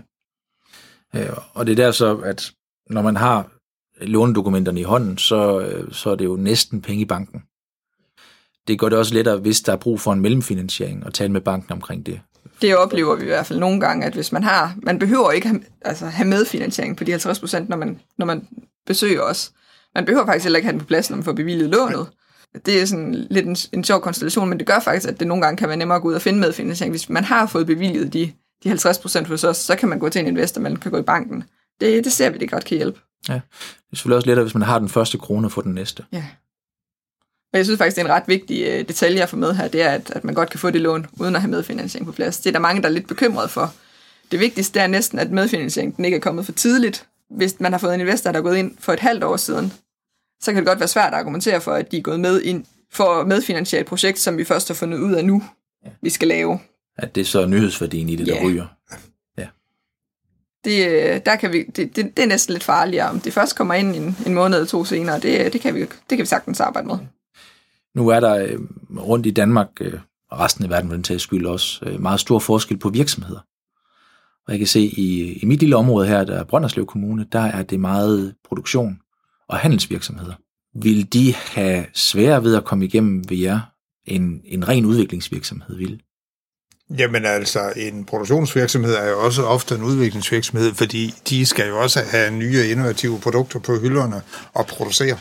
ja. 1.13 1.31
Og 1.53 1.67
det 1.67 1.79
er 1.79 1.85
der 1.85 1.91
så, 1.91 2.15
at 2.17 2.51
når 2.89 3.01
man 3.01 3.15
har 3.15 3.56
lånedokumenterne 4.01 4.79
i 4.79 4.83
hånden, 4.83 5.17
så, 5.17 5.69
så 5.91 6.09
er 6.09 6.15
det 6.15 6.25
jo 6.25 6.35
næsten 6.35 6.81
penge 6.81 7.01
i 7.01 7.05
banken. 7.05 7.43
Det 8.67 8.79
gør 8.79 8.89
det 8.89 8.97
også 8.97 9.13
lettere, 9.13 9.37
hvis 9.37 9.61
der 9.61 9.71
er 9.71 9.77
brug 9.77 10.01
for 10.01 10.13
en 10.13 10.21
mellemfinansiering, 10.21 11.05
og 11.05 11.13
tale 11.13 11.31
med 11.31 11.41
banken 11.41 11.71
omkring 11.71 12.05
det. 12.05 12.21
Det 12.61 12.77
oplever 12.77 13.15
vi 13.15 13.23
i 13.23 13.27
hvert 13.27 13.45
fald 13.45 13.59
nogle 13.59 13.79
gange, 13.79 14.05
at 14.05 14.13
hvis 14.13 14.31
man 14.31 14.43
har, 14.43 14.75
man 14.83 14.99
behøver 14.99 15.31
ikke 15.31 15.47
have, 15.47 15.61
altså 15.81 16.05
have 16.05 16.27
medfinansiering 16.27 16.97
på 16.97 17.03
de 17.03 17.11
50 17.11 17.39
procent, 17.39 17.69
når 17.69 17.77
man, 17.77 17.99
når 18.17 18.25
man 18.25 18.47
besøger 18.85 19.21
os. 19.21 19.51
Man 19.95 20.05
behøver 20.05 20.25
faktisk 20.25 20.43
heller 20.45 20.57
ikke 20.57 20.65
have 20.65 20.71
den 20.71 20.79
på 20.79 20.85
plads, 20.85 21.09
når 21.09 21.17
man 21.17 21.23
får 21.23 21.33
bevilget 21.33 21.69
lånet. 21.69 22.07
det 22.65 22.81
er 22.81 22.85
sådan 22.85 23.13
lidt 23.13 23.45
en, 23.45 23.57
en 23.73 23.83
sjov 23.83 24.01
konstellation, 24.01 24.49
men 24.49 24.59
det 24.59 24.67
gør 24.67 24.79
faktisk, 24.79 25.09
at 25.09 25.19
det 25.19 25.27
nogle 25.27 25.43
gange 25.43 25.57
kan 25.57 25.67
være 25.67 25.77
nemmere 25.77 25.95
at 25.95 26.01
gå 26.01 26.07
ud 26.07 26.13
og 26.13 26.21
finde 26.21 26.39
medfinansiering. 26.39 26.91
Hvis 26.91 27.09
man 27.09 27.23
har 27.23 27.47
fået 27.47 27.65
bevilget 27.65 28.13
de, 28.13 28.31
de 28.63 28.69
50 28.69 28.99
procent 28.99 29.27
hos 29.27 29.43
os, 29.43 29.57
så 29.57 29.75
kan 29.75 29.89
man 29.89 29.99
gå 29.99 30.09
til 30.09 30.19
en 30.19 30.27
investor, 30.27 30.61
man 30.61 30.75
kan 30.75 30.91
gå 30.91 30.97
i 30.97 31.01
banken. 31.03 31.43
Det, 31.81 32.03
det 32.03 32.11
ser 32.11 32.29
vi, 32.29 32.37
det 32.37 32.51
godt 32.51 32.65
kan 32.65 32.77
hjælpe. 32.77 32.99
Ja. 33.29 33.33
Det 33.33 33.41
er 33.91 33.95
selvfølgelig 33.95 34.15
også 34.17 34.27
lettere, 34.27 34.43
hvis 34.43 34.53
man 34.53 34.61
har 34.63 34.79
den 34.79 34.89
første 34.89 35.17
krone, 35.17 35.49
for 35.49 35.61
den 35.61 35.73
næste. 35.73 36.05
Ja. 36.11 36.23
Og 37.53 37.57
jeg 37.57 37.65
synes 37.65 37.77
faktisk, 37.77 37.95
det 37.95 38.01
er 38.01 38.05
en 38.05 38.11
ret 38.13 38.27
vigtig 38.27 38.63
øh, 38.67 38.87
detalje 38.87 39.21
at 39.23 39.29
få 39.29 39.35
med 39.35 39.53
her, 39.53 39.67
det 39.67 39.81
er, 39.81 39.89
at, 39.89 40.11
at 40.11 40.23
man 40.23 40.35
godt 40.35 40.49
kan 40.49 40.59
få 40.59 40.69
det 40.71 40.81
lån, 40.81 41.05
uden 41.19 41.35
at 41.35 41.41
have 41.41 41.51
medfinansiering 41.51 42.05
på 42.05 42.11
plads. 42.11 42.37
Det 42.39 42.45
er 42.49 42.51
der 42.51 42.59
mange, 42.59 42.81
der 42.81 42.87
er 42.87 42.91
lidt 42.93 43.07
bekymrede 43.07 43.47
for. 43.49 43.73
Det 44.31 44.39
vigtigste 44.39 44.79
er 44.79 44.87
næsten, 44.87 45.19
at 45.19 45.31
medfinansieringen 45.31 45.95
den 45.97 46.05
ikke 46.05 46.15
er 46.17 46.21
kommet 46.21 46.45
for 46.45 46.51
tidligt. 46.51 47.07
Hvis 47.29 47.59
man 47.59 47.71
har 47.71 47.79
fået 47.79 47.93
en 47.95 47.99
investor, 48.01 48.31
der 48.31 48.39
er 48.39 48.43
gået 48.43 48.57
ind 48.57 48.77
for 48.79 48.93
et 48.93 48.99
halvt 48.99 49.23
år 49.23 49.37
siden, 49.37 49.73
så 50.41 50.51
kan 50.51 50.55
det 50.55 50.65
godt 50.67 50.79
være 50.79 50.87
svært 50.87 51.13
at 51.13 51.19
argumentere 51.19 51.61
for, 51.61 51.73
at 51.73 51.91
de 51.91 51.97
er 51.97 52.01
gået 52.01 52.19
med 52.19 52.41
ind 52.41 52.65
for 52.91 53.03
at 53.21 53.27
medfinansiere 53.27 53.81
et 53.81 53.87
projekt, 53.87 54.19
som 54.19 54.37
vi 54.37 54.43
først 54.43 54.67
har 54.67 54.75
fundet 54.75 54.99
ud 54.99 55.13
af 55.13 55.25
nu, 55.25 55.43
ja. 55.85 55.89
vi 56.01 56.09
skal 56.09 56.27
lave. 56.27 56.59
At 56.97 57.15
det 57.15 57.21
er 57.21 57.25
så 57.25 57.45
nyhedsværdien 57.45 58.09
i 58.09 58.15
det, 58.15 58.27
der 58.27 58.35
Ja. 58.35 58.45
ryger. 58.45 58.65
Det, 60.67 60.87
øh, 60.87 61.21
der 61.25 61.35
kan 61.35 61.53
vi, 61.53 61.63
det, 61.63 61.95
det, 61.95 62.17
det 62.17 62.23
er 62.23 62.27
næsten 62.27 62.53
lidt 62.53 62.63
farligere. 62.63 63.09
Om 63.09 63.19
det 63.19 63.33
først 63.33 63.55
kommer 63.55 63.73
ind 63.73 63.95
en, 63.95 64.17
en 64.25 64.33
måned 64.33 64.57
eller 64.57 64.67
to 64.67 64.85
senere, 64.85 65.19
det, 65.19 65.53
det, 65.53 65.61
kan 65.61 65.75
vi, 65.75 65.79
det 65.79 65.89
kan 66.09 66.19
vi 66.19 66.25
sagtens 66.25 66.59
arbejde 66.59 66.87
med. 66.87 66.97
Nu 67.95 68.07
er 68.07 68.19
der 68.19 68.35
øh, 68.35 68.59
rundt 68.97 69.25
i 69.25 69.31
Danmark, 69.31 69.67
øh, 69.81 69.99
og 70.31 70.39
resten 70.39 70.63
af 70.63 70.69
verden 70.69 70.89
for 70.89 70.95
den 70.95 71.03
tages 71.03 71.21
skyld 71.21 71.45
også, 71.45 71.85
øh, 71.85 72.01
meget 72.01 72.19
stor 72.19 72.39
forskel 72.39 72.77
på 72.77 72.89
virksomheder. 72.89 73.39
Og 74.47 74.53
jeg 74.53 74.57
kan 74.57 74.67
se, 74.67 74.79
i, 74.79 75.39
i 75.41 75.45
mit 75.45 75.59
lille 75.59 75.75
område 75.75 76.07
her, 76.07 76.23
der 76.23 76.39
er 76.39 76.43
Brønderslev 76.43 76.85
Kommune, 76.85 77.25
der 77.31 77.39
er 77.39 77.63
det 77.63 77.79
meget 77.79 78.35
produktion 78.47 78.99
og 79.49 79.57
handelsvirksomheder. 79.57 80.33
Vil 80.75 81.13
de 81.13 81.33
have 81.33 81.85
sværere 81.93 82.43
ved 82.43 82.55
at 82.55 82.65
komme 82.65 82.85
igennem 82.85 83.29
ved 83.29 83.37
jer, 83.37 83.59
end 84.05 84.41
en 84.45 84.67
ren 84.67 84.85
udviklingsvirksomhed 84.85 85.77
vil? 85.77 86.01
Jamen 86.89 87.25
altså, 87.25 87.73
en 87.75 88.05
produktionsvirksomhed 88.05 88.95
er 88.95 89.09
jo 89.09 89.19
også 89.19 89.43
ofte 89.43 89.75
en 89.75 89.83
udviklingsvirksomhed, 89.83 90.73
fordi 90.73 91.13
de 91.29 91.45
skal 91.45 91.67
jo 91.67 91.79
også 91.79 91.99
have 92.11 92.31
nye 92.31 92.67
innovative 92.67 93.19
produkter 93.19 93.59
på 93.59 93.79
hylderne 93.79 94.21
og 94.53 94.67
producere. 94.67 95.17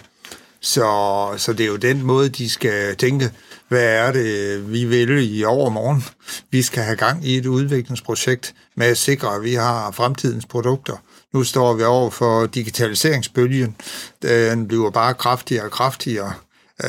Så, 0.61 1.35
så 1.37 1.53
det 1.53 1.65
er 1.65 1.69
jo 1.69 1.77
den 1.77 2.03
måde, 2.03 2.29
de 2.29 2.51
skal 2.51 2.97
tænke, 2.97 3.31
hvad 3.69 3.83
er 3.85 4.13
det, 4.13 4.73
vi 4.73 4.85
vil 4.85 5.39
i 5.39 5.45
overmorgen? 5.45 6.05
Vi 6.51 6.63
skal 6.63 6.83
have 6.83 6.97
gang 6.97 7.27
i 7.27 7.37
et 7.37 7.47
udviklingsprojekt 7.47 8.55
med 8.77 8.87
at 8.87 8.99
sikre, 8.99 9.35
at 9.35 9.43
vi 9.43 9.55
har 9.55 9.91
fremtidens 9.91 10.47
produkter. 10.47 10.97
Nu 11.33 11.45
står 11.45 11.75
vi 11.75 11.83
over 11.83 12.11
for 12.11 12.47
digitaliseringsbølgen. 12.47 13.77
Den 14.23 14.69
bliver 14.69 14.91
bare 14.91 15.15
kraftigere 15.15 15.65
og 15.65 15.71
kraftigere. 15.71 16.33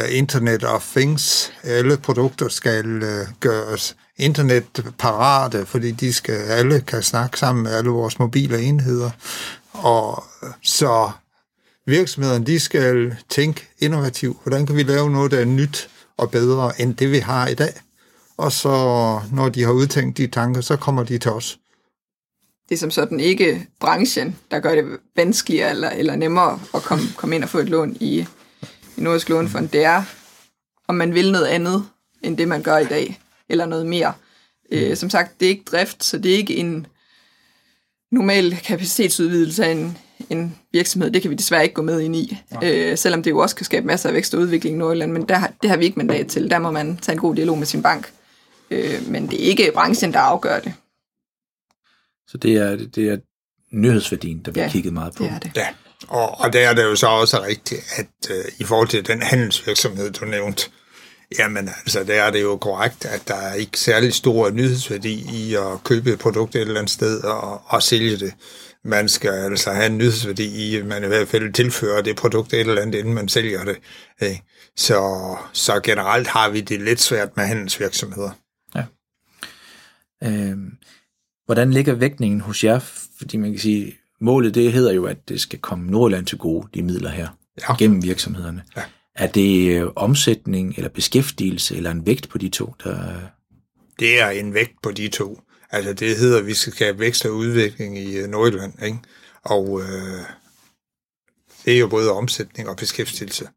Internet 0.10 0.64
of 0.64 0.92
Things. 0.96 1.54
Alle 1.64 1.98
produkter 1.98 2.48
skal 2.48 2.86
øh, 3.04 3.28
gøres 3.40 3.96
internetparate, 4.18 5.66
fordi 5.66 5.92
de 5.92 6.14
skal 6.14 6.36
alle 6.36 6.82
kan 6.82 7.04
snakke 7.04 7.40
sammen 7.40 7.64
med 7.64 7.72
alle 7.72 7.90
vores 7.90 8.20
mobile 8.20 8.62
enheder. 8.62 9.12
Og 9.74 10.24
så 10.64 11.12
virksomhederne, 11.86 12.46
de 12.46 12.60
skal 12.60 13.16
tænke 13.30 13.70
innovativt. 13.80 14.38
Hvordan 14.44 14.66
kan 14.66 14.76
vi 14.76 14.84
lave 14.84 15.10
noget, 15.10 15.32
der 15.32 15.40
er 15.40 15.46
nyt 15.46 15.90
og 16.18 16.32
bedre 16.32 16.82
end 16.82 16.96
det, 16.96 17.12
vi 17.12 17.18
har 17.18 17.48
i 17.48 17.54
dag? 17.56 17.74
Og 18.38 18.52
så, 18.52 18.70
når 19.32 19.50
de 19.50 19.64
har 19.64 19.72
udtænkt 19.72 20.18
de 20.18 20.28
tanker, 20.28 20.62
så 20.62 20.76
kommer 20.76 21.04
de 21.04 21.18
til 21.18 21.32
os. 21.32 21.60
Det 22.70 22.76
er 22.76 22.80
som 22.80 22.92
sådan 22.92 23.20
ikke 23.20 23.68
branchen, 23.80 24.38
der 24.52 24.60
gør 24.60 24.76
det 24.76 24.86
vanskeligere 25.16 25.70
eller, 25.70 25.90
eller 25.90 26.16
nemmere 26.16 26.60
at 26.74 26.82
komme, 26.82 27.04
komme 27.18 27.36
ind 27.36 27.44
og 27.44 27.50
få 27.50 27.58
et 27.58 27.70
lån 27.70 27.98
i, 28.00 28.28
i 28.98 29.02
Nordisk 29.02 29.30
Lånefond. 29.30 29.70
Det 29.70 29.84
er, 29.84 30.04
om 30.88 30.96
man 30.96 31.14
vil 31.14 31.32
noget 31.32 31.46
andet, 31.46 31.86
end 32.22 32.38
det 32.38 32.48
man 32.48 32.62
gør 32.62 32.78
i 32.78 32.86
dag, 32.86 33.20
eller 33.50 33.66
noget 33.66 33.86
mere. 33.86 34.14
Øh, 34.72 34.98
som 34.98 35.10
sagt, 35.10 35.40
det 35.40 35.46
er 35.46 35.50
ikke 35.50 35.64
drift, 35.72 36.04
så 36.04 36.18
det 36.18 36.34
er 36.34 36.38
ikke 36.38 36.56
en 36.56 36.88
normal 38.12 38.56
kapacitetsudvidelse 38.56 39.66
af 39.66 39.72
en, 39.72 39.98
en 40.30 40.58
virksomhed. 40.72 41.12
Det 41.12 41.22
kan 41.22 41.32
vi 41.32 41.36
desværre 41.36 41.64
ikke 41.64 41.76
gå 41.76 41.82
med 41.82 42.02
ind 42.02 42.16
i, 42.16 42.38
øh, 42.64 42.98
selvom 42.98 43.24
det 43.24 43.32
jo 43.32 43.40
også 43.40 43.56
kan 43.56 43.66
skabe 43.66 43.88
masser 43.88 44.10
af 44.10 44.16
vækst 44.16 44.34
og 44.34 44.42
udvikling 44.42 44.76
i 44.76 44.80
Nordjylland, 44.80 45.12
men 45.12 45.30
der, 45.30 45.48
det 45.62 45.70
har 45.70 45.78
vi 45.78 45.86
ikke 45.86 46.00
mandat 46.00 46.28
til. 46.28 46.52
Der 46.52 46.60
må 46.60 46.72
man 46.72 46.98
tage 46.98 47.14
en 47.14 47.20
god 47.20 47.36
dialog 47.36 47.58
med 47.58 47.68
sin 47.68 47.82
bank. 47.82 48.14
Øh, 48.72 49.08
men 49.08 49.30
det 49.30 49.44
er 49.44 49.50
ikke 49.50 49.72
branchen, 49.74 50.14
der 50.14 50.20
afgør 50.20 50.60
det. 50.60 50.74
Så 52.28 52.38
det 52.38 52.56
er, 52.56 52.76
det 52.76 53.10
er 53.10 53.18
nyhedsværdien, 53.72 54.42
der 54.46 54.52
bliver 54.52 54.66
Ja, 54.66 54.72
kigget 54.72 54.94
meget 54.94 55.16
på. 55.16 55.24
Det 55.24 55.32
er 55.32 55.40
det. 55.40 55.52
Ja, 55.56 55.68
og, 56.08 56.40
og 56.40 56.54
der 56.54 56.70
er 56.70 56.74
det 56.74 56.84
jo 56.84 56.96
så 56.96 57.08
også 57.08 57.44
rigtigt, 57.44 57.82
at 57.98 58.32
øh, 58.32 58.46
i 58.60 58.64
forhold 58.64 58.88
til 58.88 59.08
den 59.08 59.22
handelsvirksomhed, 59.22 60.12
du 60.12 60.26
nævnte, 60.26 60.70
jamen 61.40 61.70
altså, 61.70 62.04
der 62.04 62.24
er 62.24 62.32
det 62.32 62.42
jo 62.42 62.58
korrekt, 62.58 63.06
at 63.06 63.28
der 63.28 63.36
er 63.36 63.54
ikke 63.54 63.80
særlig 63.80 64.14
stor 64.14 64.50
nyhedsværdi 64.50 65.26
i 65.34 65.56
at 65.56 65.84
købe 65.84 66.14
et 66.14 66.20
produkt 66.20 66.56
et 66.56 66.62
eller 66.62 66.76
andet 66.80 66.92
sted 66.92 67.24
og, 67.24 67.62
og 67.66 67.84
sælge 67.84 68.18
det. 68.18 68.34
Man 68.84 69.10
skal 69.10 69.30
altså 69.32 69.72
have 69.72 69.86
en 69.86 69.98
nyhedsværdi 69.98 70.46
i, 70.46 70.76
at 70.76 70.86
man 70.86 71.04
i 71.04 71.08
hvert 71.08 71.28
fald 71.28 71.54
tilfører 71.54 72.02
det 72.02 72.16
produkt 72.16 72.54
et 72.54 72.60
eller 72.60 72.82
andet, 72.82 73.00
inden 73.00 73.14
man 73.14 73.28
sælger 73.30 73.64
det. 73.64 73.78
Så, 74.78 75.36
så 75.54 75.80
generelt 75.84 76.28
har 76.28 76.50
vi 76.50 76.62
det 76.62 76.82
lidt 76.82 77.02
svært 77.02 77.38
med 77.38 77.46
handelsvirksomheder. 77.46 78.30
Øhm, 80.24 80.72
hvordan 81.46 81.74
ligger 81.74 81.94
vægtningen 81.94 82.42
hos 82.42 82.64
jer? 82.64 82.80
Fordi 83.18 83.38
man 83.38 83.52
kan 83.52 83.60
sige, 83.60 83.96
målet 84.22 84.56
det 84.56 84.74
hedder 84.74 84.92
jo, 84.94 85.06
at 85.06 85.30
det 85.30 85.42
skal 85.42 85.60
komme 85.60 85.92
Nordjylland 85.92 86.26
til 86.26 86.38
gode, 86.38 86.68
de 86.74 86.82
midler 86.84 87.10
her, 87.10 87.28
Ja. 87.70 87.76
gennem 87.76 88.04
virksomhederne. 88.04 88.64
Ja. 88.78 88.84
Er 89.18 89.28
det 89.28 89.82
øh, 89.82 89.88
omsætning 89.96 90.74
eller 90.78 90.90
beskæftigelse 90.90 91.76
eller 91.76 91.92
en 91.92 92.06
vægt 92.06 92.30
på 92.30 92.38
de 92.38 92.50
to, 92.50 92.74
der... 92.84 92.98
det 94.00 94.22
er 94.22 94.30
en 94.30 94.54
vægt 94.54 94.82
på 94.84 94.92
de 94.92 95.08
to. 95.08 95.40
Altså 95.72 95.94
det 95.94 96.18
hedder, 96.18 96.40
at 96.40 96.46
vi 96.46 96.54
skal 96.54 96.74
skabe 96.74 97.00
vækst 97.00 97.26
og 97.26 97.32
udvikling 97.32 97.98
i 97.98 98.18
øh, 98.18 98.30
Nordjylland, 98.30 98.84
ikke? 98.84 98.98
Og 99.44 99.82
øh, 99.82 100.22
det 101.66 101.74
er 101.74 101.80
jo 101.80 101.88
både 101.88 102.12
omsætning 102.12 102.70
og 102.70 102.78
beskæftigelse. 102.78 103.48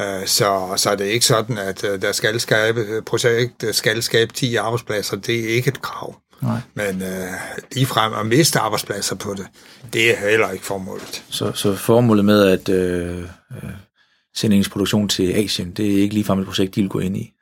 Øh, 0.00 0.26
så, 0.26 0.72
så 0.76 0.90
er 0.90 0.96
det 0.96 1.04
ikke 1.04 1.26
sådan, 1.26 1.58
at 1.58 1.82
der 1.82 2.12
skal 2.12 2.40
skabe, 2.40 3.02
projektet 3.06 3.74
skal 3.74 4.02
skabe 4.02 4.32
10 4.32 4.54
arbejdspladser. 4.54 5.16
Det 5.16 5.44
er 5.44 5.48
ikke 5.48 5.68
et 5.68 5.82
krav. 5.82 6.20
Nej. 6.42 6.60
Men 6.74 7.02
øh, 7.02 7.28
ligefrem 7.72 8.12
at 8.14 8.26
miste 8.26 8.58
arbejdspladser 8.58 9.16
på 9.16 9.34
det, 9.34 9.46
det 9.92 10.10
er 10.10 10.30
heller 10.30 10.50
ikke 10.50 10.64
formålet. 10.64 11.24
Så, 11.30 11.52
så 11.52 11.74
formålet 11.74 12.24
med 12.24 12.48
at 12.48 12.68
øh, 12.68 13.24
sendingsproduktion 14.36 15.08
til 15.08 15.32
Asien, 15.32 15.70
det 15.70 15.86
er 15.86 16.02
ikke 16.02 16.14
ligefrem 16.14 16.38
et 16.38 16.46
projekt, 16.46 16.74
de 16.74 16.80
vil 16.80 16.90
gå 16.90 16.98
ind 16.98 17.16
i. 17.16 17.32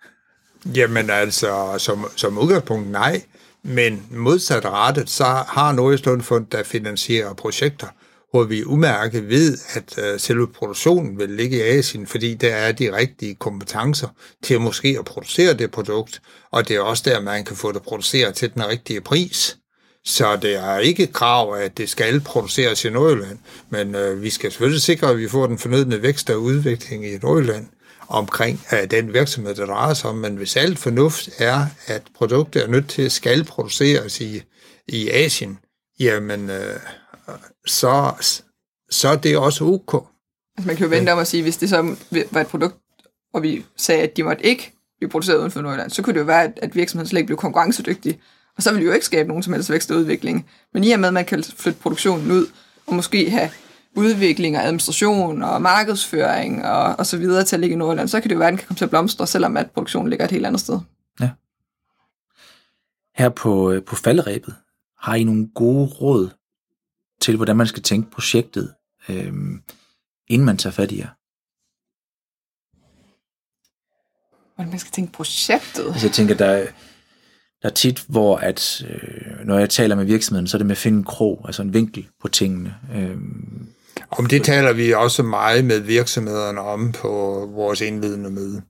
Jamen 0.75 1.11
altså, 1.11 1.75
som, 1.79 2.07
som 2.17 2.39
udgangspunkt 2.39 2.91
nej, 2.91 3.23
men 3.63 4.03
modsat 4.11 4.65
rettet, 4.65 5.11
så 5.11 5.25
har 5.25 5.73
Norges 5.73 6.05
Lundfond, 6.05 6.47
der 6.47 6.63
finansierer 6.63 7.35
projekter, 7.35 7.87
hvor 8.31 8.45
vi 8.45 8.65
umærket 8.65 9.29
ved, 9.29 9.59
at 9.75 9.99
øh, 9.99 10.21
selve 10.21 10.49
produktionen 10.49 11.19
vil 11.19 11.31
ligge 11.31 11.57
i 11.57 11.61
Asien, 11.61 12.07
fordi 12.07 12.35
der 12.35 12.55
er 12.55 12.73
de 12.73 12.97
rigtige 12.97 13.35
kompetencer 13.35 14.09
til 14.43 14.61
måske 14.61 14.97
at 14.99 15.05
producere 15.05 15.55
det 15.55 15.71
produkt, 15.71 16.23
og 16.51 16.69
det 16.69 16.77
er 16.77 16.81
også 16.81 17.03
der, 17.07 17.21
man 17.21 17.45
kan 17.45 17.57
få 17.57 17.73
det 17.73 17.83
produceret 17.83 18.35
til 18.35 18.55
den 18.55 18.69
rigtige 18.69 19.01
pris. 19.01 19.59
Så 20.07 20.37
det 20.37 20.55
er 20.55 20.79
ikke 20.79 21.07
krav, 21.07 21.55
at 21.55 21.79
det 21.79 21.89
skal 21.89 22.21
produceres 22.21 22.85
i 22.85 22.91
Nordjylland, 22.91 23.39
men 23.71 23.95
øh, 23.95 24.23
vi 24.23 24.31
skal 24.31 24.51
selvfølgelig 24.51 24.83
sikre, 24.83 25.11
at 25.11 25.19
vi 25.19 25.29
får 25.29 25.47
den 25.47 25.59
fornødne 25.59 26.03
vækst 26.03 26.31
og 26.31 26.43
udvikling 26.43 27.07
i 27.07 27.19
Nordjylland 27.19 27.67
omkring 28.09 28.61
øh, 28.73 28.91
den 28.91 29.15
virksomhed, 29.15 29.55
der 29.55 29.67
drejer 29.67 29.95
sig 29.95 30.11
om. 30.11 30.17
Men 30.17 30.37
hvis 30.37 30.57
alt 30.57 30.79
fornuft 30.79 31.29
er, 31.39 31.67
at 31.87 32.03
produkter 32.15 32.63
er 32.63 32.69
nødt 32.69 32.89
til 32.89 33.03
at 33.03 33.13
skal 33.13 33.45
produceres 33.45 34.21
i, 34.21 34.43
i 34.89 35.11
Asien, 35.11 35.59
jamen 36.01 36.51
øh, 36.51 36.77
så, 37.67 38.13
så 38.91 39.09
er 39.09 39.17
det 39.17 39.37
også 39.37 39.65
ok. 39.65 40.07
Altså, 40.57 40.67
man 40.67 40.77
kan 40.77 40.85
jo 40.85 40.91
vente 40.91 41.11
om 41.11 41.19
at 41.19 41.27
sige, 41.27 41.43
hvis 41.43 41.57
det 41.57 41.69
så 41.69 41.97
var 42.31 42.41
et 42.41 42.47
produkt, 42.47 42.77
og 43.35 43.43
vi 43.43 43.65
sagde, 43.77 44.03
at 44.03 44.17
de 44.17 44.23
måtte 44.23 44.47
ikke 44.47 44.73
blive 44.99 45.11
produceret 45.11 45.39
uden 45.39 45.51
for 45.51 45.61
Nordjylland, 45.61 45.91
så 45.91 46.03
kunne 46.03 46.15
det 46.15 46.21
jo 46.21 46.25
være, 46.25 46.45
at, 46.45 46.59
at 46.63 46.77
virksomheden 46.77 47.09
slet 47.09 47.19
ikke 47.19 47.27
blev 47.27 47.39
konkurrencedygtig. 47.39 48.21
Og 48.57 48.63
så 48.63 48.71
ville 48.71 48.81
det 48.85 48.89
jo 48.89 48.95
ikke 48.95 49.07
skabe 49.07 49.29
nogen 49.29 49.43
som 49.43 49.53
helst 49.53 49.71
vækst 49.71 49.91
og 49.91 49.97
udvikling. 49.97 50.51
Men 50.73 50.85
i 50.85 50.91
og 50.91 51.01
med, 51.01 51.09
at 51.09 51.15
man 51.15 51.25
kan 51.25 51.45
flytte 51.45 51.81
produktionen 51.81 52.31
ud, 52.31 52.47
og 52.87 52.95
måske 52.95 53.31
have 53.31 53.51
udvikling 53.97 54.57
og 54.57 54.63
administration 54.65 55.43
og 55.43 55.63
markedsføring 55.63 56.65
og, 56.67 56.97
og 56.99 57.07
så 57.07 57.17
videre 57.19 57.45
til 57.45 57.57
at 57.57 57.61
ligge 57.61 57.75
i 57.75 57.77
Nordjylland, 57.77 58.09
så 58.09 58.21
kan 58.21 58.29
det 58.29 58.35
jo 58.35 58.39
være, 58.39 58.49
at 58.49 58.53
den 58.53 58.59
kan 58.59 58.67
komme 58.67 58.79
til 58.79 58.85
at 58.85 58.91
blomstre, 58.91 59.27
selvom 59.27 59.57
at 59.57 59.71
produktionen 59.71 60.11
ligger 60.11 60.25
et 60.25 60.31
helt 60.31 60.47
andet 60.47 60.61
sted. 60.61 60.81
Her 63.17 63.29
på, 63.29 63.71
øh, 63.71 63.83
på 63.85 63.97
faldrebet, 63.97 64.55
har 64.99 65.15
I 65.15 65.25
nogle 65.25 65.49
gode 65.55 65.87
råd 65.87 66.31
til, 67.21 67.37
hvordan 67.37 67.57
man 67.57 67.67
skal 67.67 67.83
tænke 67.83 68.11
projektet, 68.11 68.75
øh, 69.09 69.33
inden 70.27 70.45
man 70.47 70.57
tager 70.57 70.73
fat 70.73 70.93
i 70.93 70.99
jer? 70.99 71.09
Hvordan 74.55 74.71
man 74.71 74.79
skal 74.79 74.93
tænke 74.93 75.13
projektet. 75.13 75.87
Altså 75.87 76.07
jeg 76.07 76.13
tænker, 76.15 76.35
der, 76.35 76.47
er- 76.47 76.67
der 77.65 77.71
er 77.71 77.75
tit, 77.75 78.05
hvor 78.09 78.37
at, 78.37 78.83
øh, 78.91 79.47
når 79.47 79.59
jeg 79.59 79.71
taler 79.71 79.97
med 79.97 80.05
virksomheden, 80.05 80.47
så 80.47 80.57
er 80.57 80.59
det 80.59 80.67
med 80.67 80.75
at 80.75 80.79
finde 80.79 80.99
en 80.99 81.05
krog, 81.05 81.43
altså 81.45 81.63
en 81.63 81.75
vinkel 81.75 82.07
på 82.23 82.29
tingene. 82.29 82.75
Øh, 82.97 83.17
Om 84.11 84.27
det 84.27 84.45
taler 84.45 84.73
vi 84.73 84.93
også 84.93 85.23
meget 85.23 85.65
med 85.65 85.81
virksomhederne 85.81 86.61
om 86.61 86.93
på 86.93 87.09
vores 87.55 87.81
indledende 87.81 88.31
møde. 88.31 88.63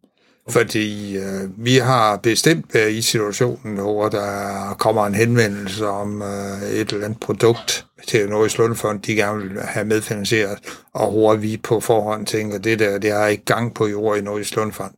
Fordi 0.48 1.16
øh, 1.16 1.64
vi 1.64 1.76
har 1.76 2.16
bestemt 2.16 2.74
været 2.74 2.92
i 2.92 3.02
situationen, 3.02 3.76
hvor 3.76 4.08
der 4.08 4.76
kommer 4.78 5.06
en 5.06 5.14
henvendelse 5.14 5.86
om 5.86 6.22
øh, 6.22 6.62
et 6.62 6.92
eller 6.92 7.04
andet 7.04 7.20
produkt 7.20 7.86
til 8.08 8.28
Norges 8.28 8.58
Lundfond, 8.58 9.02
de 9.02 9.14
gerne 9.14 9.42
vil 9.42 9.60
have 9.60 9.86
medfinansieret, 9.86 10.58
og 10.94 11.10
hvor 11.10 11.34
vi 11.34 11.56
på 11.56 11.80
forhånd 11.80 12.26
tænker, 12.26 12.58
det 12.58 12.78
der, 12.78 12.98
det 12.98 13.10
er 13.10 13.26
ikke 13.26 13.44
gang 13.44 13.74
på 13.74 13.86
jord 13.86 14.18
i 14.18 14.20
Norges 14.20 14.56
Lundfond. 14.56 14.94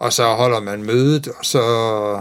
Og 0.00 0.12
så 0.12 0.24
holder 0.24 0.60
man 0.60 0.84
mødet, 0.84 1.28
og 1.28 1.44
så 1.44 1.62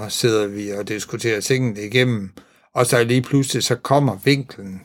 sidder 0.10 0.48
vi 0.48 0.72
og 0.72 0.88
diskuterer 0.88 1.42
tingene 1.42 1.82
igennem, 1.82 2.30
og 2.76 2.86
så 2.86 3.04
lige 3.04 3.22
pludselig 3.22 3.64
så 3.64 3.76
kommer 3.76 4.18
vinklen 4.24 4.82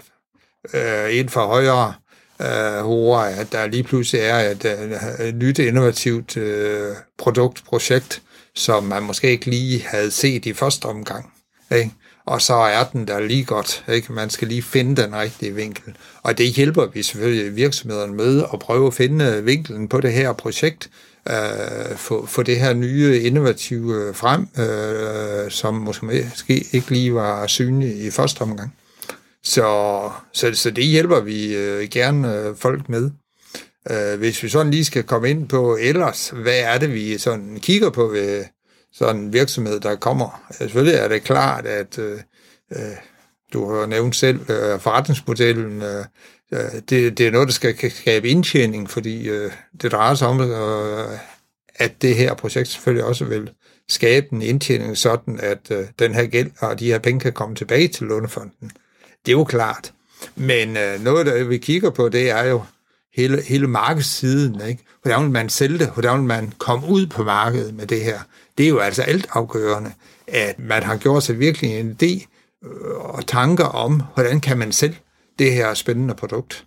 øh, 0.75 1.19
ind 1.19 1.29
for 1.29 1.47
højre, 1.47 1.95
øh, 2.41 2.85
hore, 2.85 3.33
at 3.33 3.53
der 3.53 3.67
lige 3.67 3.83
pludselig 3.83 4.21
er 4.21 4.51
et, 4.51 4.65
øh, 4.65 5.27
et 5.29 5.35
nyt 5.35 5.59
innovativt 5.59 6.37
øh, 6.37 6.97
produktprojekt, 7.19 8.23
som 8.55 8.85
man 8.85 9.03
måske 9.03 9.31
ikke 9.31 9.51
lige 9.51 9.83
havde 9.87 10.11
set 10.11 10.47
i 10.47 10.53
første 10.53 10.87
omgang. 10.87 11.33
Ikke? 11.73 11.91
Og 12.27 12.43
så 12.43 12.55
er 12.55 12.85
den 12.85 13.09
der 13.09 13.21
lige 13.21 13.45
godt. 13.45 13.85
Ikke? 13.89 14.13
Man 14.13 14.31
skal 14.31 14.49
lige 14.49 14.63
finde 14.63 15.03
den 15.03 15.17
rigtige 15.17 15.55
vinkel. 15.55 15.97
Og 16.23 16.39
det 16.39 16.47
hjælper 16.47 16.87
vi 16.87 17.03
selvfølgelig 17.03 17.57
virksomhederne 17.57 18.15
med 18.15 18.45
at 18.53 18.59
prøve 18.59 18.87
at 18.87 18.95
finde 18.95 19.45
vinkelen 19.45 19.89
på 19.89 20.01
det 20.01 20.13
her 20.13 20.33
projekt, 20.33 20.91
øh, 21.31 21.97
få, 21.97 22.27
få 22.27 22.43
det 22.43 22.61
her 22.61 22.75
nye 22.75 23.21
innovative 23.21 24.15
frem, 24.15 24.49
øh, 24.59 25.51
som 25.51 25.75
måske 25.75 26.65
ikke 26.73 26.91
lige 26.91 27.15
var 27.15 27.47
synligt 27.47 27.97
i 27.97 28.11
første 28.11 28.43
omgang. 28.43 28.75
Så, 29.43 30.11
så, 30.33 30.55
så 30.55 30.71
det 30.71 30.85
hjælper 30.85 31.21
vi 31.21 31.57
øh, 31.57 31.89
gerne 31.89 32.39
øh, 32.39 32.57
folk 32.57 32.89
med. 32.89 33.11
Øh, 33.91 34.19
hvis 34.19 34.43
vi 34.43 34.49
sådan 34.49 34.71
lige 34.71 34.85
skal 34.85 35.03
komme 35.03 35.31
ind 35.31 35.49
på 35.49 35.79
ellers, 35.81 36.29
hvad 36.29 36.59
er 36.59 36.79
det, 36.79 36.95
vi 36.95 37.19
sådan 37.19 37.59
kigger 37.61 37.91
på 37.91 38.07
ved 38.07 38.45
sådan 38.93 39.21
en 39.21 39.33
virksomhed, 39.33 39.81
der 39.81 39.97
kommer? 39.97 40.45
Selvfølgelig 40.51 40.95
er 40.95 41.09
det 41.09 41.23
klart, 41.23 41.67
at 41.67 41.99
øh, 41.99 42.19
øh, 42.73 42.97
du 43.53 43.75
har 43.75 43.87
nævnt 43.87 44.17
selv 44.17 44.41
øh, 44.51 44.81
forretningsmodellen, 44.81 45.83
øh, 45.83 46.05
Øh, 46.55 46.81
det, 46.91 47.19
det 47.19 47.27
er 47.27 47.31
noget, 47.31 47.49
der 47.49 47.53
skal 47.53 47.91
skabe 47.91 48.29
indtjening, 48.29 48.91
fordi 48.91 49.29
øh, 49.29 49.53
det 49.83 49.93
drejer 49.93 50.15
sig 50.15 50.29
om, 50.29 50.41
øh, 50.41 51.19
at 51.75 52.03
det 52.03 52.17
her 52.17 52.35
projekt 52.35 52.69
selvfølgelig 52.69 53.05
også 53.05 53.25
vil 53.25 53.51
skabe 53.89 54.27
en 54.33 54.43
indtjening 54.43 54.99
sådan, 54.99 55.41
at 55.43 55.71
øh, 55.71 55.85
den 55.99 56.15
her 56.15 56.27
gæld 56.27 56.51
og 56.59 56.81
de 56.81 56.87
her 56.87 56.99
penge 56.99 57.21
kan 57.21 57.33
komme 57.33 57.57
tilbage 57.57 57.89
til 57.89 58.07
lånefonden. 58.07 58.71
Det 59.27 59.33
er 59.33 59.37
jo 59.37 59.45
klart. 59.45 59.93
Men 60.37 60.77
øh, 60.77 61.05
noget, 61.05 61.27
der 61.27 61.45
vi 61.45 61.59
kigger 61.59 61.91
på, 61.91 62.09
det 62.09 62.31
er 62.31 62.45
jo 62.45 62.63
hele, 63.15 63.43
hele 63.43 63.67
markedssiden. 63.67 64.61
Ikke? 64.69 64.85
Hvordan 65.03 65.23
vil 65.23 65.31
man 65.31 65.49
sælge 65.49 65.79
det? 65.79 65.89
Hvordan 65.89 66.19
vil 66.19 66.27
man 66.27 66.53
komme 66.59 66.89
ud 66.89 67.07
på 67.07 67.25
markedet 67.25 67.75
med 67.75 67.87
det 67.87 68.01
her? 68.01 68.21
Det 68.59 68.65
er 68.65 68.71
jo 68.71 68.79
altså 68.79 69.03
alt 69.03 69.27
afgørende, 69.33 69.93
at 70.27 70.59
man 70.59 70.83
har 70.83 70.97
gjort 70.97 71.23
sig 71.23 71.39
virkelig 71.39 71.81
en 71.81 71.99
idé 72.03 72.27
øh, 72.65 72.95
og 72.97 73.27
tanker 73.27 73.65
om, 73.65 74.03
hvordan 74.15 74.41
kan 74.41 74.59
man 74.59 74.73
sælge 74.73 74.97
det 75.39 75.53
her 75.53 75.75
spændende 75.75 76.15
produkt. 76.15 76.65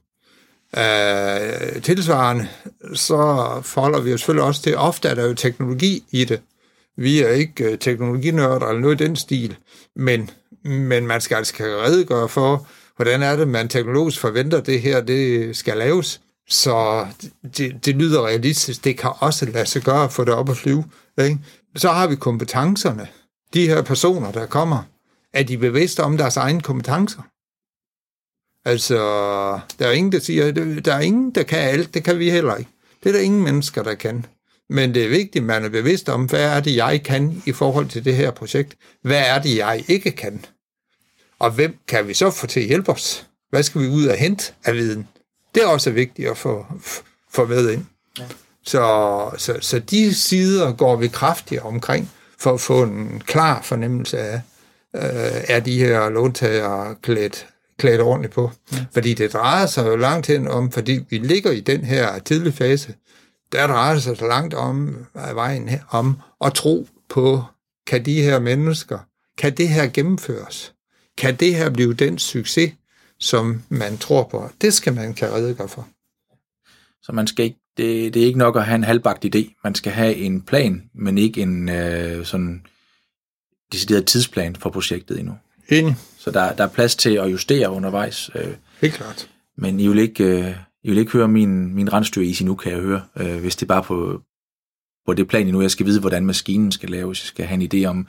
Øh, 0.78 1.82
tilsvarende, 1.82 2.48
så 2.94 3.18
forholder 3.64 4.02
vi 4.02 4.12
jo 4.12 4.18
selvfølgelig 4.18 4.44
også 4.44 4.62
til, 4.62 4.78
ofte 4.78 5.10
er 5.10 5.16
der 5.16 5.28
jo 5.28 5.34
teknologi 5.34 6.04
i 6.12 6.26
det. 6.26 6.42
Vi 6.98 7.22
er 7.22 7.30
ikke 7.30 7.64
øh, 7.64 7.78
teknologinørder 7.78 8.68
eller 8.68 8.82
noget 8.82 9.02
i 9.02 9.04
den 9.04 9.16
stil, 9.16 9.56
men 9.96 10.30
men 10.68 11.08
man 11.08 11.22
skal 11.22 11.36
altså 11.36 11.54
redegøre 11.60 12.30
for, 12.30 12.68
hvordan 12.96 13.24
er 13.24 13.36
det, 13.36 13.48
man 13.48 13.70
teknologisk 13.70 14.20
forventer, 14.20 14.62
det 14.62 14.82
her 14.82 15.02
det 15.02 15.56
skal 15.56 15.78
laves. 15.78 16.22
Så 16.50 17.08
det, 17.58 17.86
det 17.86 17.96
lyder 17.96 18.26
realistisk. 18.26 18.84
Det 18.84 18.98
kan 18.98 19.12
også 19.20 19.46
lade 19.46 19.66
sig 19.66 19.82
gøre 19.82 20.04
at 20.04 20.12
få 20.12 20.24
det 20.24 20.34
op 20.34 20.50
at 20.50 20.58
flyve. 20.58 20.84
Ikke? 21.22 21.40
Så 21.76 21.90
har 21.90 22.08
vi 22.08 22.16
kompetencerne. 22.16 23.08
De 23.54 23.68
her 23.68 23.82
personer, 23.82 24.32
der 24.32 24.46
kommer, 24.46 24.84
er 25.34 25.44
de 25.44 25.58
bevidste 25.58 26.04
om 26.04 26.18
deres 26.18 26.38
egne 26.38 26.62
kompetencer? 26.62 27.22
Altså, 28.68 28.98
der 29.80 29.88
er 29.88 29.92
ingen, 29.92 30.12
der 30.12 30.20
siger, 30.20 30.52
der 30.82 30.94
er 30.94 31.00
ingen, 31.00 31.32
der 31.32 31.44
kan 31.44 31.60
alt. 31.60 31.94
Det 31.94 32.04
kan 32.04 32.20
vi 32.20 32.30
heller 32.30 32.56
ikke. 32.56 32.72
Det 33.04 33.10
er 33.10 33.14
der 33.14 33.20
ingen 33.20 33.44
mennesker, 33.44 33.84
der 33.84 33.96
kan. 33.96 34.26
Men 34.70 34.94
det 34.94 35.06
er 35.06 35.10
vigtigt, 35.10 35.36
at 35.36 35.44
man 35.44 35.66
er 35.66 35.70
bevidst 35.70 36.10
om, 36.10 36.26
hvad 36.26 36.44
er 36.44 36.60
det, 36.60 36.76
jeg 36.76 37.04
kan 37.04 37.44
i 37.46 37.52
forhold 37.52 37.88
til 37.90 38.06
det 38.06 38.16
her 38.16 38.32
projekt? 38.32 38.76
Hvad 39.02 39.24
er 39.26 39.42
det, 39.42 39.58
jeg 39.58 39.84
ikke 39.88 40.12
kan? 40.12 40.46
Og 41.40 41.52
hvem 41.52 41.78
kan 41.88 42.08
vi 42.08 42.14
så 42.14 42.32
få 42.32 42.48
til 42.48 42.60
at 42.60 42.66
hjælpe 42.66 42.92
os? 42.92 43.28
Hvad 43.50 43.64
skal 43.64 43.82
vi 43.82 43.88
ud 43.88 44.06
og 44.06 44.16
hente 44.16 44.54
af 44.64 44.74
viden? 44.74 45.08
Det 45.56 45.64
er 45.64 45.68
også 45.68 45.92
vigtigt 45.92 46.30
at 46.30 46.38
få, 46.38 46.66
få 47.32 47.46
med 47.46 47.72
ind. 47.72 47.86
Ja. 48.20 48.24
Så, 48.64 49.30
så, 49.38 49.58
så 49.62 49.80
de 49.80 50.14
sider 50.16 50.74
går 50.74 50.96
vi 50.96 51.08
kraftigt 51.08 51.62
omkring 51.62 52.12
for 52.38 52.54
at 52.54 52.62
få 52.62 52.84
en 52.84 53.22
klar 53.26 53.62
fornemmelse 53.62 54.20
af, 54.20 54.42
øh, 54.96 55.44
er 55.48 55.60
de 55.60 55.80
her 55.80 56.10
låntagere 56.10 56.96
klædt, 57.02 57.48
klædt 57.78 58.02
ordentligt 58.02 58.34
på. 58.34 58.52
Ja. 58.74 58.86
Fordi 58.94 59.14
det 59.14 59.34
drejer 59.34 59.66
sig 59.66 59.86
jo 59.88 59.96
langt 59.96 60.28
hen 60.28 60.48
om, 60.48 60.72
fordi 60.72 61.06
vi 61.10 61.18
ligger 61.18 61.52
i 61.52 61.60
den 61.60 61.84
her 61.84 62.20
tidlige 62.20 62.54
fase, 62.54 62.94
der 63.52 63.68
drejer 63.68 63.94
det 63.94 64.04
sig 64.04 64.18
så 64.18 64.28
langt 64.28 64.54
om 64.54 65.06
vejen 65.14 65.70
her, 65.70 65.80
om 65.90 66.20
at 66.46 66.54
tro 66.54 66.88
på, 67.10 67.44
kan 67.88 68.06
de 68.06 68.22
her 68.22 68.40
mennesker, 68.40 69.00
kan 69.38 69.58
det 69.58 69.70
her 69.70 69.88
gennemføres? 69.88 70.74
Kan 71.18 71.36
det 71.36 71.56
her 71.56 71.70
blive 71.70 71.94
den 71.94 72.20
succes, 72.20 72.74
som 73.20 73.64
man 73.70 73.98
tror 73.98 74.24
på? 74.24 74.50
Det 74.62 74.74
skal 74.74 74.94
man 74.94 75.14
kan 75.14 75.34
redegøre 75.34 75.70
for. 75.70 75.88
Så 77.02 77.12
man 77.12 77.28
skal 77.28 77.46
ikke, 77.46 77.60
det, 77.78 78.14
det 78.14 78.22
er 78.22 78.26
ikke 78.26 78.40
nok 78.40 78.56
at 78.56 78.66
have 78.66 78.76
en 78.76 78.84
halvbagt 78.84 79.26
idé. 79.26 79.62
Man 79.64 79.76
skal 79.76 79.92
have 79.92 80.16
en 80.16 80.42
plan, 80.42 80.90
men 80.94 81.18
ikke 81.18 81.42
en 81.42 81.70
øh, 81.70 82.26
sådan 82.26 82.66
decideret 83.72 84.06
tidsplan 84.06 84.56
for 84.56 84.70
projektet 84.70 85.20
endnu. 85.20 85.34
Enig. 85.70 85.96
Så 86.28 86.32
der, 86.32 86.54
der 86.54 86.64
er 86.64 86.68
plads 86.68 86.96
til 86.96 87.10
at 87.10 87.32
justere 87.32 87.70
undervejs. 87.70 88.30
Øh, 88.36 88.48
Helt 88.82 88.94
klart. 88.94 89.30
Men 89.58 89.80
I 89.80 89.88
vil 89.88 90.00
ikke, 90.00 90.24
øh, 90.24 90.56
I 90.84 90.90
vil 90.90 90.98
ikke 90.98 91.12
høre 91.12 91.28
min, 91.28 91.76
min 91.76 91.94
rensdyr 91.94 92.22
i 92.22 92.38
nu, 92.42 92.56
kan 92.56 92.72
jeg 92.72 92.82
høre, 92.82 93.02
øh, 93.16 93.40
hvis 93.40 93.56
det 93.56 93.62
er 93.62 93.68
bare 93.68 93.84
på, 93.84 94.22
på 95.06 95.14
det 95.14 95.28
plan 95.28 95.48
endnu. 95.48 95.62
Jeg 95.62 95.72
skal 95.72 95.86
vide, 95.86 96.00
hvordan 96.00 96.26
maskinen 96.26 96.72
skal 96.72 96.90
laves. 96.90 97.24
Jeg 97.24 97.28
skal 97.28 97.46
have 97.46 97.62
en 97.62 97.70
idé 97.74 97.88
om, 97.88 98.08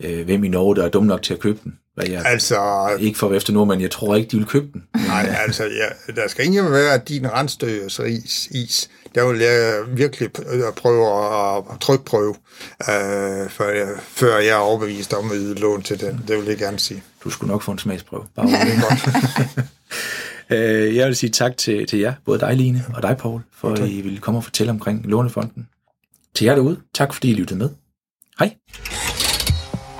øh, 0.00 0.24
hvem 0.24 0.44
i 0.44 0.48
Norge, 0.48 0.76
der 0.76 0.84
er 0.84 0.88
dum 0.88 1.04
nok 1.04 1.22
til 1.22 1.34
at 1.34 1.40
købe 1.40 1.58
den. 1.64 1.78
Hvad 1.94 2.08
jeg, 2.08 2.22
altså, 2.26 2.88
ikke 3.00 3.18
for 3.18 3.32
efter 3.32 3.52
nu, 3.52 3.64
men 3.64 3.80
jeg 3.80 3.90
tror 3.90 4.16
ikke, 4.16 4.30
de 4.30 4.36
vil 4.36 4.46
købe 4.46 4.68
den. 4.72 4.84
Nej, 5.06 5.34
altså, 5.38 5.64
ja, 5.64 6.12
der 6.12 6.28
skal 6.28 6.44
ikke 6.44 6.70
være 6.70 6.98
din 7.08 7.32
rensdyrs 7.32 7.98
is, 7.98 8.46
is. 8.46 8.90
Der 9.14 9.32
vil 9.32 9.40
jeg 9.40 9.82
virkelig 9.96 10.32
prøve 10.76 11.06
at 11.56 11.80
trykprøve, 11.80 12.34
øh, 12.80 13.50
før, 13.50 13.68
jeg, 13.68 13.88
før 14.00 14.38
jeg 14.38 14.48
er 14.48 14.56
overbevist 14.56 15.14
om 15.14 15.30
at 15.30 15.36
yde 15.36 15.54
lån 15.54 15.82
til 15.82 16.00
den. 16.00 16.24
Det 16.28 16.36
vil 16.38 16.46
jeg 16.46 16.58
gerne 16.58 16.78
sige. 16.78 17.02
Du 17.24 17.30
skulle 17.30 17.50
nok 17.50 17.62
få 17.62 17.72
en 17.72 17.78
smagsprøve. 17.78 18.24
Bare 18.34 18.46
godt. 18.46 19.66
Øh, 20.52 20.96
jeg 20.96 21.06
vil 21.06 21.16
sige 21.16 21.30
tak 21.30 21.56
til, 21.56 21.86
til 21.86 21.98
jer, 21.98 22.14
både 22.24 22.40
dig, 22.40 22.56
Line, 22.56 22.84
og 22.94 23.02
dig, 23.02 23.16
Paul, 23.16 23.42
for 23.52 23.70
okay. 23.70 23.82
at 23.82 23.88
I 23.88 24.00
ville 24.00 24.18
komme 24.18 24.38
og 24.38 24.44
fortælle 24.44 24.70
omkring 24.70 25.06
Lånefonden. 25.06 25.68
Til 26.34 26.44
jer 26.44 26.54
derude, 26.54 26.80
tak 26.94 27.14
fordi 27.14 27.30
I 27.30 27.34
lyttede 27.34 27.58
med. 27.58 27.68
Hej. 28.38 28.54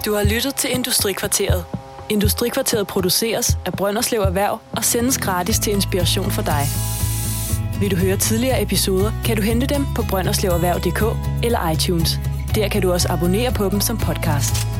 Du 0.06 0.14
har 0.14 0.24
lyttet 0.34 0.54
til 0.54 0.70
Industrikvarteret. 0.70 1.64
Industrikvarteret 2.10 2.86
produceres 2.86 3.58
af 3.66 3.72
Brønderslev 3.72 4.20
Erhverv 4.20 4.60
og 4.72 4.84
sendes 4.84 5.18
gratis 5.18 5.58
til 5.58 5.72
inspiration 5.72 6.30
for 6.30 6.42
dig. 6.42 6.64
Vil 7.80 7.90
du 7.90 7.96
høre 7.96 8.16
tidligere 8.16 8.62
episoder, 8.62 9.12
kan 9.24 9.36
du 9.36 9.42
hente 9.42 9.66
dem 9.66 9.84
på 9.96 10.02
brønderslevererhverv.dk 10.10 11.02
eller 11.44 11.70
iTunes. 11.70 12.10
Der 12.54 12.68
kan 12.68 12.82
du 12.82 12.92
også 12.92 13.08
abonnere 13.08 13.52
på 13.52 13.68
dem 13.68 13.80
som 13.80 13.98
podcast. 13.98 14.79